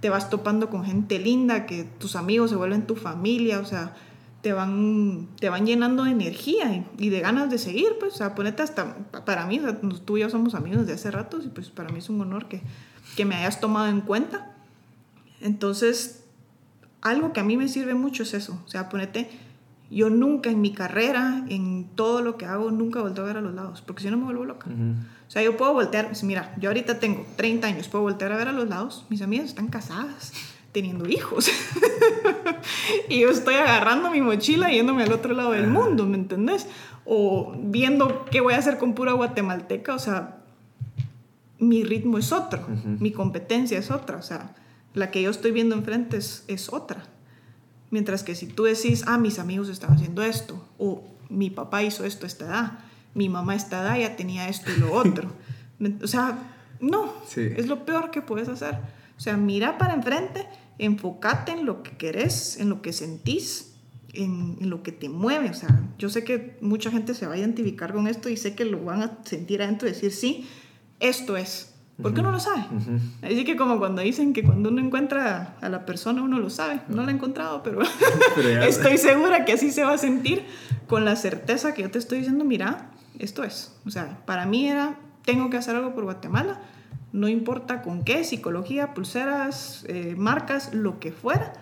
te 0.00 0.10
vas 0.10 0.30
topando 0.30 0.70
con 0.70 0.84
gente 0.84 1.18
linda, 1.18 1.66
que 1.66 1.82
tus 1.82 2.14
amigos 2.14 2.50
se 2.50 2.56
vuelven 2.56 2.86
tu 2.86 2.94
familia, 2.94 3.58
o 3.58 3.64
sea, 3.64 3.94
te 4.44 4.52
van, 4.52 5.26
te 5.40 5.48
van 5.48 5.64
llenando 5.64 6.04
de 6.04 6.10
energía 6.10 6.84
y, 6.98 7.08
de 7.08 7.20
ganas 7.20 7.48
de 7.48 7.56
seguir, 7.56 7.96
pues, 7.98 8.12
o 8.12 8.16
sea, 8.18 8.34
ponete 8.34 8.62
hasta, 8.62 8.94
para 9.24 9.46
mí, 9.46 9.58
tú 10.04 10.18
y 10.18 10.20
yo 10.20 10.28
somos 10.28 10.54
amigos 10.54 10.86
de 10.86 10.92
hace 10.92 11.10
rato 11.10 11.40
y 11.42 11.48
pues 11.48 11.70
para 11.70 11.88
mí 11.88 12.00
es 12.00 12.10
un 12.10 12.20
honor 12.20 12.46
que, 12.46 12.60
que 13.16 13.24
me 13.24 13.36
hayas 13.36 13.58
tomado 13.58 13.88
en 13.88 14.02
cuenta. 14.02 14.54
Entonces, 15.40 16.24
algo 17.00 17.32
que 17.32 17.40
a 17.40 17.42
mí 17.42 17.56
me 17.56 17.68
sirve 17.68 17.94
mucho 17.94 18.24
es 18.24 18.34
eso, 18.34 18.60
o 18.66 18.68
sea, 18.68 18.90
ponete, 18.90 19.30
yo 19.90 20.10
nunca 20.10 20.50
en 20.50 20.60
mi 20.60 20.74
carrera, 20.74 21.46
en 21.48 21.88
todo 21.94 22.20
lo 22.20 22.36
que 22.36 22.44
hago, 22.44 22.70
nunca 22.70 23.00
vuelto 23.00 23.22
a 23.22 23.24
ver 23.24 23.38
a 23.38 23.40
los 23.40 23.54
lados, 23.54 23.80
porque 23.80 24.02
si 24.02 24.10
no 24.10 24.18
me 24.18 24.24
vuelvo 24.24 24.44
loca. 24.44 24.68
O 24.68 25.30
sea, 25.30 25.42
yo 25.42 25.56
puedo 25.56 25.72
voltear, 25.72 26.08
pues, 26.08 26.22
mira, 26.22 26.54
yo 26.58 26.68
ahorita 26.68 27.00
tengo 27.00 27.24
30 27.36 27.66
años, 27.66 27.88
puedo 27.88 28.02
voltear 28.02 28.30
a 28.30 28.36
ver 28.36 28.48
a 28.48 28.52
los 28.52 28.68
lados, 28.68 29.06
mis 29.08 29.22
amigas 29.22 29.46
están 29.46 29.68
casadas, 29.68 30.34
teniendo 30.74 31.08
hijos. 31.08 31.48
y 33.08 33.20
yo 33.20 33.30
estoy 33.30 33.54
agarrando 33.54 34.10
mi 34.10 34.20
mochila 34.20 34.70
yéndome 34.70 35.04
al 35.04 35.12
otro 35.12 35.32
lado 35.32 35.52
del 35.52 35.68
mundo, 35.68 36.04
¿me 36.04 36.16
entendés? 36.16 36.66
O 37.04 37.54
viendo 37.56 38.26
qué 38.30 38.40
voy 38.40 38.54
a 38.54 38.58
hacer 38.58 38.76
con 38.76 38.94
pura 38.94 39.12
guatemalteca, 39.12 39.94
o 39.94 39.98
sea, 40.00 40.38
mi 41.60 41.84
ritmo 41.84 42.18
es 42.18 42.32
otro, 42.32 42.66
mi 42.84 43.12
competencia 43.12 43.78
es 43.78 43.92
otra, 43.92 44.16
o 44.16 44.22
sea, 44.22 44.56
la 44.94 45.12
que 45.12 45.22
yo 45.22 45.30
estoy 45.30 45.52
viendo 45.52 45.76
enfrente 45.76 46.16
es, 46.16 46.44
es 46.48 46.72
otra. 46.72 47.04
Mientras 47.90 48.24
que 48.24 48.34
si 48.34 48.46
tú 48.48 48.64
decís, 48.64 49.04
ah, 49.06 49.18
mis 49.18 49.38
amigos 49.38 49.68
están 49.68 49.92
haciendo 49.92 50.24
esto, 50.24 50.66
o 50.78 51.04
mi 51.28 51.50
papá 51.50 51.84
hizo 51.84 52.04
esto 52.04 52.26
a 52.26 52.28
esta 52.28 52.46
edad, 52.46 52.78
mi 53.14 53.28
mamá 53.28 53.52
a 53.52 53.56
esta 53.56 53.82
edad 53.82 53.96
ya 53.96 54.16
tenía 54.16 54.48
esto 54.48 54.72
y 54.76 54.80
lo 54.80 54.92
otro. 54.92 55.30
o 56.02 56.06
sea, 56.08 56.36
no, 56.80 57.12
es 57.36 57.68
lo 57.68 57.84
peor 57.84 58.10
que 58.10 58.22
puedes 58.22 58.48
hacer. 58.48 58.80
O 59.16 59.20
sea, 59.20 59.36
mira 59.36 59.78
para 59.78 59.94
enfrente, 59.94 60.46
enfócate 60.78 61.52
en 61.52 61.66
lo 61.66 61.82
que 61.82 61.92
querés, 61.96 62.58
en 62.58 62.68
lo 62.68 62.82
que 62.82 62.92
sentís, 62.92 63.74
en, 64.12 64.58
en, 64.60 64.70
lo 64.70 64.82
que 64.82 64.92
te 64.92 65.08
mueve. 65.08 65.50
O 65.50 65.54
sea, 65.54 65.82
yo 65.98 66.08
sé 66.08 66.24
que 66.24 66.56
mucha 66.60 66.90
gente 66.90 67.14
se 67.14 67.26
va 67.26 67.34
a 67.34 67.38
identificar 67.38 67.92
con 67.92 68.06
esto 68.06 68.28
y 68.28 68.36
sé 68.36 68.54
que 68.54 68.64
lo 68.64 68.84
van 68.84 69.02
a 69.02 69.18
sentir 69.24 69.62
adentro 69.62 69.88
y 69.88 69.92
decir, 69.92 70.12
sí, 70.12 70.48
esto 71.00 71.36
es. 71.36 71.74
¿Por 72.02 72.12
qué 72.12 72.20
uno 72.20 72.32
lo 72.32 72.40
sabe? 72.40 72.64
Así 73.22 73.44
que 73.44 73.56
como 73.56 73.78
cuando 73.78 74.02
dicen 74.02 74.32
que 74.32 74.42
cuando 74.42 74.68
uno 74.68 74.80
encuentra 74.80 75.56
a 75.60 75.68
la 75.68 75.86
persona 75.86 76.22
uno 76.22 76.40
lo 76.40 76.50
sabe. 76.50 76.80
No 76.88 77.04
la 77.04 77.12
he 77.12 77.14
encontrado, 77.14 77.62
pero, 77.62 77.82
estoy 78.66 78.98
segura 78.98 79.44
que 79.44 79.52
así 79.52 79.70
se 79.70 79.84
va 79.84 79.92
a 79.92 79.98
sentir 79.98 80.44
con 80.88 81.04
la 81.04 81.14
certeza 81.14 81.72
que 81.72 81.82
yo 81.82 81.90
te 81.90 81.98
estoy 81.98 82.18
diciendo, 82.18 82.44
mira, 82.44 82.90
esto 83.18 83.44
es. 83.44 83.76
O 83.86 83.90
sea, 83.90 84.24
para 84.26 84.44
mí 84.44 84.68
era, 84.68 84.98
tengo 85.24 85.50
que 85.50 85.56
hacer 85.56 85.76
algo 85.76 85.94
por 85.94 86.02
Guatemala, 86.02 86.62
no 87.14 87.28
importa 87.28 87.80
con 87.80 88.04
qué, 88.04 88.22
psicología, 88.24 88.92
pulseras, 88.92 89.86
eh, 89.88 90.14
marcas, 90.18 90.74
lo 90.74 91.00
que 91.00 91.10
fuera, 91.10 91.54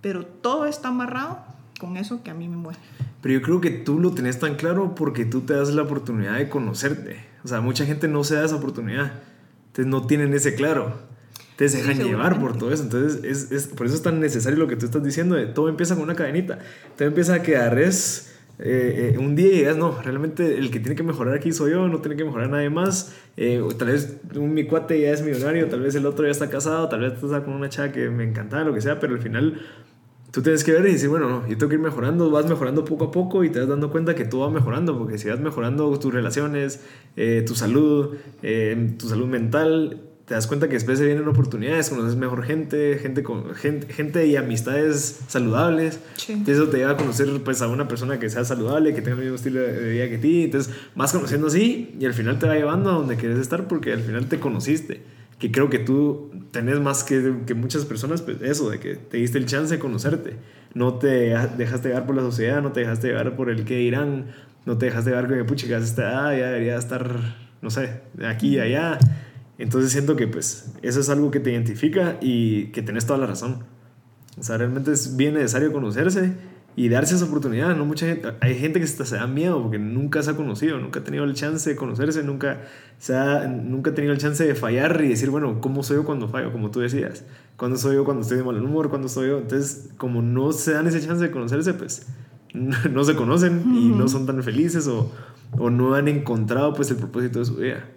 pero 0.00 0.26
todo 0.26 0.66
está 0.66 0.88
amarrado 0.88 1.38
con 1.78 1.96
eso 1.96 2.24
que 2.24 2.30
a 2.30 2.34
mí 2.34 2.48
me 2.48 2.56
mueve. 2.56 2.80
Pero 3.22 3.34
yo 3.34 3.42
creo 3.42 3.60
que 3.60 3.70
tú 3.70 4.00
lo 4.00 4.10
tenés 4.10 4.40
tan 4.40 4.56
claro 4.56 4.96
porque 4.96 5.24
tú 5.24 5.42
te 5.42 5.54
das 5.54 5.72
la 5.72 5.82
oportunidad 5.82 6.36
de 6.36 6.48
conocerte. 6.48 7.24
O 7.44 7.48
sea, 7.48 7.60
mucha 7.60 7.86
gente 7.86 8.08
no 8.08 8.24
se 8.24 8.34
da 8.34 8.44
esa 8.44 8.56
oportunidad 8.56 9.12
entonces 9.76 9.90
no 9.90 10.06
tienen 10.06 10.32
ese 10.32 10.54
claro. 10.54 10.94
Te 11.56 11.68
dejan 11.68 11.98
llevar 11.98 12.40
por 12.40 12.56
todo 12.56 12.72
eso. 12.72 12.82
Entonces, 12.82 13.22
es, 13.24 13.52
es, 13.52 13.66
por 13.66 13.86
eso 13.86 13.94
es 13.94 14.02
tan 14.02 14.20
necesario 14.20 14.58
lo 14.58 14.68
que 14.68 14.76
tú 14.76 14.86
estás 14.86 15.04
diciendo. 15.04 15.34
De, 15.34 15.46
todo 15.46 15.68
empieza 15.68 15.94
con 15.94 16.04
una 16.04 16.14
cadenita. 16.14 16.58
Todo 16.96 17.08
empieza 17.08 17.34
a 17.34 17.42
que 17.42 17.56
agarres 17.56 18.35
eh, 18.58 19.12
eh, 19.14 19.18
un 19.18 19.36
día 19.36 19.50
digas, 19.50 19.76
no, 19.76 20.00
realmente 20.02 20.58
el 20.58 20.70
que 20.70 20.80
tiene 20.80 20.96
que 20.96 21.02
mejorar 21.02 21.34
aquí 21.34 21.52
soy 21.52 21.72
yo, 21.72 21.88
no 21.88 22.00
tiene 22.00 22.16
que 22.16 22.24
mejorar 22.24 22.48
nadie 22.48 22.70
más. 22.70 23.14
Eh, 23.36 23.62
tal 23.78 23.88
vez 23.88 24.18
mi 24.34 24.64
cuate 24.64 25.00
ya 25.00 25.10
es 25.10 25.22
millonario, 25.22 25.68
tal 25.68 25.80
vez 25.80 25.94
el 25.94 26.06
otro 26.06 26.24
ya 26.24 26.30
está 26.30 26.48
casado, 26.48 26.88
tal 26.88 27.00
vez 27.00 27.12
está 27.22 27.44
con 27.44 27.54
una 27.54 27.68
chava 27.68 27.92
que 27.92 28.08
me 28.08 28.24
encantaba, 28.24 28.64
lo 28.64 28.72
que 28.72 28.80
sea, 28.80 28.98
pero 28.98 29.14
al 29.14 29.20
final 29.20 29.60
tú 30.30 30.42
tienes 30.42 30.64
que 30.64 30.72
ver 30.72 30.86
y 30.86 30.92
decir, 30.92 31.08
bueno, 31.08 31.28
no, 31.28 31.48
yo 31.48 31.58
tengo 31.58 31.68
que 31.68 31.76
ir 31.76 31.80
mejorando, 31.80 32.30
vas 32.30 32.46
mejorando 32.48 32.84
poco 32.84 33.06
a 33.06 33.10
poco 33.10 33.44
y 33.44 33.50
te 33.50 33.58
vas 33.60 33.68
dando 33.68 33.90
cuenta 33.90 34.14
que 34.14 34.24
todo 34.24 34.42
va 34.42 34.50
mejorando, 34.50 34.98
porque 34.98 35.18
si 35.18 35.28
vas 35.28 35.40
mejorando 35.40 35.98
tus 35.98 36.12
relaciones, 36.12 36.80
eh, 37.16 37.44
tu 37.46 37.54
salud, 37.54 38.16
tu 38.98 39.08
salud 39.08 39.26
mental, 39.26 40.00
te 40.26 40.34
das 40.34 40.48
cuenta 40.48 40.66
que 40.66 40.74
después 40.74 40.98
se 40.98 41.06
vienen 41.06 41.26
oportunidades, 41.28 41.88
conoces 41.88 42.16
mejor 42.16 42.42
gente, 42.42 42.98
gente, 42.98 43.22
con, 43.22 43.54
gente, 43.54 43.92
gente 43.92 44.26
y 44.26 44.34
amistades 44.34 45.20
saludables. 45.28 46.00
Sí. 46.16 46.42
Eso 46.46 46.66
te 46.68 46.78
lleva 46.78 46.92
a 46.92 46.96
conocer 46.96 47.28
pues, 47.44 47.62
a 47.62 47.68
una 47.68 47.86
persona 47.86 48.18
que 48.18 48.28
sea 48.28 48.44
saludable, 48.44 48.92
que 48.92 49.02
tenga 49.02 49.16
el 49.18 49.22
mismo 49.22 49.36
estilo 49.36 49.60
de 49.60 49.88
vida 49.88 50.08
que 50.08 50.18
ti. 50.18 50.44
Entonces 50.44 50.74
vas 50.96 51.12
conociendo 51.12 51.46
así 51.46 51.94
y 51.98 52.06
al 52.06 52.12
final 52.12 52.40
te 52.40 52.46
va 52.46 52.56
llevando 52.56 52.90
a 52.90 52.94
donde 52.94 53.16
quieres 53.16 53.38
estar 53.38 53.68
porque 53.68 53.92
al 53.92 54.00
final 54.00 54.26
te 54.26 54.40
conociste 54.40 55.00
que 55.38 55.52
creo 55.52 55.68
que 55.68 55.78
tú 55.78 56.30
tenés 56.50 56.80
más 56.80 57.04
que, 57.04 57.36
que, 57.46 57.54
muchas 57.54 57.84
personas, 57.84 58.22
pues 58.22 58.40
eso, 58.40 58.70
de 58.70 58.80
que 58.80 58.94
te 58.96 59.18
diste 59.18 59.38
el 59.38 59.46
chance 59.46 59.74
de 59.74 59.78
conocerte. 59.78 60.34
No 60.74 60.94
te 60.94 61.36
dejaste 61.56 61.88
llevar 61.88 62.06
por 62.06 62.16
la 62.16 62.22
sociedad, 62.22 62.62
no 62.62 62.72
te 62.72 62.80
dejaste 62.80 63.08
llevar 63.08 63.36
por 63.36 63.50
el 63.50 63.64
que 63.64 63.76
dirán, 63.76 64.26
no 64.64 64.78
te 64.78 64.86
dejaste 64.86 65.10
llevar 65.10 65.28
con 65.28 65.36
que, 65.36 65.44
pucha, 65.44 65.66
que 65.66 65.74
ah, 65.74 66.34
ya 66.34 66.46
debería 66.46 66.76
estar, 66.76 67.36
no 67.60 67.70
sé, 67.70 68.00
de 68.14 68.26
aquí 68.26 68.56
y 68.56 68.60
allá. 68.60 68.98
Entonces 69.58 69.92
siento 69.92 70.16
que 70.16 70.28
pues 70.28 70.72
eso 70.82 71.00
es 71.00 71.08
algo 71.08 71.30
que 71.30 71.40
te 71.40 71.50
identifica 71.50 72.18
y 72.20 72.66
que 72.66 72.82
tenés 72.82 73.06
toda 73.06 73.18
la 73.18 73.26
razón. 73.26 73.64
O 74.38 74.42
sea, 74.42 74.58
realmente 74.58 74.92
es 74.92 75.16
bien 75.16 75.34
necesario 75.34 75.72
conocerse 75.72 76.34
y 76.76 76.90
darse 76.90 77.14
esa 77.14 77.24
oportunidad. 77.24 77.74
¿no? 77.74 77.86
Mucha 77.86 78.06
gente, 78.06 78.34
hay 78.40 78.54
gente 78.54 78.78
que 78.78 78.86
se 78.86 79.16
da 79.16 79.26
miedo 79.26 79.62
porque 79.62 79.78
nunca 79.78 80.22
se 80.22 80.30
ha 80.30 80.36
conocido, 80.36 80.78
nunca 80.78 81.00
ha 81.00 81.04
tenido 81.04 81.24
el 81.24 81.32
chance 81.32 81.70
de 81.70 81.74
conocerse, 81.74 82.22
nunca, 82.22 82.60
se 82.98 83.16
ha, 83.16 83.48
nunca 83.48 83.90
ha 83.90 83.94
tenido 83.94 84.12
el 84.12 84.20
chance 84.20 84.46
de 84.46 84.54
fallar 84.54 85.00
y 85.02 85.08
decir, 85.08 85.30
bueno, 85.30 85.60
¿cómo 85.60 85.82
soy 85.82 85.96
yo 85.96 86.04
cuando 86.04 86.28
fallo? 86.28 86.52
Como 86.52 86.70
tú 86.70 86.80
decías, 86.80 87.24
¿cuándo 87.56 87.78
soy 87.78 87.96
yo 87.96 88.04
cuando 88.04 88.22
estoy 88.22 88.36
de 88.36 88.44
mal 88.44 88.62
humor? 88.62 88.90
¿Cuándo 88.90 89.08
soy 89.08 89.28
yo? 89.28 89.38
Entonces, 89.38 89.88
como 89.96 90.20
no 90.20 90.52
se 90.52 90.72
dan 90.72 90.86
ese 90.86 91.00
chance 91.00 91.24
de 91.24 91.30
conocerse, 91.30 91.72
pues 91.72 92.06
no 92.52 93.04
se 93.04 93.16
conocen 93.16 93.62
y 93.74 93.88
no 93.88 94.06
son 94.06 94.26
tan 94.26 94.42
felices 94.42 94.86
o, 94.86 95.10
o, 95.52 95.70
no 95.70 95.94
han 95.94 96.08
encontrado 96.08 96.74
pues 96.74 96.90
el 96.90 96.98
propósito 96.98 97.38
de 97.38 97.44
su 97.46 97.56
vida. 97.56 97.88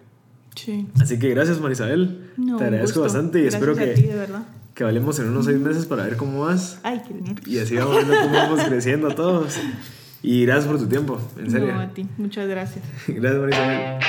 Sí. 0.66 0.88
Así 1.00 1.20
que 1.20 1.30
gracias 1.30 1.60
Marisabel, 1.60 2.32
te 2.36 2.64
agradezco 2.64 3.02
bastante 3.02 3.42
y 3.42 3.48
espero 3.48 3.76
que... 3.76 3.88
Ti, 3.88 4.04
de 4.04 4.16
verdad 4.16 4.44
que 4.80 4.86
valemos 4.86 5.20
en 5.20 5.28
unos 5.28 5.44
seis 5.44 5.60
meses 5.60 5.86
para 5.86 6.06
ver 6.06 6.16
cómo 6.16 6.46
vas. 6.46 6.80
Ay, 6.84 7.02
qué 7.06 7.14
nervios. 7.14 7.46
Y 7.46 7.60
así 7.60 7.76
vamos 7.76 7.98
viendo 7.98 8.16
cómo 8.16 8.34
vamos 8.34 8.64
creciendo 8.64 9.10
todos. 9.14 9.60
Y 10.24 10.46
gracias 10.46 10.68
por 10.68 10.80
tu 10.80 10.88
tiempo, 10.88 11.20
en 11.38 11.52
serio. 11.52 11.74
No, 11.74 11.82
a 11.82 11.90
ti. 11.90 12.08
Muchas 12.18 12.48
gracias. 12.48 12.86
gracias, 13.08 13.42
Marisabel. 13.42 14.00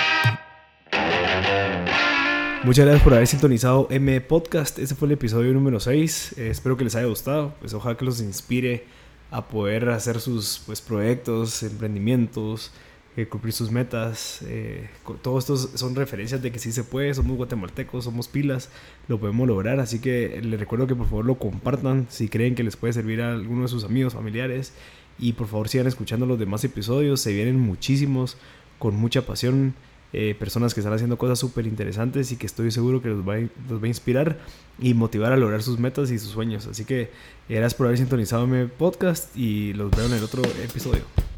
Muchas 2.62 2.84
gracias 2.84 3.03
por 3.03 3.14
haber 3.14 3.26
sintonizado 3.26 3.88
M 3.90 4.20
Podcast. 4.20 4.78
Este 4.78 4.94
fue 4.94 5.07
el 5.09 5.12
episodio 5.12 5.53
número 5.53 5.80
6. 5.80 6.34
Eh, 6.38 6.51
espero 6.51 6.76
que 6.76 6.84
les 6.84 6.94
haya 6.94 7.07
gustado. 7.07 7.53
Pues 7.59 7.74
ojalá 7.74 7.96
que 7.96 8.05
los 8.05 8.20
inspire 8.20 8.84
a 9.32 9.48
poder 9.48 9.88
hacer 9.88 10.20
sus 10.20 10.62
pues, 10.66 10.80
proyectos, 10.80 11.64
emprendimientos, 11.64 12.70
eh, 13.16 13.26
cumplir 13.26 13.52
sus 13.52 13.70
metas. 13.70 14.40
Eh, 14.46 14.88
todos 15.22 15.44
estos 15.44 15.80
son 15.80 15.94
referencias 15.94 16.42
de 16.42 16.52
que 16.52 16.58
sí 16.58 16.72
se 16.72 16.84
puede, 16.84 17.12
somos 17.14 17.36
guatemaltecos, 17.36 18.04
somos 18.04 18.28
pilas, 18.28 18.70
lo 19.08 19.18
podemos 19.18 19.46
lograr. 19.48 19.80
Así 19.80 19.98
que 19.98 20.40
les 20.42 20.61
recuerdo 20.61 20.86
que 20.86 20.94
por 20.94 21.06
favor 21.06 21.24
lo 21.24 21.38
compartan 21.38 22.06
si 22.08 22.28
creen 22.28 22.54
que 22.54 22.62
les 22.62 22.76
puede 22.76 22.92
servir 22.92 23.20
a 23.22 23.32
alguno 23.32 23.62
de 23.62 23.68
sus 23.68 23.84
amigos, 23.84 24.14
familiares. 24.14 24.72
Y 25.18 25.34
por 25.34 25.48
favor 25.48 25.68
sigan 25.68 25.86
escuchando 25.86 26.24
los 26.24 26.38
demás 26.38 26.64
episodios, 26.64 27.20
se 27.20 27.32
vienen 27.32 27.58
muchísimos, 27.61 28.36
con 28.78 28.96
mucha 28.96 29.22
pasión. 29.26 29.74
eh, 30.12 30.34
personas 30.38 30.74
que 30.74 30.80
están 30.80 30.92
haciendo 30.92 31.16
cosas 31.18 31.38
súper 31.38 31.66
interesantes 31.66 32.32
y 32.32 32.36
que 32.36 32.46
estoy 32.46 32.70
seguro 32.72 33.00
que 33.00 33.08
los 33.08 33.26
va, 33.26 33.36
los 33.68 33.80
va 33.80 33.84
a 33.84 33.88
inspirar 33.88 34.38
y 34.80 34.94
motivar 34.94 35.32
a 35.32 35.36
lograr 35.36 35.62
sus 35.62 35.78
metas 35.78 36.11
y 36.11 36.18
sus 36.18 36.30
sueños. 36.30 36.66
Así 36.66 36.84
que 36.84 37.11
gracias 37.48 37.74
por 37.74 37.86
haber 37.86 37.98
sintonizado 37.98 38.46
mi 38.46 38.66
podcast 38.66 39.36
y 39.36 39.72
los 39.74 39.90
veo 39.92 40.06
en 40.06 40.14
el 40.14 40.24
otro 40.24 40.42
episodio. 40.64 41.30